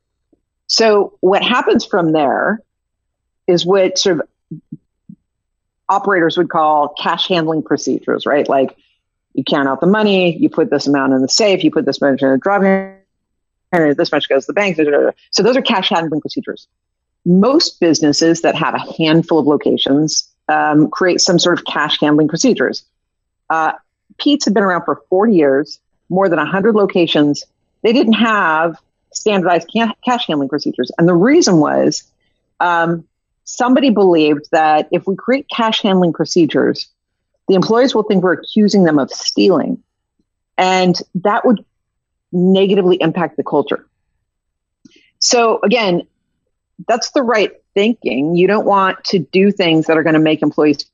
[0.68, 2.62] So what happens from there
[3.48, 4.28] is what sort of
[5.90, 8.48] operators would call cash handling procedures, right?
[8.48, 8.76] Like
[9.38, 12.02] you count out the money, you put this amount in the safe, you put this
[12.02, 12.96] much in the driving,
[13.72, 14.78] and this much goes to the bank.
[15.32, 16.68] So those are cash handling procedures.
[17.24, 22.28] Most businesses that have a handful of locations um, create some sort of cash handling
[22.28, 22.84] procedures.
[23.50, 23.74] Uh,
[24.18, 25.80] Peet's had been around for 40 years,
[26.10, 27.44] more than 100 locations.
[27.84, 28.78] They didn't have
[29.14, 30.92] standardized ca- cash handling procedures.
[30.98, 32.04] And the reason was
[32.60, 33.08] um,
[33.44, 36.88] somebody believed that if we create cash handling procedures,
[37.48, 39.82] the employees will think we're accusing them of stealing.
[40.58, 41.64] And that would
[42.32, 43.88] negatively impact the culture.
[45.20, 46.08] So again,
[46.88, 48.36] that's the right thinking.
[48.36, 50.86] You don't want to do things that are going to make employees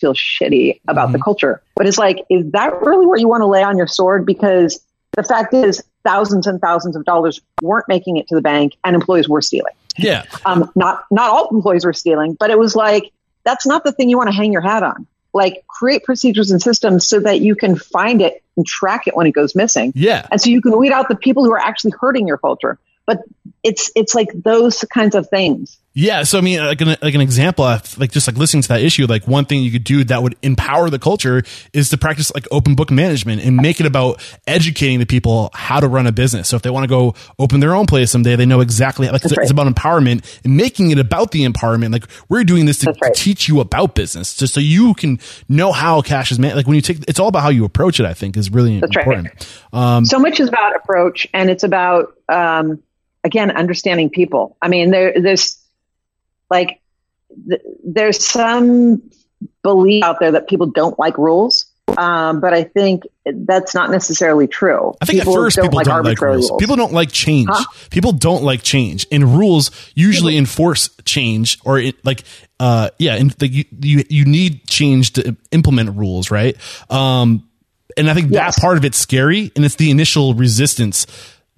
[0.00, 1.12] feel shitty about mm-hmm.
[1.12, 1.62] the culture.
[1.76, 4.26] But it's like, is that really where you want to lay on your sword?
[4.26, 8.76] Because the fact is, thousands and thousands of dollars weren't making it to the bank,
[8.84, 9.74] and employees were stealing.
[9.96, 10.24] Yeah.
[10.44, 13.12] Um, not not all employees were stealing, but it was like
[13.44, 16.60] that's not the thing you want to hang your hat on like create procedures and
[16.60, 19.92] systems so that you can find it and track it when it goes missing.
[19.94, 20.26] Yeah.
[20.30, 22.78] And so you can weed out the people who are actually hurting your culture.
[23.06, 23.20] But
[23.62, 27.20] it's it's like those kinds of things Yeah, so I mean, like an like an
[27.20, 27.66] example,
[27.98, 30.36] like just like listening to that issue, like one thing you could do that would
[30.42, 31.42] empower the culture
[31.74, 35.80] is to practice like open book management and make it about educating the people how
[35.80, 36.48] to run a business.
[36.48, 39.22] So if they want to go open their own place someday, they know exactly like
[39.22, 39.42] it's, right.
[39.42, 41.92] it's, about empowerment and making it about the empowerment.
[41.92, 43.12] Like we're doing this to, right.
[43.12, 45.20] to, teach you about business, just so you can
[45.50, 46.56] know how cash is managed.
[46.56, 48.06] Like when you take, it's all about how you approach it.
[48.06, 49.28] I think is really That's important.
[49.28, 49.96] Right.
[49.96, 52.82] Um, so much is about approach, and it's about um,
[53.24, 54.56] again understanding people.
[54.62, 55.61] I mean, there, there's
[56.52, 56.80] like
[57.48, 59.02] th- there's some
[59.62, 61.66] belief out there that people don't like rules.
[61.98, 64.94] Um, but I think that's not necessarily true.
[65.00, 66.50] I think people at first don't people like don't like rules.
[66.50, 66.60] rules.
[66.60, 67.48] People don't like change.
[67.50, 67.64] Huh?
[67.90, 72.22] People don't like change, and rules usually enforce change, or it, like,
[72.60, 76.56] uh, yeah, and the, you, you you need change to implement rules, right?
[76.88, 77.48] Um,
[77.96, 78.54] and I think yes.
[78.54, 81.06] that part of it's scary, and it's the initial resistance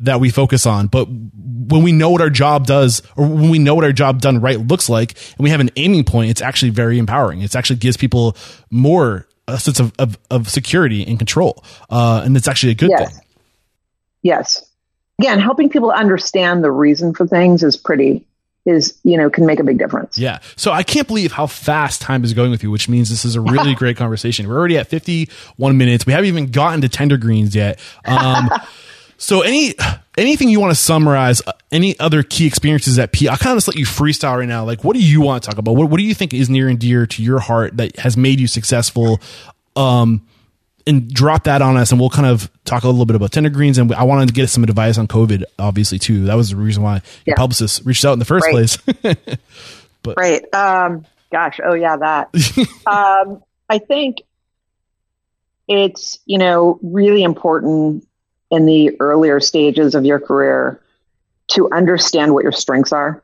[0.01, 0.89] that we focus on.
[0.89, 4.21] But when we know what our job does, or when we know what our job
[4.21, 7.43] done right looks like, and we have an aiming point, it's actually very empowering.
[7.43, 8.37] It actually gives people
[8.71, 11.65] more a sense of, of, of security and control.
[11.91, 13.13] Uh, and it's actually a good yes.
[13.13, 13.25] thing.
[14.23, 14.71] Yes.
[15.21, 18.25] Again, helping people understand the reason for things is pretty
[18.67, 20.17] is you know can make a big difference.
[20.19, 20.39] Yeah.
[20.57, 23.37] So I can't believe how fast time is going with you, which means this is
[23.37, 24.49] a really great conversation.
[24.49, 26.07] We're already at 51 minutes.
[26.07, 27.79] We haven't even gotten to tender greens yet.
[28.07, 28.49] Um,
[29.25, 29.75] So any
[30.19, 33.27] anything you want to summarize, uh, any other key experiences at P?
[33.27, 34.67] I kind of just let you freestyle right now.
[34.67, 35.77] Like, what do you want to talk about?
[35.77, 38.39] What, what do you think is near and dear to your heart that has made
[38.39, 39.23] you successful?
[39.77, 40.27] Um,
[40.87, 43.49] and drop that on us, and we'll kind of talk a little bit about tender
[43.49, 43.79] greens.
[43.79, 46.27] And I wanted to get some advice on COVID, obviously too.
[46.27, 47.01] That was the reason why yeah.
[47.29, 48.53] your publicist reached out in the first right.
[48.53, 48.77] place.
[50.03, 52.29] but right, um, gosh, oh yeah, that.
[52.87, 54.19] um, I think
[55.67, 58.07] it's you know really important
[58.55, 60.81] in the earlier stages of your career
[61.49, 63.23] to understand what your strengths are.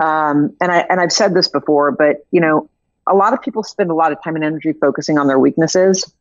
[0.00, 2.68] Um, and I and I've said this before, but you know,
[3.06, 6.12] a lot of people spend a lot of time and energy focusing on their weaknesses.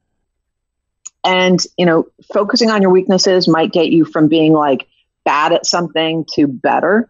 [1.23, 4.87] And you know, focusing on your weaknesses might get you from being like
[5.23, 7.09] bad at something to better,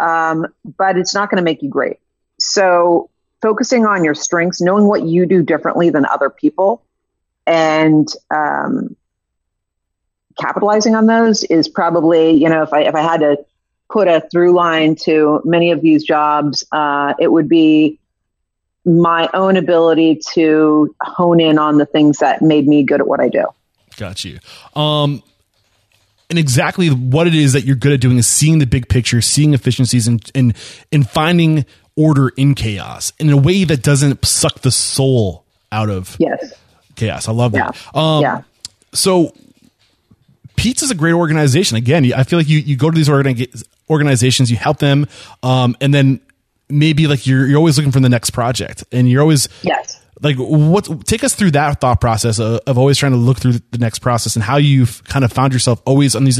[0.00, 1.98] um, but it's not going to make you great.
[2.40, 3.08] So,
[3.40, 6.82] focusing on your strengths, knowing what you do differently than other people,
[7.46, 8.96] and um,
[10.40, 13.44] capitalizing on those is probably, you know, if I if I had to
[13.90, 17.98] put a through line to many of these jobs, uh, it would be
[18.84, 23.20] my own ability to hone in on the things that made me good at what
[23.20, 23.46] I do.
[23.96, 24.40] Got you.
[24.74, 25.22] Um,
[26.28, 29.20] and exactly what it is that you're good at doing is seeing the big picture,
[29.20, 30.56] seeing efficiencies, and and
[30.90, 31.64] and finding
[31.96, 36.54] order in chaos in a way that doesn't suck the soul out of yes
[36.96, 37.28] chaos.
[37.28, 37.76] I love that.
[37.94, 38.16] Yeah.
[38.16, 38.42] Um, yeah.
[38.92, 39.34] So
[40.56, 41.76] Peet's a great organization.
[41.76, 45.06] Again, I feel like you, you go to these organi- organizations, you help them,
[45.42, 46.20] um, and then
[46.68, 50.00] maybe like you're you're always looking for the next project, and you're always yes.
[50.22, 51.06] Like what?
[51.06, 53.98] Take us through that thought process of, of always trying to look through the next
[53.98, 56.38] process, and how you've kind of found yourself always on these.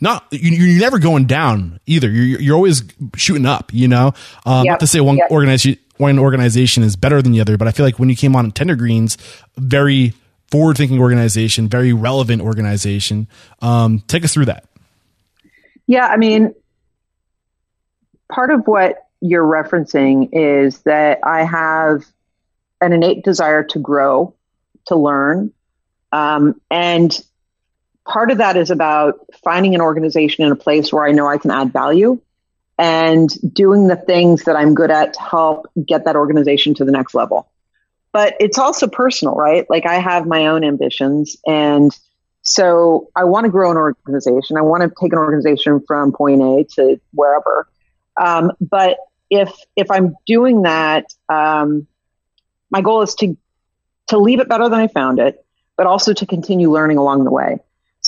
[0.00, 2.08] Not you, you're never going down either.
[2.08, 2.84] You're you're always
[3.16, 3.74] shooting up.
[3.74, 4.12] You know,
[4.46, 4.74] um, yep.
[4.74, 5.30] not to say one yep.
[5.30, 8.36] organization one organization is better than the other, but I feel like when you came
[8.36, 9.18] on Tender Greens,
[9.56, 10.14] very
[10.50, 13.28] forward thinking organization, very relevant organization.
[13.60, 14.64] Um, take us through that.
[15.86, 16.54] Yeah, I mean,
[18.30, 22.04] part of what you're referencing is that I have
[22.80, 24.34] an innate desire to grow,
[24.86, 25.52] to learn.
[26.12, 27.18] Um, and
[28.06, 31.38] part of that is about finding an organization in a place where I know I
[31.38, 32.20] can add value
[32.78, 36.92] and doing the things that I'm good at to help get that organization to the
[36.92, 37.48] next level
[38.16, 39.66] but it's also personal, right?
[39.68, 41.94] Like I have my own ambitions and
[42.40, 44.56] so I want to grow an organization.
[44.56, 47.68] I want to take an organization from point A to wherever.
[48.18, 48.96] Um, but
[49.28, 51.86] if if I'm doing that, um,
[52.70, 53.36] my goal is to
[54.06, 55.44] to leave it better than I found it,
[55.76, 57.58] but also to continue learning along the way.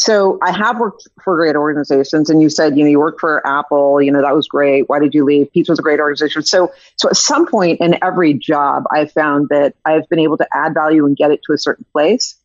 [0.00, 3.44] So I have worked for great organizations, and you said, you know, you worked for
[3.44, 4.00] Apple.
[4.00, 4.88] You know, that was great.
[4.88, 5.52] Why did you leave?
[5.52, 6.44] Peet's was a great organization.
[6.44, 10.46] So, so at some point in every job, I found that I've been able to
[10.54, 12.36] add value and get it to a certain place.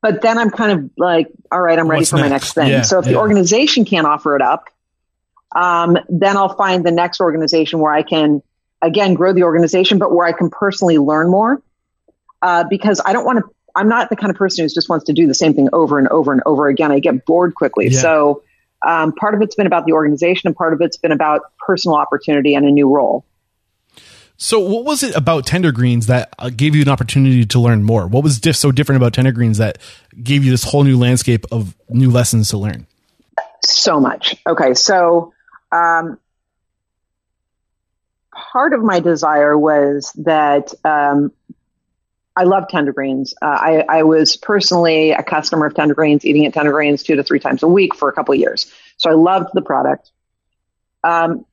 [0.00, 2.24] But then I'm kind of like, all right, I'm ready What's for next?
[2.24, 2.68] my next thing.
[2.70, 3.12] Yeah, so if yeah.
[3.12, 4.70] the organization can't offer it up,
[5.54, 8.42] um, then I'll find the next organization where I can
[8.82, 11.62] again grow the organization, but where I can personally learn more.
[12.42, 13.44] Uh, because I don't want to
[13.74, 15.98] I'm not the kind of person who just wants to do the same thing over
[15.98, 16.92] and over and over again.
[16.92, 17.88] I get bored quickly.
[17.88, 18.00] Yeah.
[18.00, 18.42] So
[18.86, 21.96] um, part of it's been about the organization, and part of it's been about personal
[21.96, 23.24] opportunity and a new role.
[24.36, 27.84] So, what was it about Tender Greens that uh, gave you an opportunity to learn
[27.84, 28.08] more?
[28.08, 29.78] What was diff- so different about Tender Greens that
[30.20, 32.86] gave you this whole new landscape of new lessons to learn?
[33.64, 34.34] So much.
[34.44, 35.32] Okay, so
[35.70, 36.18] um,
[38.32, 41.30] part of my desire was that um,
[42.36, 43.34] I love tender greens.
[43.42, 47.16] Uh, I, I, was personally a customer of tender greens, eating at tender greens two
[47.16, 48.72] to three times a week for a couple years.
[48.96, 50.10] So I loved the product.
[51.04, 51.44] Um,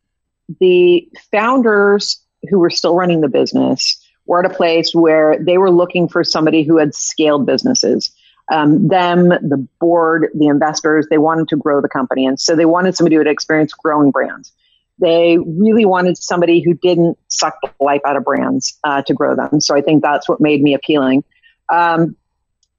[0.59, 5.71] the founders who were still running the business were at a place where they were
[5.71, 8.11] looking for somebody who had scaled businesses.
[8.51, 12.25] Um, them, the board, the investors, they wanted to grow the company.
[12.25, 14.53] And so they wanted somebody who had experience growing brands.
[14.99, 19.35] They really wanted somebody who didn't suck the life out of brands uh, to grow
[19.35, 19.61] them.
[19.61, 21.23] So I think that's what made me appealing.
[21.71, 22.15] Um,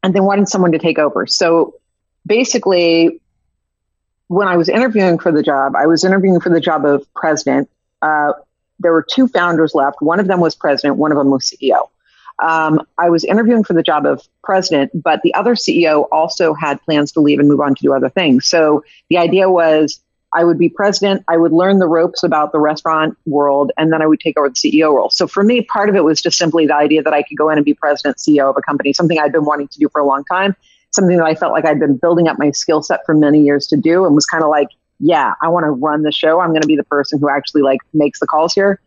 [0.02, 1.26] and they wanted someone to take over.
[1.26, 1.74] So
[2.26, 3.20] basically,
[4.28, 7.68] when I was interviewing for the job, I was interviewing for the job of president.
[8.02, 8.32] Uh,
[8.78, 10.00] there were two founders left.
[10.00, 11.88] One of them was president, one of them was CEO.
[12.42, 16.80] Um, I was interviewing for the job of president, but the other CEO also had
[16.82, 18.46] plans to leave and move on to do other things.
[18.46, 20.00] So the idea was
[20.32, 21.24] I would be president.
[21.28, 24.48] I would learn the ropes about the restaurant world, and then I would take over
[24.48, 25.10] the CEO role.
[25.10, 27.50] So for me, part of it was just simply the idea that I could go
[27.50, 30.00] in and be president, CEO of a company, something I'd been wanting to do for
[30.00, 30.54] a long time,
[30.92, 33.66] something that I felt like I'd been building up my skill set for many years
[33.68, 34.68] to do, and was kind of like,
[35.00, 36.40] yeah, I want to run the show.
[36.40, 38.80] I'm going to be the person who actually like makes the calls here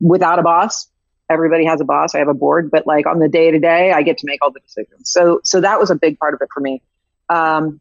[0.00, 0.88] without a boss.
[1.30, 2.14] Everybody has a boss.
[2.14, 4.42] I have a board, but like on the day to day, I get to make
[4.42, 5.08] all the decisions.
[5.08, 6.82] So, so that was a big part of it for me.
[7.28, 7.80] Um,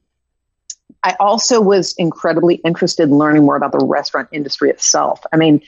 [1.03, 5.21] I also was incredibly interested in learning more about the restaurant industry itself.
[5.31, 5.61] I mean,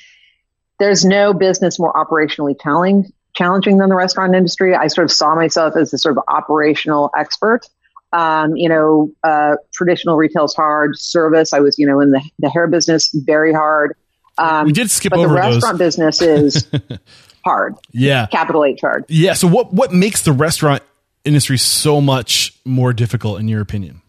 [0.79, 4.75] there's no business more operationally challenging challenging than the restaurant industry.
[4.75, 7.67] I sort of saw myself as a sort of operational expert.
[8.13, 10.97] Um, you know, uh, traditional retail is hard.
[10.97, 13.97] Service, I was, you know, in the, the hair business, very hard.
[14.37, 15.97] Um, we did skip but over the restaurant those.
[15.97, 16.67] business is
[17.45, 17.75] hard.
[17.91, 19.05] Yeah, capital H hard.
[19.07, 19.33] Yeah.
[19.33, 20.83] So what what makes the restaurant
[21.23, 24.01] industry so much more difficult, in your opinion?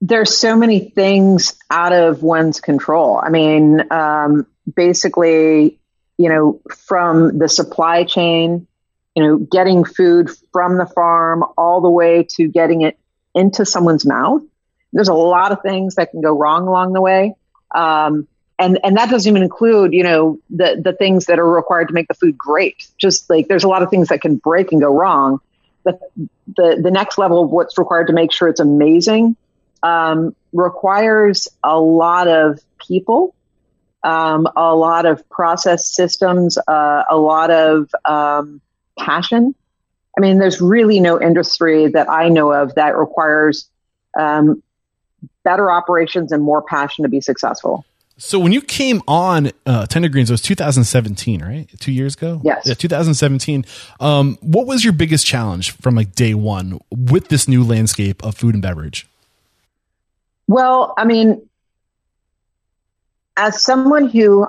[0.00, 3.20] There's so many things out of one's control.
[3.22, 5.78] I mean, um, basically,
[6.16, 8.66] you know, from the supply chain,
[9.14, 12.98] you know, getting food from the farm all the way to getting it
[13.34, 14.42] into someone's mouth.
[14.92, 17.34] There's a lot of things that can go wrong along the way.
[17.74, 18.26] Um,
[18.58, 21.94] and, and that doesn't even include, you know, the, the things that are required to
[21.94, 22.86] make the food great.
[22.98, 25.40] Just like there's a lot of things that can break and go wrong.
[25.84, 25.98] The,
[26.56, 29.36] the, the next level of what's required to make sure it's amazing
[29.82, 33.34] um, requires a lot of people,
[34.02, 38.60] um, a lot of process systems, uh, a lot of um,
[38.98, 39.54] passion.
[40.16, 43.68] I mean, there's really no industry that I know of that requires
[44.18, 44.62] um,
[45.44, 47.84] better operations and more passion to be successful.
[48.20, 51.66] So when you came on uh, Tender Greens, it was 2017, right?
[51.78, 52.42] Two years ago.
[52.44, 52.66] Yes.
[52.66, 53.64] Yeah, 2017.
[53.98, 58.36] Um, what was your biggest challenge from like day one with this new landscape of
[58.36, 59.08] food and beverage?
[60.50, 61.48] Well, I mean,
[63.36, 64.48] as someone who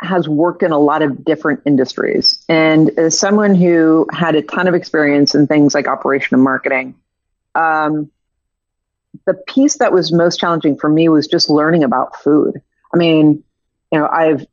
[0.00, 4.66] has worked in a lot of different industries and as someone who had a ton
[4.66, 6.96] of experience in things like operation and marketing,
[7.54, 8.10] um,
[9.26, 12.60] the piece that was most challenging for me was just learning about food.
[12.92, 13.44] I mean,
[13.92, 14.44] you know, I've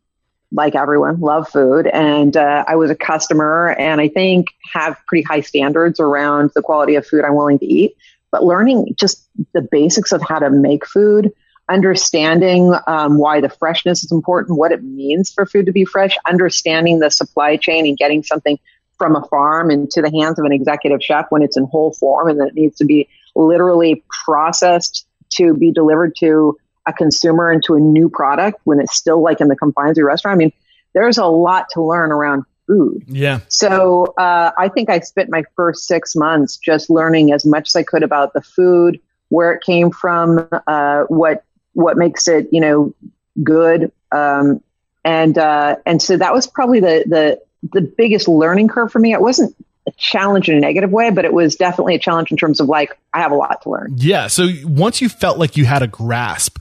[0.52, 5.24] like everyone love food and uh, I was a customer and I think have pretty
[5.24, 7.98] high standards around the quality of food I'm willing to eat
[8.36, 11.32] but learning just the basics of how to make food,
[11.70, 16.18] understanding um, why the freshness is important, what it means for food to be fresh,
[16.28, 18.60] understanding the supply chain and getting something
[18.98, 22.28] from a farm into the hands of an executive chef when it's in whole form
[22.28, 23.08] and that it needs to be
[23.38, 29.24] literally processed to be delivered to a consumer into a new product when it's still
[29.24, 30.36] like in the confines of your restaurant.
[30.36, 30.52] I mean,
[30.94, 33.04] there's a lot to learn around food.
[33.08, 33.40] Yeah.
[33.48, 37.76] So uh, I think I spent my first six months just learning as much as
[37.76, 39.00] I could about the food,
[39.30, 41.44] where it came from, uh, what
[41.74, 42.94] what makes it you know
[43.42, 44.62] good, um,
[45.04, 47.42] and uh, and so that was probably the the
[47.74, 49.14] the biggest learning curve for me.
[49.14, 49.56] It wasn't
[49.88, 52.68] a challenge in a negative way, but it was definitely a challenge in terms of
[52.68, 53.96] like I have a lot to learn.
[53.98, 54.28] Yeah.
[54.28, 56.58] So once you felt like you had a grasp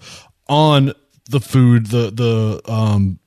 [0.49, 0.93] on
[1.31, 3.19] the food, the the um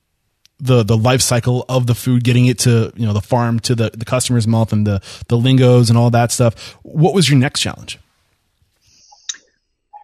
[0.59, 3.75] the the life cycle of the food, getting it to you know the farm to
[3.75, 6.75] the the customer's mouth, and the the lingos and all that stuff.
[6.83, 7.99] What was your next challenge?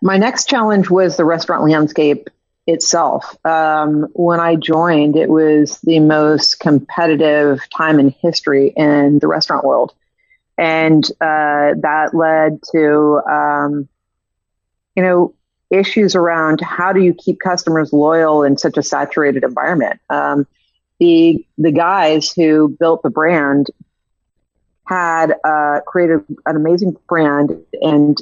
[0.02, 2.30] My next challenge was the restaurant landscape
[2.68, 3.38] itself.
[3.46, 9.66] Um, when I joined, it was the most competitive time in history in the restaurant
[9.66, 9.94] world,
[10.58, 13.90] and uh, that led to um,
[14.96, 15.34] you know
[15.74, 20.00] issues around how do you keep customers loyal in such a saturated environment.
[20.10, 20.48] Um,
[21.00, 23.68] the the guys who built the brand
[24.86, 28.22] had uh, created an amazing brand and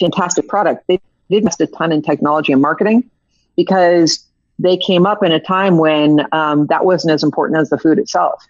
[0.00, 0.84] fantastic product.
[0.88, 3.08] They did invest a ton in technology and marketing
[3.56, 4.26] because
[4.58, 7.98] they came up in a time when um, that wasn't as important as the food
[7.98, 8.44] itself.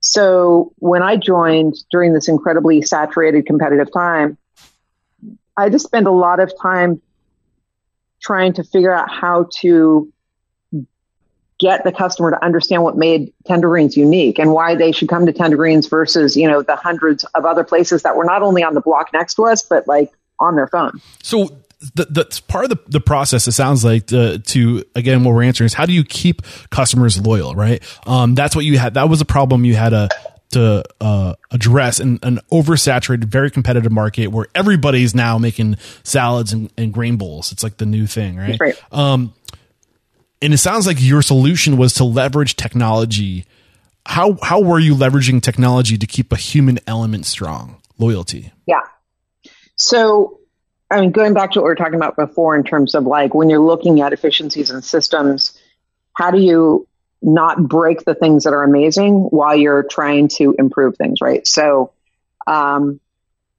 [0.00, 4.36] So when I joined during this incredibly saturated competitive time,
[5.56, 7.00] I just spent a lot of time
[8.22, 10.12] trying to figure out how to
[11.58, 15.26] get the customer to understand what made Tender Greens unique and why they should come
[15.26, 18.64] to Tender Greens versus, you know, the hundreds of other places that were not only
[18.64, 20.10] on the block next to us, but like
[20.40, 21.00] on their phone.
[21.22, 21.48] So
[21.94, 25.42] the, the part of the, the process it sounds like to, to again what we're
[25.42, 29.08] answering is how do you keep customers loyal right um that's what you had that
[29.08, 30.08] was a problem you had to
[30.52, 36.72] to uh, address in an oversaturated very competitive market where everybody's now making salads and,
[36.78, 37.52] and grain bowls.
[37.52, 38.82] It's like the new thing right, right.
[38.92, 39.34] um
[40.42, 43.46] and it sounds like your solution was to leverage technology.
[44.04, 47.80] How how were you leveraging technology to keep a human element strong?
[47.98, 48.52] Loyalty.
[48.66, 48.80] Yeah.
[49.76, 50.40] So
[50.90, 53.34] I mean, going back to what we were talking about before in terms of like
[53.34, 55.58] when you're looking at efficiencies and systems,
[56.14, 56.86] how do you
[57.22, 61.46] not break the things that are amazing while you're trying to improve things, right?
[61.46, 61.92] So,
[62.46, 63.00] um,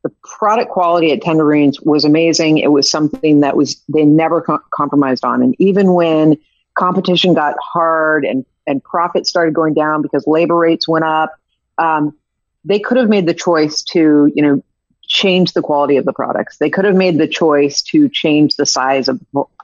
[0.04, 2.58] the product quality at Tender Greens was amazing.
[2.58, 6.38] It was something that was they never com- compromised on, and even when
[6.78, 11.34] competition got hard and and profits started going down because labor rates went up,
[11.78, 12.18] um,
[12.66, 14.64] they could have made the choice to you know
[15.04, 16.58] change the quality of the products.
[16.58, 19.22] They could have made the choice to change the size of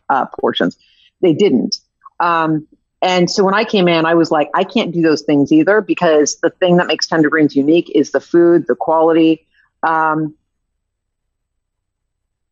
[0.10, 0.78] uh, portions.
[1.22, 1.78] They didn't.
[2.20, 2.68] Um,
[3.02, 5.82] and so when I came in, I was like, I can't do those things either
[5.82, 9.45] because the thing that makes Tender Greens unique is the food, the quality.
[9.84, 10.36] Um,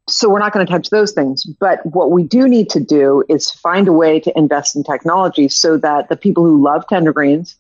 [0.10, 1.44] so we're not going to touch those things.
[1.44, 5.50] But what we do need to do is find a way to invest in technology
[5.50, 7.58] so that the people who love Tender Greens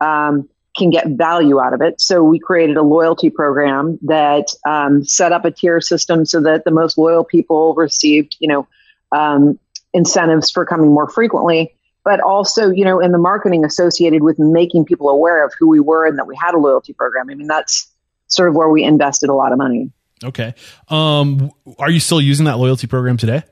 [0.00, 2.00] um, can get value out of it.
[2.00, 6.64] So we created a loyalty program that um, set up a tier system so that
[6.64, 8.66] the most loyal people received, you know,
[9.12, 9.58] um,
[9.92, 11.73] incentives for coming more frequently.
[12.04, 15.80] But also, you know, in the marketing associated with making people aware of who we
[15.80, 17.30] were and that we had a loyalty program.
[17.30, 17.90] I mean, that's
[18.26, 19.90] sort of where we invested a lot of money.
[20.22, 20.54] Okay.
[20.88, 23.42] Um, are you still using that loyalty program today?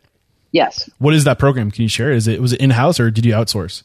[0.52, 0.88] Yes.
[0.98, 1.70] What is that program?
[1.70, 2.12] Can you share?
[2.12, 3.84] Is it was it in house or did you outsource?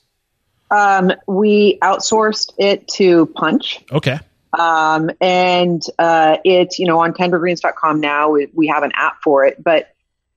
[0.69, 3.83] Um, we outsourced it to Punchh.
[3.91, 4.19] Okay.
[4.57, 9.45] Um, and uh, it's, you know, on tendergreens.com now, we, we have an app for
[9.45, 9.63] it.
[9.63, 9.93] But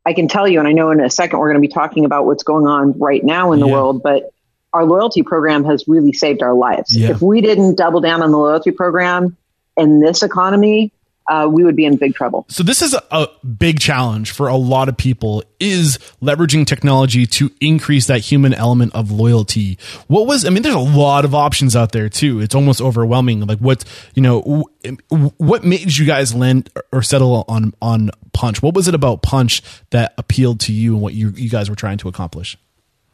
[0.06, 2.04] I can tell you, and I know in a second we're going to be talking
[2.04, 3.72] about what's going on right now in the yeah.
[3.72, 4.32] world, but
[4.72, 6.96] our loyalty program has really saved our lives.
[6.96, 7.10] Yeah.
[7.10, 9.36] If we didn't double down on the loyalty program
[9.76, 10.92] in this economy,
[11.30, 12.44] uh, we would be in big trouble.
[12.48, 17.24] So this is a, a, big challenge for a lot of people is leveraging technology
[17.24, 19.78] to increase that human element of loyalty.
[20.08, 22.40] What was, I mean, there's a lot of options out there too.
[22.40, 23.46] It's almost overwhelming.
[23.46, 24.64] Like what, you know,
[25.36, 28.60] what made you guys land or settle on, on Punchh?
[28.60, 31.76] What was it about Punchh that appealed to you and what you, you guys were
[31.76, 32.58] trying to accomplish?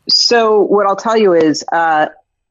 [0.08, 2.06] So what I'll tell you is, uh,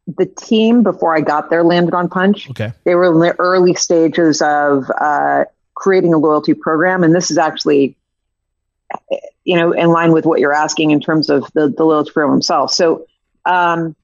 [0.07, 2.49] the team before I got there landed on Punchh.
[2.51, 2.73] Okay.
[2.83, 5.45] They were in the early stages of uh,
[5.75, 7.03] creating a loyalty program.
[7.03, 7.95] And this is actually,
[9.43, 12.35] you know, in line with what you're asking in terms of the, the loyalty program
[12.35, 12.75] themselves.
[12.75, 13.05] So,
[13.45, 13.95] um,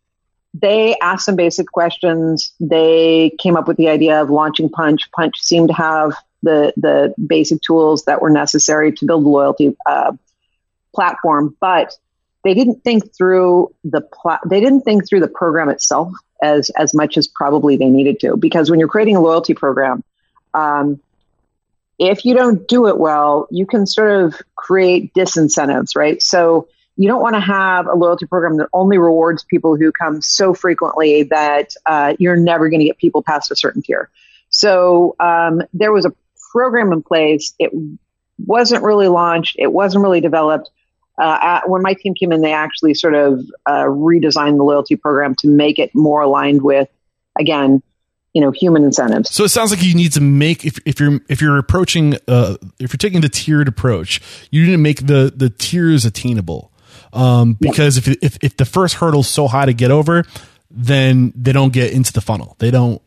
[0.54, 2.52] they asked some basic questions.
[2.60, 5.10] They came up with the idea of launching Punchh.
[5.18, 6.14] Punchh seemed to have
[6.44, 10.12] the the basic tools that were necessary to build a loyalty uh,
[10.94, 11.94] platform, but
[12.44, 16.12] they didn't think through the pla- they didn't think through the program itself
[16.42, 18.36] as as much as probably they needed to.
[18.36, 20.04] Because when you're creating a loyalty program,
[20.54, 21.00] um,
[22.02, 26.20] if you don't do it well, you can sort of create disincentives, right?
[26.20, 30.20] So you don't want to have a loyalty program that only rewards people who come
[30.20, 34.10] so frequently that uh, you're never going to get people past a certain tier.
[34.50, 36.14] So um, there was a
[36.52, 37.54] program in place.
[37.60, 37.72] It
[38.48, 39.58] wasn't really launched.
[39.60, 40.72] It wasn't really developed.
[41.22, 44.96] Uh, at, when my team came in, they actually sort of uh, redesigned the loyalty
[44.96, 46.90] program to make it more aligned with,
[47.40, 47.84] again,
[48.34, 49.34] you know human incentives.
[49.34, 52.58] So it sounds like you need to make if if you're if you're approaching uh
[52.80, 54.22] if you're taking the tiered approach,
[54.52, 56.72] you need to make the the tiers attainable.
[57.14, 60.24] Um, because if if if the first hurdle is so high to get over,
[60.70, 62.56] then they don't get into the funnel.
[62.60, 63.02] They don't.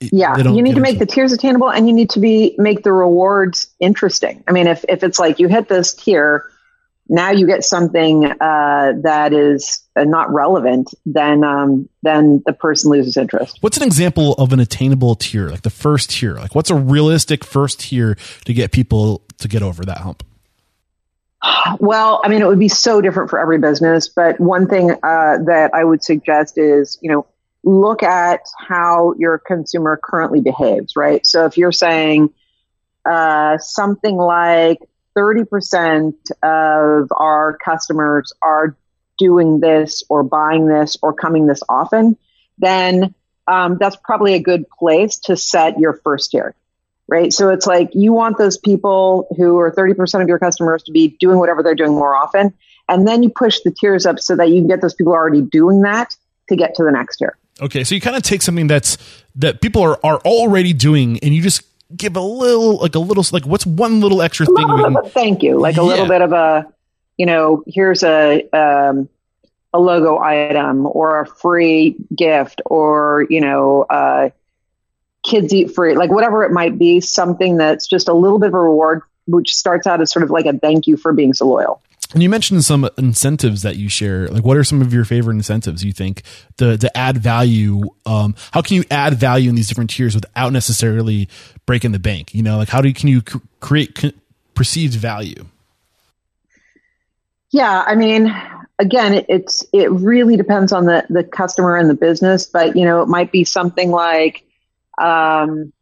[0.00, 2.54] Yeah, they don't you need to make the tiers attainable, and you need to be
[2.58, 4.44] make the rewards interesting.
[4.46, 6.50] I mean, if if it's like you hit this tier
[7.08, 12.90] now you get something uh, that is uh, not relevant, then um, then the person
[12.90, 13.58] loses interest.
[13.60, 16.34] What's an example of an attainable tier, like the first tier?
[16.34, 20.24] Like, what's a realistic first tier to get people to get over that hump?
[21.80, 25.38] Well, I mean, it would be so different for every business, but one thing uh,
[25.46, 27.26] that I would suggest is, you know,
[27.64, 31.24] look at how your consumer currently behaves, right?
[31.26, 32.30] So if you're saying
[33.04, 34.78] uh, something like
[35.16, 38.76] 30% of our customers are
[39.18, 42.16] doing this or buying this or coming this often,
[42.58, 43.14] then
[43.46, 46.54] um, that's probably a good place to set your first tier,
[47.06, 47.32] right?
[47.32, 51.08] So it's like you want those people who are 30% of your customers to be
[51.20, 52.54] doing whatever they're doing more often.
[52.88, 55.42] And then you push the tiers up so that you can get those people already
[55.42, 56.16] doing that
[56.48, 57.36] to get to the next tier.
[57.60, 58.98] Okay, so you kind of take something that's
[59.36, 61.62] that people are are already doing, and you just
[61.96, 64.66] give a little, like a little, like what's one little extra thing?
[64.66, 65.86] Can, thank you, like a yeah.
[65.86, 66.66] little bit of a,
[67.16, 69.08] you know, here's a um,
[69.72, 74.30] a logo item or a free gift or you know, uh,
[75.24, 78.54] kids eat free, like whatever it might be, something that's just a little bit of
[78.54, 81.46] a reward, which starts out as sort of like a thank you for being so
[81.46, 81.80] loyal.
[82.14, 84.28] And you mentioned some incentives that you share.
[84.28, 86.22] Like, what are some of your favorite incentives you think
[86.58, 87.82] to, to add value?
[88.06, 91.28] Um, how can you add value in these different tiers without necessarily
[91.66, 92.32] breaking the bank?
[92.32, 93.22] You know, like how do you, can you
[93.58, 94.14] create
[94.54, 95.44] perceived value?
[97.50, 98.32] Yeah, I mean,
[98.78, 102.84] again, it, it's it really depends on the the customer and the business, but you
[102.84, 104.44] know, it might be something like.
[104.98, 105.72] Um,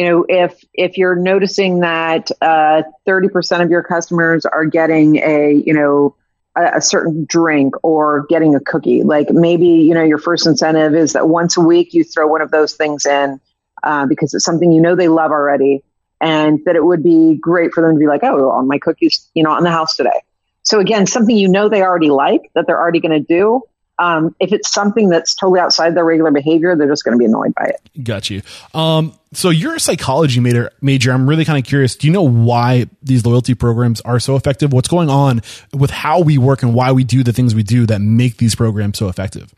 [0.00, 5.52] you know, if if you're noticing that uh, 30% of your customers are getting a,
[5.52, 6.16] you know,
[6.56, 10.94] a, a, certain drink or getting a cookie, like maybe you know your first incentive
[10.94, 13.42] is that once a week you throw one of those things in
[13.82, 15.84] uh, because it's something you know they love already,
[16.18, 19.28] and that it would be great for them to be like, oh, well, my cookies,
[19.34, 20.22] you know, on the house today.
[20.62, 23.60] So again, something you know they already like that they're already going to do.
[24.00, 27.26] Um, if it's something that's totally outside their regular behavior, they're just going to be
[27.26, 28.02] annoyed by it.
[28.02, 28.42] Got you.
[28.74, 30.70] Um, so you're a psychology major.
[30.80, 31.12] Major.
[31.12, 31.96] I'm really kind of curious.
[31.96, 34.72] Do you know why these loyalty programs are so effective?
[34.72, 37.86] What's going on with how we work and why we do the things we do
[37.86, 39.54] that make these programs so effective?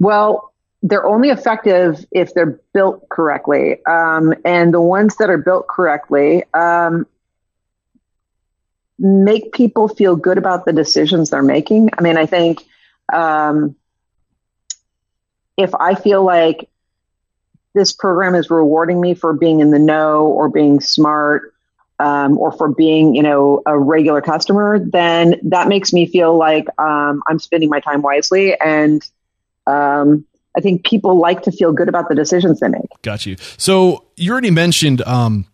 [0.00, 3.84] Well, they're only effective if they're built correctly.
[3.86, 7.06] Um, and the ones that are built correctly, um,
[8.98, 11.90] make people feel good about the decisions they're making.
[11.96, 12.64] I mean, I think
[13.12, 13.76] um,
[15.56, 16.68] if I feel like
[17.74, 21.54] this program is rewarding me for being in the know or being smart
[22.00, 26.66] um, or for being, you know, a regular customer, then that makes me feel like
[26.80, 28.58] um, I'm spending my time wisely.
[28.58, 29.02] And
[29.66, 30.24] um,
[30.56, 32.88] I think people like to feel good about the decisions they make.
[33.02, 33.36] Got you.
[33.58, 35.46] So you already mentioned um,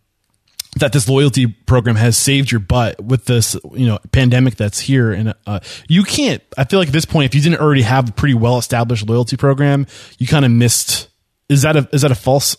[0.76, 5.12] that this loyalty program has saved your butt with this, you know, pandemic that's here.
[5.12, 6.42] And uh, you can't.
[6.58, 9.08] I feel like at this point, if you didn't already have a pretty well established
[9.08, 9.86] loyalty program,
[10.18, 11.08] you kind of missed.
[11.48, 12.56] Is that a is that a false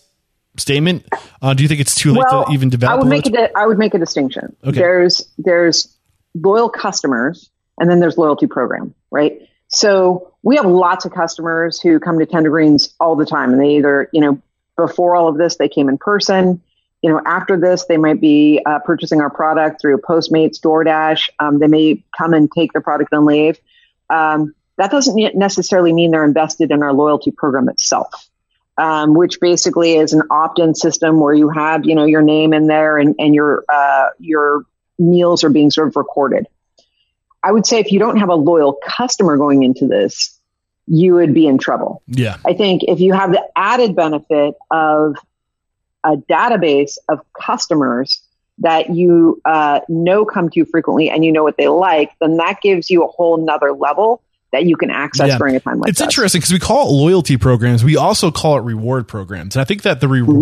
[0.56, 1.06] statement?
[1.42, 2.94] Uh, do you think it's too late well, to even develop?
[2.94, 3.52] I would make it.
[3.54, 4.56] I would make a distinction.
[4.64, 4.78] Okay.
[4.78, 5.94] There's there's
[6.34, 9.40] loyal customers, and then there's loyalty program, right?
[9.68, 13.60] So we have lots of customers who come to Tender Greens all the time, and
[13.60, 14.40] they either you know
[14.76, 16.62] before all of this they came in person
[17.02, 21.28] you know, after this, they might be uh, purchasing our product through Postmates, DoorDash.
[21.38, 23.58] Um, they may come and take the product and leave.
[24.10, 28.28] Um, that doesn't necessarily mean they're invested in our loyalty program itself,
[28.76, 32.66] um, which basically is an opt-in system where you have, you know, your name in
[32.66, 34.64] there and, and your uh, your
[34.98, 36.46] meals are being sort of recorded.
[37.42, 40.38] I would say if you don't have a loyal customer going into this,
[40.86, 42.02] you would be in trouble.
[42.06, 42.38] Yeah.
[42.44, 45.16] I think if you have the added benefit of
[46.06, 48.22] a database of customers
[48.58, 52.38] that you uh, know come to you frequently and you know what they like, then
[52.38, 54.22] that gives you a whole nother level
[54.52, 55.38] that you can access yeah.
[55.38, 57.84] during a time like It's interesting because we call it loyalty programs.
[57.84, 59.56] We also call it reward programs.
[59.56, 60.32] And I think that the mm-hmm.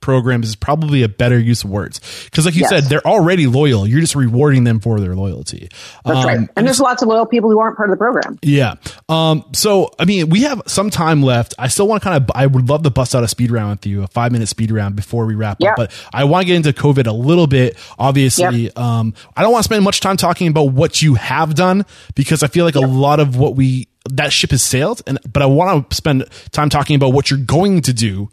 [0.00, 2.70] Programs is probably a better use of words because like you yes.
[2.70, 5.68] said they're already loyal you're just rewarding them for their loyalty
[6.04, 8.38] that's um, right and there's lots of loyal people who aren't part of the program
[8.42, 8.74] yeah
[9.08, 12.30] um, so i mean we have some time left i still want to kind of
[12.34, 14.70] i would love to bust out a speed round with you a five minute speed
[14.70, 15.70] round before we wrap yeah.
[15.70, 18.78] up but i want to get into covid a little bit obviously yep.
[18.78, 22.42] um, i don't want to spend much time talking about what you have done because
[22.42, 22.84] i feel like yep.
[22.84, 26.24] a lot of what we that ship has sailed and but i want to spend
[26.52, 28.30] time talking about what you're going to do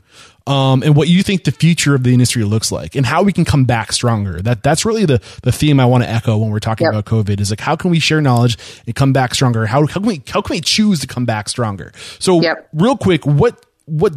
[0.48, 3.34] um, and what you think the future of the industry looks like and how we
[3.34, 4.42] can come back stronger.
[4.42, 6.94] That that's really the the theme I want to echo when we're talking yep.
[6.94, 9.66] about COVID is like how can we share knowledge and come back stronger?
[9.66, 11.92] How, how can we how can we choose to come back stronger?
[12.20, 12.70] So yep.
[12.74, 14.14] real quick, what what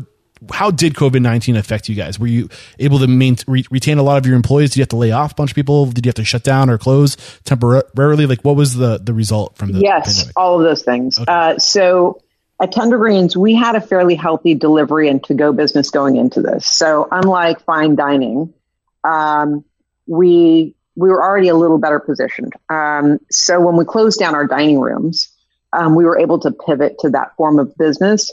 [0.52, 2.18] how did COVID nineteen affect you guys?
[2.18, 2.48] Were you
[2.78, 4.70] able to maintain, re- retain a lot of your employees?
[4.70, 5.86] Did you have to lay off a bunch of people?
[5.86, 8.26] Did you have to shut down or close temporarily?
[8.26, 9.80] Like, what was the the result from the?
[9.80, 10.38] Yes, pandemic?
[10.38, 11.18] all of those things.
[11.18, 11.30] Okay.
[11.30, 12.22] Uh, so
[12.60, 16.42] at Tender Greens, we had a fairly healthy delivery and to go business going into
[16.42, 16.66] this.
[16.66, 18.54] So unlike fine dining,
[19.04, 19.64] um,
[20.06, 22.52] we we were already a little better positioned.
[22.70, 25.28] Um, so when we closed down our dining rooms,
[25.72, 28.32] um, we were able to pivot to that form of business.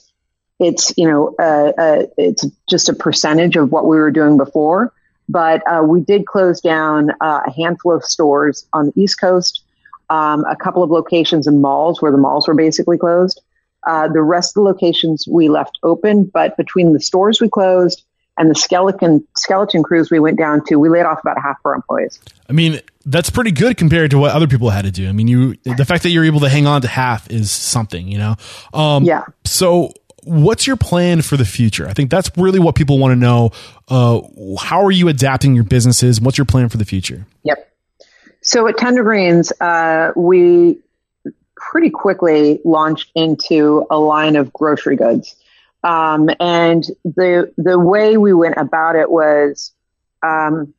[0.60, 4.94] It's you know uh, uh, it's just a percentage of what we were doing before,
[5.30, 9.64] but uh, we did close down uh, a handful of stores on the East Coast.
[10.10, 13.41] um, a couple of locations in malls where the malls were basically closed.
[13.88, 18.03] Uh, the rest of the locations we left open, but between the stores we closed
[18.38, 21.73] and the skeleton skeleton crews we went down to, we laid off about half our
[21.73, 22.19] employees.
[22.49, 25.07] I mean, that's pretty good compared to what other people had to do.
[25.07, 28.09] I mean, you the fact that you're able to hang on to half is something,
[28.09, 28.35] you know.
[28.73, 29.23] Um, yeah.
[29.45, 29.93] So,
[30.26, 31.88] what's your plan for the future?
[31.88, 33.51] I think that's really what people want to know.
[33.88, 34.19] Uh,
[34.59, 36.19] how are you adapting your businesses?
[36.19, 37.26] What's your plan for the future?
[37.43, 37.64] Yep.
[38.41, 40.80] So at Tender Greens, uh, we
[41.72, 45.35] pretty quickly launched into a line of grocery goods.
[45.84, 49.73] Um, and the the way we went about it was,
[50.23, 50.73] um,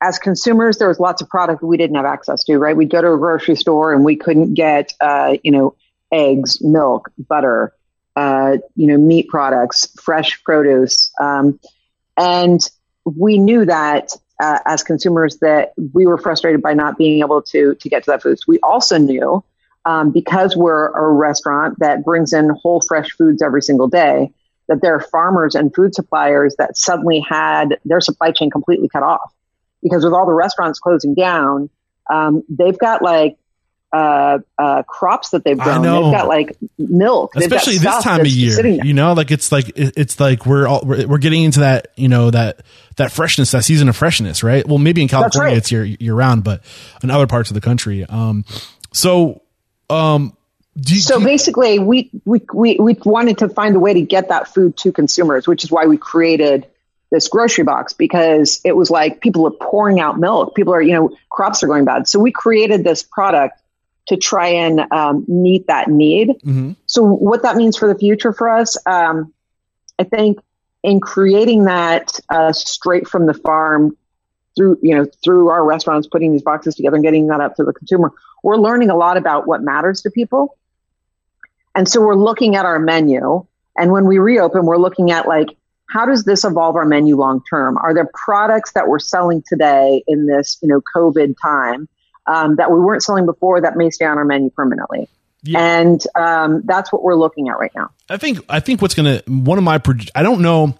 [0.00, 2.58] as consumers, there was lots of product we didn't have access to.
[2.58, 5.74] Right, we'd go to a grocery store and we couldn't get, uh, you know,
[6.12, 7.72] eggs, milk, butter,
[8.14, 11.58] uh, you know, meat products, fresh produce, um,
[12.16, 12.60] and
[13.04, 14.10] we knew that
[14.40, 18.10] uh, as consumers that we were frustrated by not being able to to get to
[18.10, 18.38] that food.
[18.46, 19.42] We also knew
[19.86, 24.32] um, because we're a restaurant that brings in whole fresh foods every single day,
[24.66, 29.04] that there are farmers and food suppliers that suddenly had their supply chain completely cut
[29.04, 29.32] off.
[29.82, 31.70] Because with all the restaurants closing down,
[32.10, 33.38] um, they've got like
[33.92, 35.82] uh, uh, crops that they've grown.
[35.82, 38.66] They've got like milk, especially this time of year.
[38.66, 42.08] You know, like it's like it's like we're all we're, we're, getting into that you
[42.08, 42.62] know that
[42.96, 44.66] that freshness, that season of freshness, right?
[44.66, 45.56] Well, maybe in California right.
[45.56, 46.64] it's year year round, but
[47.04, 48.04] in other parts of the country.
[48.04, 48.44] Um,
[48.92, 49.42] so
[49.90, 50.36] um,
[50.74, 54.52] you, so basically, we, we, we, we wanted to find a way to get that
[54.52, 56.66] food to consumers, which is why we created
[57.10, 60.54] this grocery box because it was like people are pouring out milk.
[60.54, 62.08] People are, you know, crops are going bad.
[62.08, 63.58] So we created this product
[64.08, 66.28] to try and um, meet that need.
[66.28, 66.72] Mm-hmm.
[66.86, 69.32] So what that means for the future for us, um,
[69.98, 70.40] I think
[70.82, 73.96] in creating that uh, straight from the farm
[74.56, 77.64] through, you know, through our restaurants, putting these boxes together and getting that out to
[77.64, 78.12] the consumer,
[78.42, 80.56] we're learning a lot about what matters to people.
[81.74, 83.44] And so we're looking at our menu.
[83.76, 85.48] And when we reopen, we're looking at like,
[85.88, 87.76] how does this evolve our menu long term?
[87.76, 91.88] Are there products that we're selling today in this, you know, COVID time
[92.26, 95.08] um, that we weren't selling before that may stay on our menu permanently?
[95.42, 95.60] Yeah.
[95.60, 97.90] And um, that's what we're looking at right now.
[98.08, 99.80] I think I think what's gonna one of my
[100.14, 100.76] I don't know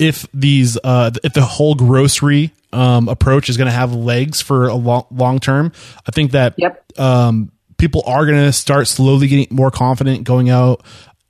[0.00, 4.68] if these uh, if the whole grocery um, approach is going to have legs for
[4.68, 5.72] a long long term.
[6.06, 6.84] I think that yep.
[6.98, 10.84] um, people are going to start slowly getting more confident going out.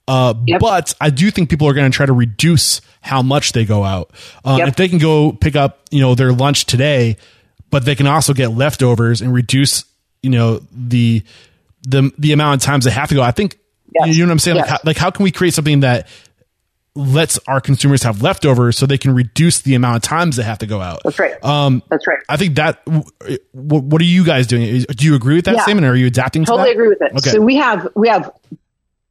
[0.06, 0.60] Uh, yep.
[0.60, 3.84] But I do think people are going to try to reduce how much they go
[3.84, 4.10] out.
[4.44, 4.68] Um, yep.
[4.68, 7.18] If they can go pick up, you know, their lunch today,
[7.70, 9.84] but they can also get leftovers and reduce,
[10.22, 11.22] you know, the
[11.82, 13.22] the the amount of times they have to go.
[13.22, 13.58] I think
[13.94, 14.16] yes.
[14.16, 14.56] you know what I'm saying.
[14.56, 14.64] Yes.
[14.64, 16.08] Like, how, like how can we create something that
[16.98, 20.58] lets our consumers have leftovers so they can reduce the amount of times they have
[20.58, 21.00] to go out.
[21.04, 21.42] That's right.
[21.44, 22.18] Um, That's right.
[22.28, 22.82] I think that.
[23.52, 24.82] What, what, are you guys doing?
[24.82, 25.62] Do you agree with that yeah.
[25.62, 25.86] statement?
[25.86, 26.44] Or are you adapting?
[26.44, 27.12] Totally agree with it.
[27.12, 27.30] Okay.
[27.30, 28.32] So we have we have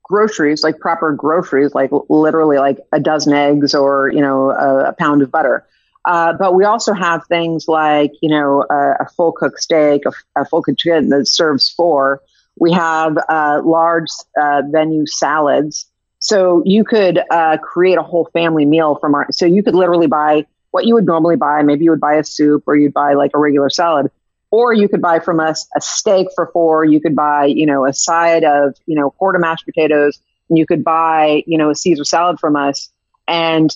[0.04, 4.94] groceries like proper groceries, like literally like a dozen eggs or you know a, a
[4.94, 5.66] pound of butter.
[6.06, 10.42] Uh, but we also have things like you know a, a full cooked steak, a,
[10.42, 12.22] a full cooked chicken that serves four.
[12.60, 14.10] We have uh, large
[14.40, 15.88] uh, venue salads
[16.28, 19.28] so you could uh, create a whole family meal from our.
[19.32, 21.62] So you could literally buy what you would normally buy.
[21.64, 24.12] Maybe you would buy a soup, or you'd buy like a regular salad,
[24.52, 26.84] or you could buy from us a steak for four.
[26.84, 30.66] You could buy, you know, a side of you know quarter mashed potatoes, and you
[30.66, 32.92] could buy, you know, a Caesar salad from us.
[33.30, 33.74] And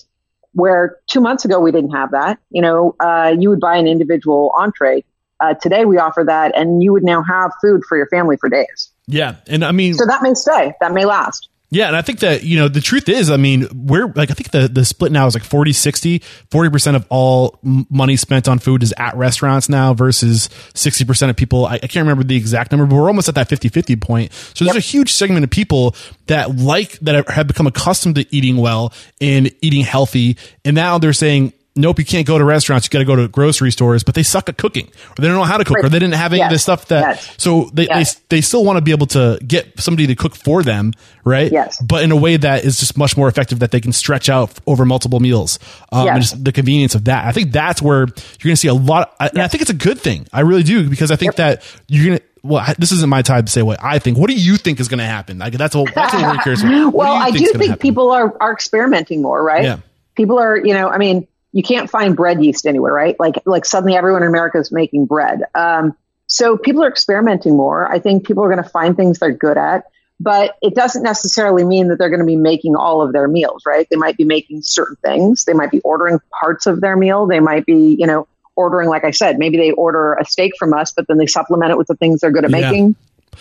[0.52, 3.86] where two months ago we didn't have that, you know, uh, you would buy an
[3.86, 5.02] individual entree.
[5.40, 8.50] Uh, today we offer that, and you would now have food for your family for
[8.50, 8.90] days.
[9.06, 11.48] Yeah, and I mean, so that may stay, that may last.
[11.72, 14.34] Yeah, and I think that, you know, the truth is, I mean, we're like, I
[14.34, 18.58] think the, the split now is like 40, 60, 40% of all money spent on
[18.58, 21.64] food is at restaurants now versus 60% of people.
[21.64, 24.34] I, I can't remember the exact number, but we're almost at that 50, 50 point.
[24.34, 24.84] So there's yep.
[24.84, 25.96] a huge segment of people
[26.26, 30.36] that like, that have become accustomed to eating well and eating healthy.
[30.66, 32.86] And now they're saying, nope, you can't go to restaurants.
[32.86, 35.36] You got to go to grocery stores, but they suck at cooking or they don't
[35.36, 36.50] know how to cook or they didn't have any yes.
[36.50, 37.34] of the stuff that, yes.
[37.38, 38.14] so they, yes.
[38.14, 40.92] they, they still want to be able to get somebody to cook for them.
[41.24, 41.50] Right.
[41.50, 41.80] Yes.
[41.80, 44.58] But in a way that is just much more effective that they can stretch out
[44.66, 45.58] over multiple meals.
[45.90, 47.24] Um, and just the convenience of that.
[47.24, 49.14] I think that's where you're going to see a lot.
[49.20, 50.26] And I think it's a good thing.
[50.32, 51.60] I really do because I think yep.
[51.60, 54.18] that you're going to, well, this isn't my time to say what I think.
[54.18, 55.38] What do you think is going to happen?
[55.38, 56.62] Like that's what, that's what we're curious.
[56.62, 56.92] About.
[56.92, 59.62] well, do I do think people are, are experimenting more, right?
[59.62, 59.78] Yeah.
[60.16, 63.18] People are, you know, I mean, you can't find bread yeast anywhere, right?
[63.18, 65.42] Like like suddenly everyone in America is making bread.
[65.54, 65.94] Um,
[66.26, 67.90] so people are experimenting more.
[67.90, 69.84] I think people are going to find things they're good at,
[70.18, 73.64] but it doesn't necessarily mean that they're going to be making all of their meals,
[73.66, 73.86] right?
[73.90, 75.44] They might be making certain things.
[75.44, 77.26] They might be ordering parts of their meal.
[77.26, 78.26] They might be, you know,
[78.56, 81.70] ordering, like I said, maybe they order a steak from us, but then they supplement
[81.70, 82.70] it with the things they're good at Yeah.
[82.70, 82.96] making.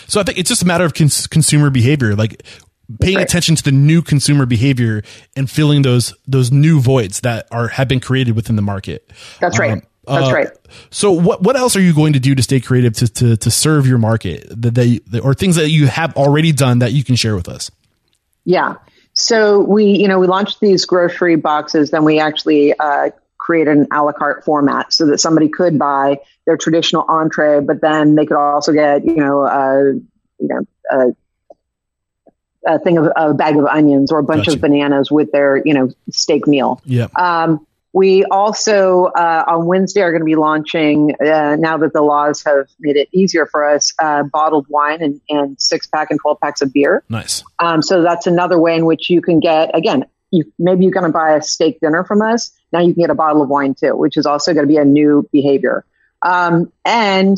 [0.08, 2.44] So I think it's just a matter of cons- consumer behavior, like
[3.00, 3.24] paying Right.
[3.24, 5.04] attention to the new consumer behavior
[5.36, 9.10] and filling those those new voids that are have been created within the market.
[9.40, 9.72] That's right.
[9.72, 10.50] Um, That's uh, right.
[10.90, 13.52] So what what else are you going to do to stay creative to to, to
[13.52, 17.16] serve your market that they or things that you have already done that you can
[17.16, 17.72] share with us?
[18.46, 18.76] Yeah.
[19.14, 21.92] So we, you know, we launched these grocery boxes.
[21.92, 26.20] Then we actually uh, created an a la carte format so that somebody could buy
[26.46, 29.94] their traditional entree, but then they could also get, you know, uh,
[30.40, 31.16] you know,
[32.66, 34.58] a, thing of a bag of onions or a bunch Gotcha.
[34.58, 36.82] of bananas with their, you know, steak meal.
[36.86, 37.08] Yeah.
[37.16, 42.02] Um, we also uh, on Wednesday are going to be launching uh, now that the
[42.02, 46.20] laws have made it easier for us uh, bottled wine and, and six pack and
[46.22, 47.04] twelve packs of beer.
[47.10, 47.44] Nice.
[47.60, 50.06] Um, so that's another way in which you can get again.
[50.32, 52.52] You, maybe you're going to buy a steak dinner from us.
[52.72, 54.78] Now you can get a bottle of wine too, which is also going to be
[54.78, 55.84] a new behavior.
[56.22, 57.38] Um, and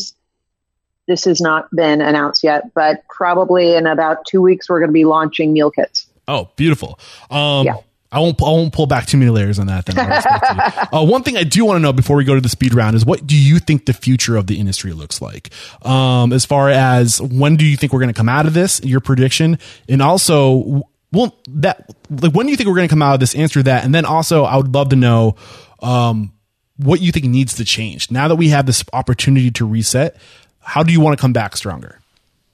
[1.07, 4.93] this has not been announced yet, but probably in about two weeks we're going to
[4.93, 6.07] be launching meal kits.
[6.27, 6.99] Oh, beautiful.
[7.29, 7.75] Um, Yeah.
[8.13, 8.39] I won't.
[8.43, 9.87] I won't pull back too many layers on that.
[9.87, 10.45] Then I'll respect
[10.93, 10.97] you.
[10.99, 12.95] uh, one thing I do want to know before we go to the speed round
[12.95, 15.49] is what do you think the future of the industry looks like?
[15.81, 18.79] Um, as far as when do you think we're going to come out of this?
[18.83, 19.57] Your prediction,
[19.89, 23.19] and also, well, that like when do you think we're going to come out of
[23.19, 23.33] this?
[23.33, 25.35] Answer that, and then also, I would love to know
[25.79, 26.33] um,
[26.77, 30.17] what you think needs to change now that we have this opportunity to reset.
[30.63, 31.99] How do you want to come back stronger?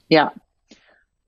[0.09, 0.29] Yeah.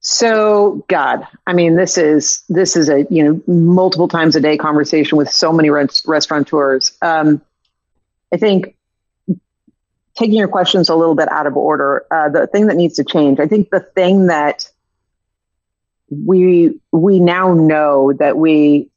[0.01, 4.57] So God, I mean, this is this is a you know multiple times a day
[4.57, 6.97] conversation with so many res- restaurateurs.
[7.03, 7.41] Um,
[8.33, 8.75] I think
[10.15, 13.03] taking your questions a little bit out of order, uh, the thing that needs to
[13.03, 13.39] change.
[13.39, 14.69] I think the thing that
[16.09, 18.89] we we now know that we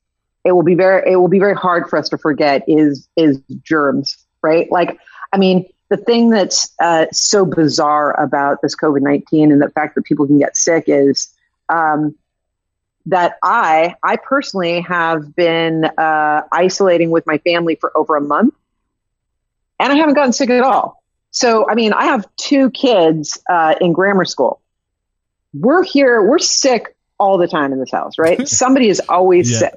[0.44, 3.40] it will be very it will be very hard for us to forget is is
[3.62, 4.70] germs, right?
[4.70, 4.98] Like,
[5.32, 9.94] I mean, the thing that's uh, so bizarre about this COVID 19 and the fact
[9.94, 11.32] that people can get sick is
[11.69, 12.15] um,
[13.06, 18.55] that I, I personally have been uh, isolating with my family for over a month
[19.78, 21.02] and I haven't gotten sick at all.
[21.31, 24.61] So, I mean, I have two kids uh, in grammar school.
[25.52, 28.47] We're here, we're sick all the time in this house, right?
[28.48, 29.59] Somebody is always Yeah.
[29.59, 29.74] sick.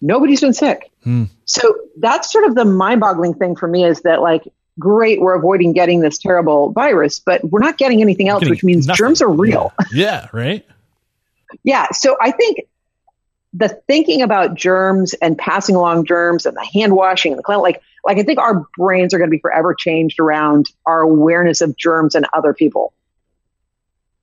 [0.00, 0.90] Nobody's been sick.
[1.04, 1.24] Hmm.
[1.44, 4.42] So that's sort of the mind boggling thing for me is that, like,
[4.78, 8.64] great, we're avoiding getting this terrible virus, but we're not getting anything else, Getting which
[8.64, 8.98] means nothing.
[8.98, 9.72] germs are real.
[9.92, 10.28] Yeah.
[10.32, 10.66] Right.
[11.64, 11.88] Yeah.
[11.92, 12.60] So I think
[13.52, 17.82] the thinking about germs and passing along germs and the hand washing and the like,
[18.06, 21.76] like I think our brains are going to be forever changed around our awareness of
[21.76, 22.94] germs and other people.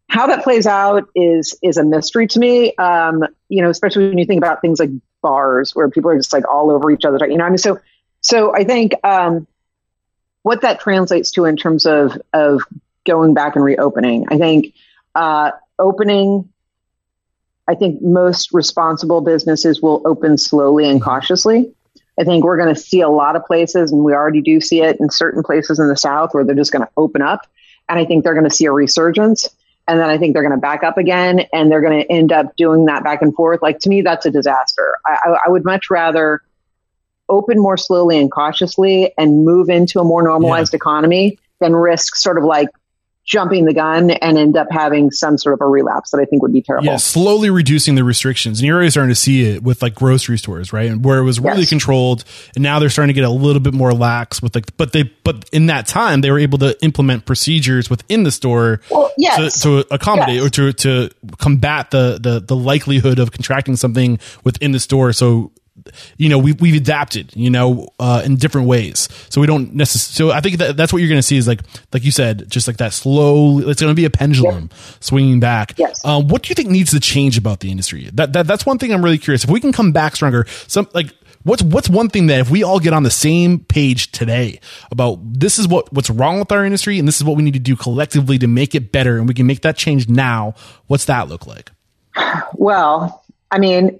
[0.09, 2.75] How that plays out is is a mystery to me.
[2.77, 4.89] Um, you know, especially when you think about things like
[5.21, 7.27] bars where people are just like all over each other.
[7.27, 7.79] You know, I mean, so
[8.21, 9.45] so I think um,
[10.49, 12.63] what that translates to in terms of of
[13.05, 14.25] going back and reopening.
[14.29, 14.73] I think
[15.13, 16.49] uh, opening
[17.67, 21.71] I think most responsible businesses will open slowly and cautiously.
[22.19, 24.81] I think we're going to see a lot of places, and we already do see
[24.81, 27.45] it in certain places in the South where they're just going to open up.
[27.87, 29.47] And I think they're going to see a resurgence.
[29.87, 32.31] And then I think they're going to back up again and they're going to end
[32.31, 33.61] up doing that back and forth.
[33.61, 34.95] Like to me, that's a disaster.
[35.05, 36.41] I, I, I would much rather
[37.29, 42.37] open more slowly and cautiously and move into a more normalized economy than risk sort
[42.37, 42.69] of like
[43.25, 46.41] jumping the gun and end up having some sort of a relapse that I think
[46.41, 46.87] would be terrible.
[46.87, 50.39] Yeah, slowly reducing the restrictions, and you're already starting to see it with like grocery
[50.39, 50.89] stores, right?
[50.89, 51.69] And where it was really Yes.
[51.69, 52.23] controlled,
[52.55, 55.03] and now they're starting to get a little bit more lax with like, but they,
[55.23, 59.61] but in that time, they were able to implement procedures within the store Well, yes.
[59.61, 60.45] to, to accommodate Yes.
[60.45, 65.13] or to to combat the the the likelihood of contracting something within the store.
[65.13, 65.51] So.
[66.17, 69.09] You know, we've, we've adapted, you know, uh, in different ways.
[69.29, 71.47] So we don't necessarily, so I think that that's what you're going to see is
[71.47, 71.61] like,
[71.93, 74.69] like you said, just like that slow, it's going to be a pendulum
[74.99, 75.77] swinging back.
[75.77, 76.03] Yes.
[76.05, 78.09] Um, what do you think needs to change about the industry?
[78.13, 79.43] That, that that's one thing I'm really curious.
[79.43, 82.63] If we can come back stronger, some like what's what's one thing that if we
[82.63, 84.59] all get on the same page today
[84.91, 87.53] about this is what what's wrong with our industry and this is what we need
[87.53, 90.53] to do collectively to make it better and we can make that change now.
[90.87, 91.71] What's that look like?
[92.53, 93.99] Well, I mean,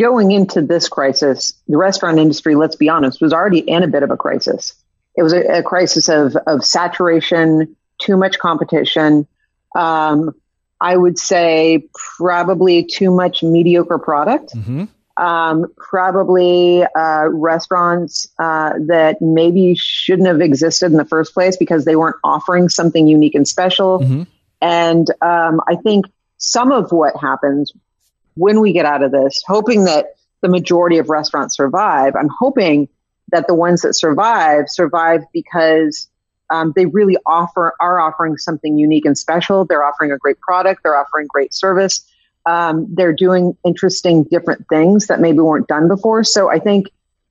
[0.00, 4.02] going into this crisis, the restaurant industry, let's be honest, was already in a bit
[4.02, 4.74] of a crisis.
[5.16, 9.28] It was a, a crisis of, of saturation, too much competition.
[9.76, 10.34] Um,
[10.80, 11.86] I would say
[12.16, 14.54] probably too much mediocre product.
[14.54, 14.84] Mm-hmm.
[15.22, 21.84] Um, probably uh, restaurants uh, that maybe shouldn't have existed in the first place because
[21.84, 23.98] they weren't offering something unique and special.
[23.98, 24.26] Mhm.
[24.62, 26.06] And um, I think
[26.38, 27.72] some of what happens
[28.40, 32.88] when we get out of this, hoping that the majority of restaurants survive, I'm hoping
[33.32, 36.08] that the ones that survive survive because
[36.48, 39.64] um, they really offer are offering something unique and special.
[39.64, 40.82] They're offering a great product.
[40.82, 42.04] They're offering great service.
[42.46, 46.24] Um, they're doing interesting, different things that maybe weren't done before.
[46.24, 46.86] So I think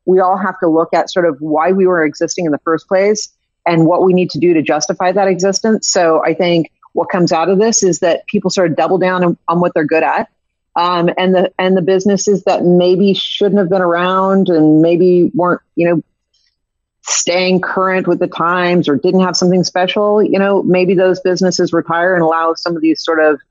[0.06, 2.88] we all have to look at sort of why we were existing in the first
[2.88, 3.30] place
[3.65, 5.90] and what we need to do to justify that existence.
[5.90, 9.23] So I think what comes out of this is that people sort of double down
[9.23, 10.30] on, on what they're good at.
[10.80, 15.60] Um, and the and the businesses that maybe shouldn't have been around and maybe weren't
[15.76, 16.04] you know
[17.02, 21.74] staying current with the times or didn't have something special you know maybe those businesses
[21.74, 23.42] retire and allow some of these sort of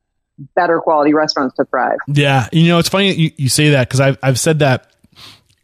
[0.57, 1.99] better quality restaurants to thrive.
[2.07, 2.49] Yeah.
[2.51, 4.91] You know it's funny you, you say that because I've, I've said that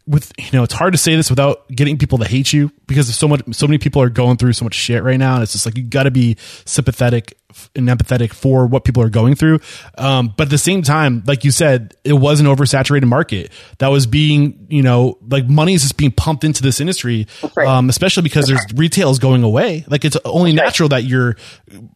[0.05, 3.13] with you know it's hard to say this without getting people to hate you because
[3.15, 5.53] so much so many people are going through so much shit right now and it's
[5.53, 7.35] just like you got to be sympathetic
[7.75, 9.59] and empathetic for what people are going through.
[9.97, 13.87] Um, but at the same time, like you said, it was an oversaturated market that
[13.87, 17.67] was being, you know, like money is just being pumped into this industry, right.
[17.67, 18.79] um, especially because That's there's right.
[18.79, 19.85] retail is going away.
[19.87, 21.01] Like it's only That's natural right.
[21.01, 21.35] that you're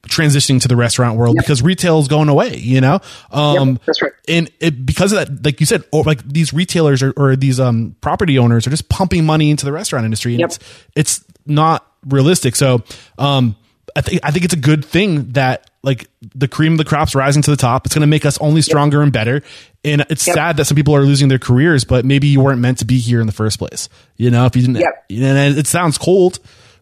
[0.07, 1.43] transitioning to the restaurant world yep.
[1.43, 2.99] because retail is going away, you know?
[3.31, 3.81] Um, yep.
[3.85, 4.13] That's right.
[4.27, 7.59] And it, because of that, like you said, or like these retailers or, or these,
[7.59, 10.51] um, property owners are just pumping money into the restaurant industry and yep.
[10.51, 10.59] it's,
[10.95, 12.55] it's not realistic.
[12.55, 12.83] So,
[13.17, 13.55] um,
[13.95, 17.15] I think I think it's a good thing that like the cream of the crops
[17.15, 17.85] rising to the top.
[17.85, 19.03] It's going to make us only stronger yep.
[19.03, 19.41] and better.
[19.83, 20.35] And it's yep.
[20.35, 22.99] sad that some people are losing their careers, but maybe you weren't meant to be
[22.99, 23.87] here in the first place.
[24.17, 25.05] You know, if you didn't, yep.
[25.09, 26.39] and it sounds cold,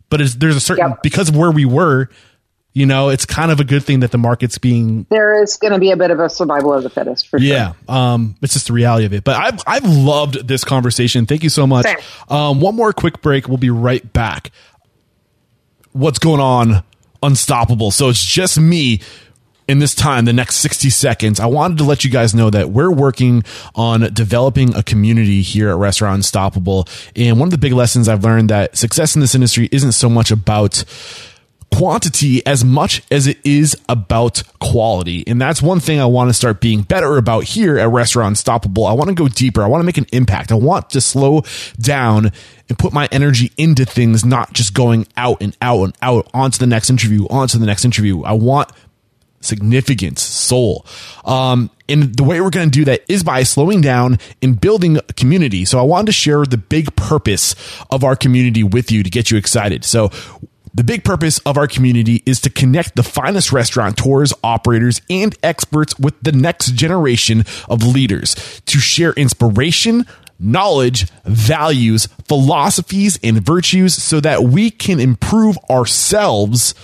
[0.10, 2.10] but there's a certain because of where we were.
[2.74, 5.08] You know, it's kind of a good thing that the market's being.
[5.10, 7.72] There is going to be a bit of a survival of the fittest, for yeah,
[7.72, 7.76] sure.
[7.90, 9.24] Yeah, um, it's just the reality of it.
[9.24, 11.26] But I've I've loved this conversation.
[11.26, 11.88] Thank you so much.
[12.30, 13.48] Um, one more quick break.
[13.48, 14.52] We'll be right back.
[15.92, 16.84] What's going on
[17.22, 17.92] unstoppable.
[17.92, 19.02] So it's just me
[19.68, 22.70] in this time, the next 60 seconds, I wanted to let you guys know that
[22.70, 23.44] we're working
[23.76, 26.88] on developing a community here at Restaurant Unstoppable.
[27.16, 30.10] And one of the big lessons I've learned that success in this industry isn't so
[30.10, 30.86] much about
[31.72, 35.24] quantity as much as it is about quality.
[35.28, 38.86] And that's one thing I want to start being better about here at Restaurant Unstoppable.
[38.86, 39.62] I want to go deeper.
[39.62, 40.52] I want to make an impact.
[40.52, 41.44] I want to slow
[41.80, 42.32] down
[42.70, 46.58] and put my energy into things, not just going out and out and out onto
[46.58, 48.24] the next interview, onto the next interview.
[48.24, 48.72] I want
[49.42, 50.86] significance, soul.
[51.26, 54.98] Um, and the way we're going to do that is by slowing down and building
[54.98, 55.64] a community.
[55.64, 57.56] So I wanted to share the big purpose
[57.90, 59.86] of our community with you to get you excited.
[59.86, 60.10] So
[60.78, 65.98] the big purpose of our community is to connect the finest restaurateurs, operators, and experts
[65.98, 68.36] with the next generation of leaders
[68.68, 70.06] to share inspiration,
[70.40, 76.76] knowledge, values, philosophies, and virtues so that we can improve ourselves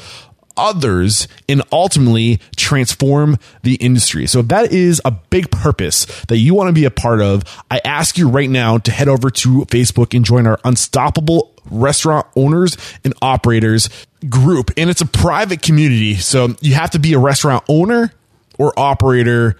[0.57, 4.25] others and ultimately transform the industry.
[4.25, 7.43] So if that is a big purpose that you want to be a part of,
[7.69, 12.27] I ask you right now to head over to Facebook and join our Unstoppable Restaurant
[12.35, 13.89] Owners and Operators
[14.29, 14.71] group.
[14.77, 16.15] And it's a private community.
[16.15, 18.13] So you have to be a restaurant owner
[18.57, 19.57] or operator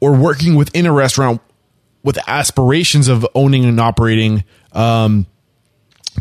[0.00, 1.40] or working within a restaurant
[2.02, 5.26] with aspirations of owning and operating um,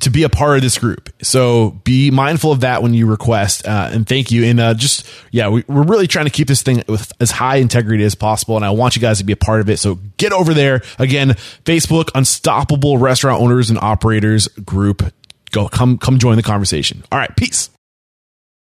[0.01, 1.09] to be a part of this group.
[1.21, 3.67] So be mindful of that when you request.
[3.67, 4.43] Uh, and thank you.
[4.45, 7.57] And uh, just, yeah, we, are really trying to keep this thing with as high
[7.57, 8.55] integrity as possible.
[8.55, 9.77] And I want you guys to be a part of it.
[9.77, 10.81] So get over there.
[10.97, 11.29] Again,
[11.65, 15.13] Facebook, Unstoppable Restaurant Owners and Operators Group.
[15.51, 17.03] Go, come, come join the conversation.
[17.11, 17.33] All right.
[17.35, 17.69] Peace.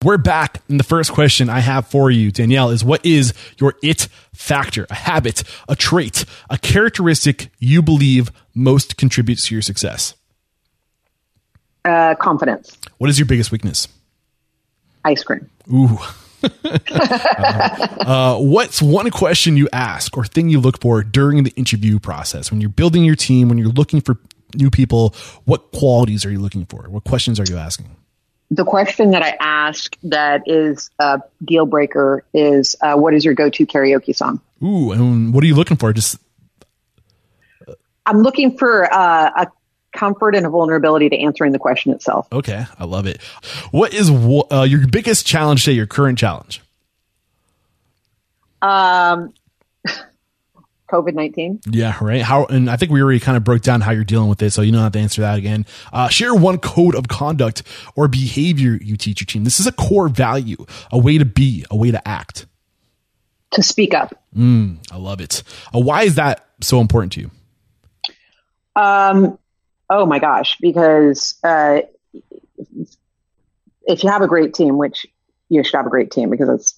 [0.01, 0.61] We're back.
[0.69, 4.87] And the first question I have for you, Danielle, is what is your it factor,
[4.89, 10.13] a habit, a trait, a characteristic you believe most contributes to your success?
[11.89, 12.77] Uh, confidence.
[12.99, 13.87] What is your biggest weakness?
[15.05, 15.49] Ice cream.
[15.73, 15.97] Ooh.
[16.63, 22.51] uh, what's one question you ask or thing you look for during the interview process
[22.51, 24.17] when you're building your team, when you're looking for
[24.53, 25.15] new people?
[25.45, 26.83] What qualities are you looking for?
[26.89, 27.87] What questions are you asking?
[28.51, 33.33] The question that I ask that is a deal breaker is uh, what is your
[33.33, 34.41] go to karaoke song?
[34.63, 35.91] Ooh, and what are you looking for?
[35.91, 36.19] Just
[38.05, 39.47] I'm looking for uh, a
[39.93, 42.27] comfort and a vulnerability to answering the question itself.
[42.31, 43.21] Okay, I love it.
[43.71, 45.75] What is uh, your biggest challenge today?
[45.75, 46.61] Your current challenge?
[48.61, 49.33] Um,
[50.91, 51.59] COVID nineteen.
[51.69, 52.21] Yeah, right.
[52.21, 54.51] How and I think we already kind of broke down how you're dealing with it,
[54.51, 55.65] so you don't have to answer that again.
[55.93, 57.63] Uh, share one code of conduct
[57.95, 59.43] or behavior you teach your team.
[59.43, 60.57] This is a core value,
[60.91, 62.45] a way to be, a way to act.
[63.51, 64.13] To speak up.
[64.35, 65.41] Mm, I love it.
[65.73, 67.31] Uh, why is that so important to you?
[68.75, 69.39] Um,
[69.89, 71.81] Oh my gosh, because uh,
[73.87, 75.07] if you have a great team, which
[75.49, 76.75] you should have a great team because it's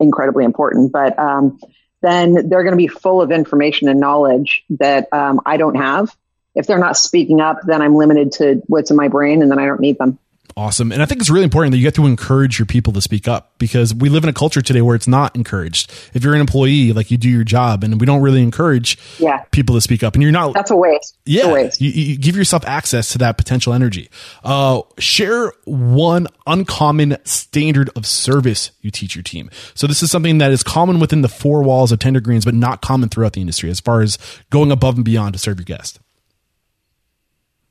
[0.00, 1.60] incredibly important, but um,
[2.02, 6.14] then they're going to be full of information and knowledge that um, I don't have.
[6.54, 9.58] if they're not speaking up, then I'm limited to what's in my brain and then
[9.60, 10.18] I don't need them.
[10.58, 10.90] Awesome.
[10.90, 13.28] And I think it's really important that you get to encourage your people to speak
[13.28, 15.88] up because we live in a culture today where it's not encouraged.
[16.14, 19.44] If you're an employee, like you do your job and we don't really encourage yeah.
[19.52, 20.54] people to speak up and you're not.
[20.54, 21.16] That's a waste.
[21.24, 21.44] Yeah.
[21.44, 21.80] A waste.
[21.80, 24.10] You, you, give yourself access to that potential energy.
[24.42, 29.50] Uh, share one uncommon standard of service you teach your team.
[29.74, 32.54] So this is something that is common within the four walls of Tender Greens, but
[32.54, 34.18] not common throughout the industry as far as
[34.50, 36.00] going above and beyond to serve your guest.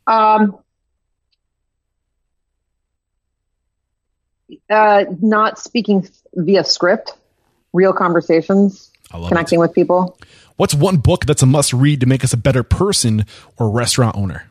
[0.07, 0.57] Um,
[4.69, 7.13] uh, not speaking via script,
[7.73, 9.61] real conversations, connecting it.
[9.61, 10.17] with people.
[10.55, 13.25] What's one book that's a must read to make us a better person
[13.57, 14.45] or restaurant owner?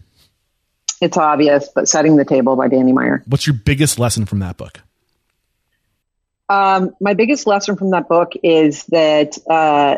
[1.01, 3.23] It's obvious, but Setting the Table by Danny Meyer.
[3.27, 4.81] What's your biggest lesson from that book?
[6.48, 9.97] Um, my biggest lesson from that book is that uh,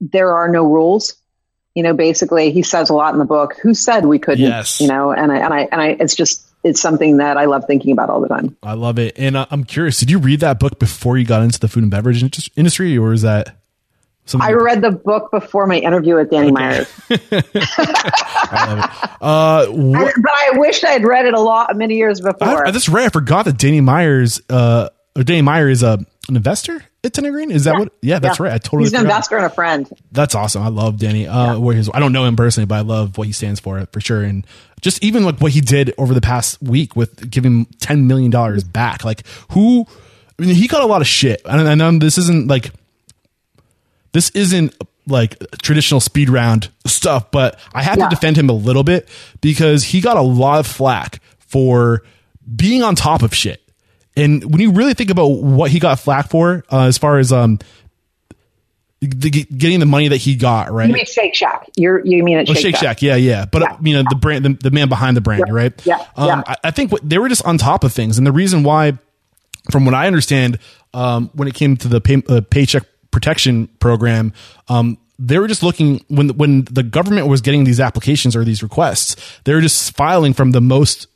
[0.00, 1.14] there are no rules.
[1.74, 3.56] You know, basically, he says a lot in the book.
[3.62, 4.44] Who said we couldn't?
[4.44, 4.80] Yes.
[4.80, 5.88] You know, and I and I and I.
[5.98, 8.56] It's just it's something that I love thinking about all the time.
[8.62, 9.98] I love it, and uh, I'm curious.
[9.98, 12.22] Did you read that book before you got into the food and beverage
[12.56, 13.56] industry, or is that?
[14.26, 16.52] Something I read the book before my interview with Danny okay.
[16.52, 16.90] Meyers.
[17.10, 19.10] I love it.
[19.20, 22.66] Uh, I, but I wished I had read it a lot many years before.
[22.66, 23.04] I, just read.
[23.04, 24.88] I forgot that Danny Meyers, uh,
[25.22, 27.50] Danny Meyer is a an investor at Tender Green.
[27.50, 27.78] Is that yeah.
[27.78, 27.92] what?
[28.02, 28.46] Yeah, that's yeah.
[28.46, 28.54] right.
[28.54, 28.84] I totally.
[28.84, 29.88] He's an investor and a friend.
[30.10, 30.62] That's awesome.
[30.62, 31.28] I love Danny.
[31.28, 31.56] Uh, yeah.
[31.58, 34.00] where his, I don't know him personally, but I love what he stands for for
[34.00, 34.22] sure.
[34.22, 34.46] And
[34.80, 38.64] just even like what he did over the past week with giving ten million dollars
[38.64, 39.04] back.
[39.04, 39.86] Like who?
[40.38, 41.42] I mean, he got a lot of shit.
[41.44, 42.72] And I know this isn't like
[44.12, 44.74] this isn't
[45.06, 49.08] like traditional speed round stuff, but I had to defend him a little bit
[49.40, 52.02] because he got a lot of flack for
[52.56, 53.60] being on top of shit.
[54.16, 57.32] And when you really think about what he got flack for, uh, as far as
[57.32, 57.58] um,
[59.00, 60.88] the, getting the money that he got, right?
[60.88, 61.68] You mean Shake Shack?
[61.76, 62.38] You're you mean?
[62.38, 62.82] Oh, Shake, Shake Shack.
[62.82, 63.02] Shack.
[63.02, 63.44] Yeah, yeah.
[63.44, 63.76] But yeah.
[63.82, 65.52] you know the brand, the, the, man behind the brand, yeah.
[65.52, 65.86] right?
[65.86, 66.06] Yeah.
[66.16, 66.42] Um, yeah.
[66.46, 68.98] I, I, think what, they were just on top of things, and the reason why,
[69.70, 70.58] from what I understand,
[70.92, 74.32] um, when it came to the pay, uh, paycheck protection program,
[74.68, 78.62] um, they were just looking when when the government was getting these applications or these
[78.62, 81.08] requests, they were just filing from the most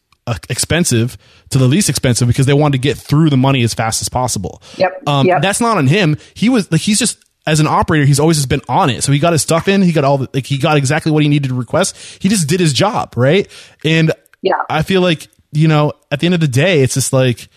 [0.48, 1.16] expensive
[1.50, 4.09] to the least expensive because they wanted to get through the money as fast as
[4.09, 4.62] possible.
[4.76, 5.02] Yep.
[5.06, 5.42] Um, yep.
[5.42, 6.16] That's not on him.
[6.34, 9.02] He was like he's just as an operator, he's always just been on it.
[9.02, 9.80] So he got his stuff in.
[9.80, 11.96] He got all the, like he got exactly what he needed to request.
[12.20, 13.48] He just did his job, right?
[13.84, 17.12] And yeah, I feel like you know at the end of the day, it's just
[17.12, 17.48] like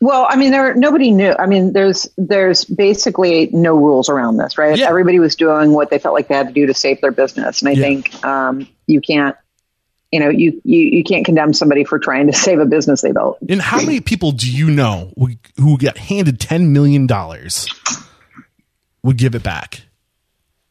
[0.00, 1.32] well, I mean, there nobody knew.
[1.38, 4.76] I mean, there's there's basically no rules around this, right?
[4.76, 4.88] Yeah.
[4.88, 7.62] Everybody was doing what they felt like they had to do to save their business,
[7.62, 7.82] and I Yeah.
[7.82, 9.36] think um, you can't,
[10.12, 13.12] you know, you, you you can't condemn somebody for trying to save a business they
[13.12, 13.38] built.
[13.48, 17.66] And how many people do you know who- who got handed ten million dollars
[19.02, 19.82] would give it back?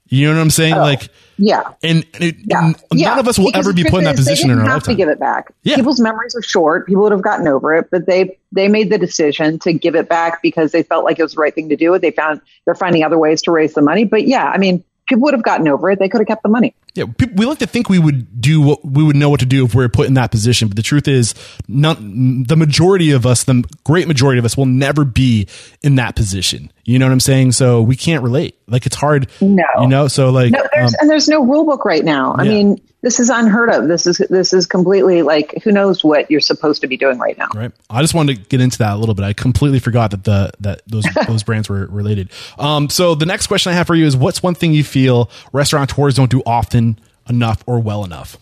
[0.07, 0.73] You know what I'm saying?
[0.73, 1.07] Oh, like,
[1.37, 3.17] Yeah, and, and it, yeah, none yeah.
[3.17, 4.93] of us will Because ever be put in that position they didn't our have lifetime.
[4.95, 5.53] to give it back.
[5.63, 5.77] Yeah.
[5.77, 6.85] People's memories are short.
[6.85, 10.09] People would have gotten over it, but they they made the decision to give it
[10.09, 11.97] back because they felt like it was the right thing to do.
[11.97, 14.03] They found they're finding other ways to raise the money.
[14.03, 15.99] But yeah, I mean, people would have gotten over it.
[15.99, 16.73] They could have kept the money.
[16.93, 17.05] Yeah,
[17.35, 19.73] we like to think we would do what we would know what to do if
[19.75, 21.33] we are put in that position, but the truth is,
[21.67, 25.47] not the majority of us, the great majority of us, will never be
[25.81, 26.71] in that position.
[26.83, 27.51] You know what I'm saying?
[27.53, 28.57] So we can't relate.
[28.67, 29.29] Like it's hard.
[29.39, 29.63] No.
[29.79, 30.07] you know.
[30.07, 32.33] So like, No, there's, um, and there's no rule book right now.
[32.33, 32.49] I Yeah.
[32.51, 33.87] mean, this is unheard of.
[33.87, 37.37] This is this is completely like who knows what you're supposed to be doing right
[37.37, 37.47] now.
[37.55, 37.71] right.
[37.89, 39.25] I just wanted to get into that a little bit.
[39.25, 42.29] I completely forgot that the that those those brands were related.
[42.57, 42.89] Um.
[42.89, 46.15] So the next question I have for you is, what's one thing you feel restaurateurs
[46.15, 48.37] don't do often enough or well enough?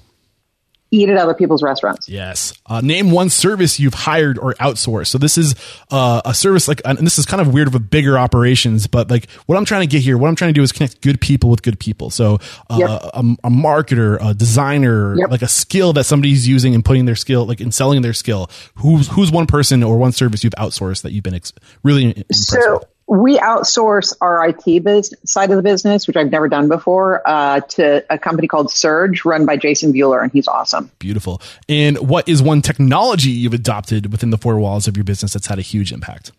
[0.91, 2.09] Eat at other people's restaurants.
[2.09, 2.53] Yes.
[2.65, 5.07] Uh, name one service you've hired or outsourced.
[5.07, 5.53] So this is
[5.91, 9.29] uh, a service like, and this is kind of weird with bigger operations, but like
[9.45, 11.51] what I'm trying to get here, what I'm trying to do is connect good people
[11.51, 12.09] with good people.
[12.09, 12.39] So
[12.71, 12.89] uh, Yep.
[12.89, 15.29] a, a marketer, a designer, Yep.
[15.29, 18.49] like a skill that somebody's using and putting their skill, like in selling their skill.
[18.75, 21.53] Who's who's one person or one service you've outsourced that you've been ex-
[21.83, 22.85] really impressed So with?
[23.09, 27.59] We outsource our IT biz- side of the business, which I've never done before, uh,
[27.61, 30.91] to a company called Surge, run by Jason Bueller, and he's awesome.
[30.99, 31.41] Beautiful.
[31.67, 35.47] And what is one technology you've adopted within the four walls of your business that's
[35.47, 36.31] had a huge impact?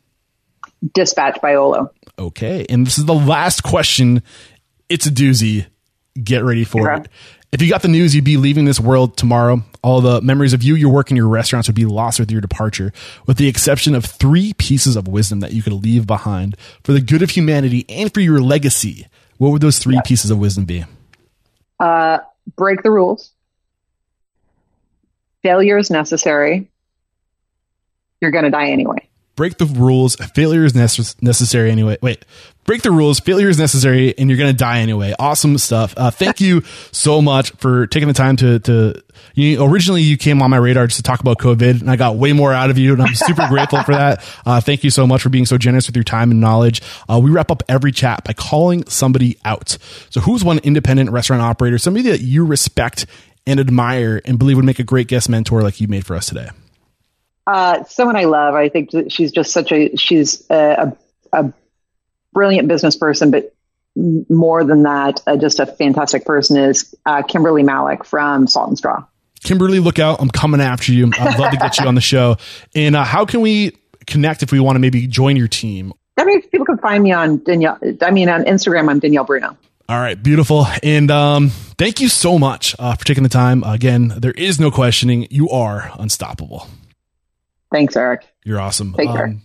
[0.95, 1.91] Dispatch by Olo.
[2.19, 2.65] Okay.
[2.69, 4.23] And this is the last question.
[4.89, 5.67] It's a doozy.
[6.23, 7.03] Get ready for Okay.
[7.03, 7.09] it.
[7.53, 9.65] If you got the news, you'd be leaving this world tomorrow.
[9.83, 12.41] All the memories of you, your work, and your restaurants would be lost with your
[12.41, 12.93] departure,
[13.27, 17.01] with the exception of three pieces of wisdom that you could leave behind for the
[17.01, 19.09] good of humanity and for your legacy.
[19.39, 20.85] What would those three pieces of wisdom be?
[21.81, 22.19] Uh,
[22.57, 23.33] break the rules.
[25.43, 26.71] Failure is necessary.
[28.21, 29.09] You're going to die anyway.
[29.41, 30.17] Break the rules.
[30.35, 31.97] Failure is necess- necessary anyway.
[32.03, 32.27] Wait,
[32.65, 33.21] break the rules.
[33.21, 35.15] Failure is necessary, and you're going to die anyway.
[35.19, 35.95] Awesome stuff.
[35.97, 36.61] Uh, thank you
[36.93, 39.03] so much for taking the time to to.
[39.33, 42.17] You, originally, you came on my radar just to talk about COVID, and I got
[42.17, 44.23] way more out of you, and I'm super grateful for that.
[44.45, 46.83] Uh, thank you so much for being so generous with your time and knowledge.
[47.09, 49.79] Uh, we wrap up every chat by calling somebody out.
[50.11, 53.07] So, who's one independent restaurant operator, somebody that you respect
[53.47, 56.27] and admire, and believe would make a great guest mentor like you made for us
[56.27, 56.51] today?
[57.51, 58.55] Uh, someone I love.
[58.55, 60.95] I think she's just such a she's a,
[61.33, 61.53] a, a
[62.33, 63.53] brilliant business person, but
[63.97, 68.79] more than that, uh, just a fantastic person is uh, Kimberly Malek from Salt and
[68.79, 69.05] Straw.
[69.43, 70.21] Kimberly, look out!
[70.21, 71.11] I'm coming after you.
[71.19, 72.37] I'd love to get you on the show.
[72.77, 75.93] And uh, how can we connect if we want to maybe join your team?
[76.17, 77.79] I mean, people can find me on Danielle.
[78.01, 79.57] I mean, on Instagram, I'm Danielle Bruno.
[79.89, 80.69] All right, beautiful.
[80.85, 83.65] And um, thank you so much uh, for taking the time.
[83.65, 85.27] Again, there is no questioning.
[85.31, 86.69] You are unstoppable.
[87.73, 88.27] Thanks, Eric.
[88.45, 88.95] You're awesome.
[88.95, 89.27] Take care.
[89.27, 89.43] Um,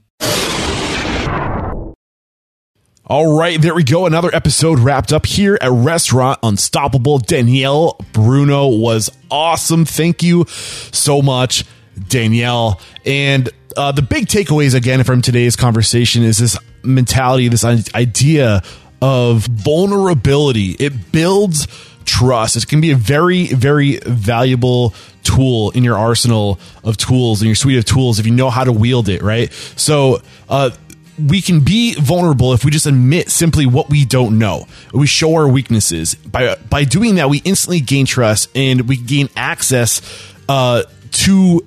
[3.07, 4.07] all right, there we go.
[4.07, 7.19] Another episode wrapped up here at Restaurant Unstoppable.
[7.19, 9.85] Danielle Bruno was awesome.
[9.85, 11.65] Thank you so much,
[12.09, 12.81] Danielle.
[13.05, 13.47] And
[13.77, 18.63] uh, the big takeaways again from today's conversation is this mentality, this idea
[19.03, 20.71] of vulnerability.
[20.71, 21.67] It builds
[22.05, 22.55] trust.
[22.55, 27.55] It can be a very, very valuable tool in your arsenal of tools and your
[27.55, 29.51] suite of tools if you know how to wield it, right?
[29.75, 30.71] So, uh,
[31.17, 34.67] we can be vulnerable if we just admit simply what we don't know.
[34.93, 36.15] We show our weaknesses.
[36.15, 40.01] By by doing that, we instantly gain trust and we gain access
[40.49, 41.65] uh, to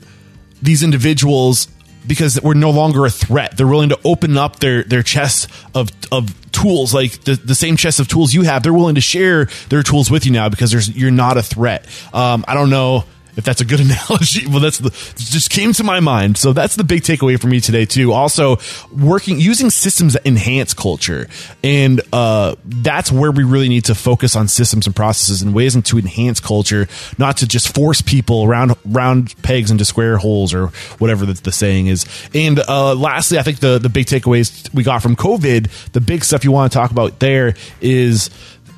[0.60, 1.68] these individuals
[2.06, 3.56] because we're no longer a threat.
[3.56, 7.76] They're willing to open up their their chest of of tools, like the, the same
[7.76, 8.62] chest of tools you have.
[8.62, 11.86] They're willing to share their tools with you now because there's you're not a threat.
[12.12, 13.04] Um, I don't know
[13.38, 14.46] if that's a good analogy.
[14.46, 16.36] Well, that's the just came to my mind.
[16.36, 18.12] So that's the big takeaway for me today too.
[18.12, 18.58] Also,
[18.92, 21.28] working using systems that enhance culture,
[21.62, 25.68] and uh, that's where we really need to focus on systems and processes and ways
[25.68, 26.88] to enhance culture,
[27.18, 31.52] not to just force people around round pegs into square holes or whatever the, the
[31.52, 32.06] saying is.
[32.34, 36.24] And uh, lastly, I think the the big takeaways we got from COVID, the big
[36.24, 38.30] stuff you want to talk about there is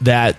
[0.03, 0.37] that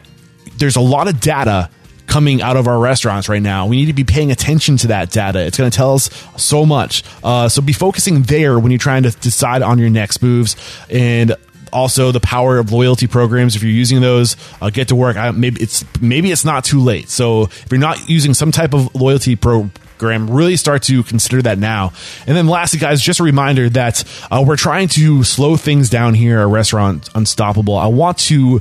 [0.58, 1.70] there's a lot of data
[2.12, 3.68] coming out of our restaurants right now.
[3.68, 5.40] We need to be paying attention to that data.
[5.46, 7.04] It's going to tell us so much.
[7.24, 10.58] Uh, so be focusing there when you're trying to decide on your next moves
[10.90, 11.38] and
[11.72, 15.32] also the power of loyalty programs if you're using those uh, get to work I,
[15.32, 18.94] maybe it's maybe it's not too late so if you're not using some type of
[18.94, 21.94] loyalty program really start to consider that now
[22.28, 26.14] and then lastly guys just a reminder that uh, we're trying to slow things down
[26.14, 28.60] here at restaurant unstoppable i want to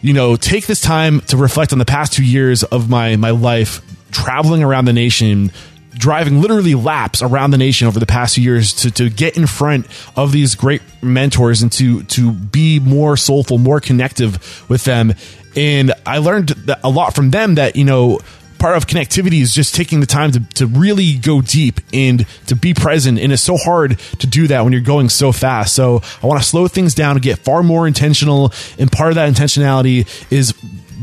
[0.00, 3.30] you know, take this time to reflect on the past two years of my my
[3.30, 5.50] life traveling around the nation
[5.98, 9.46] driving literally laps around the nation over the past few years to, to get in
[9.46, 15.12] front of these great mentors and to to be more soulful, more connective with them.
[15.56, 16.54] And I learned
[16.84, 18.20] a lot from them that, you know,
[18.58, 22.56] part of connectivity is just taking the time to, to really go deep and to
[22.56, 23.18] be present.
[23.18, 25.74] And it's so hard to do that when you're going so fast.
[25.74, 28.52] So I want to slow things down and get far more intentional.
[28.78, 30.52] And part of that intentionality is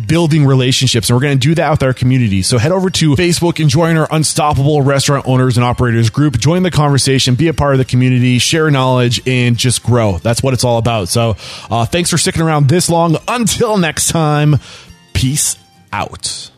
[0.08, 1.10] building relationships.
[1.10, 2.42] And we're going to do that with our community.
[2.42, 6.38] So head over to Facebook and join our Unstoppable Restaurant Owners and Operators group.
[6.38, 10.18] Join the conversation, be a part of the community, share knowledge, and just grow.
[10.20, 11.10] That's what it's all about.
[11.10, 11.36] So
[11.70, 13.18] uh, thanks for sticking around this long.
[13.28, 14.60] Until next time,
[15.14, 15.58] peace
[15.92, 16.52] out.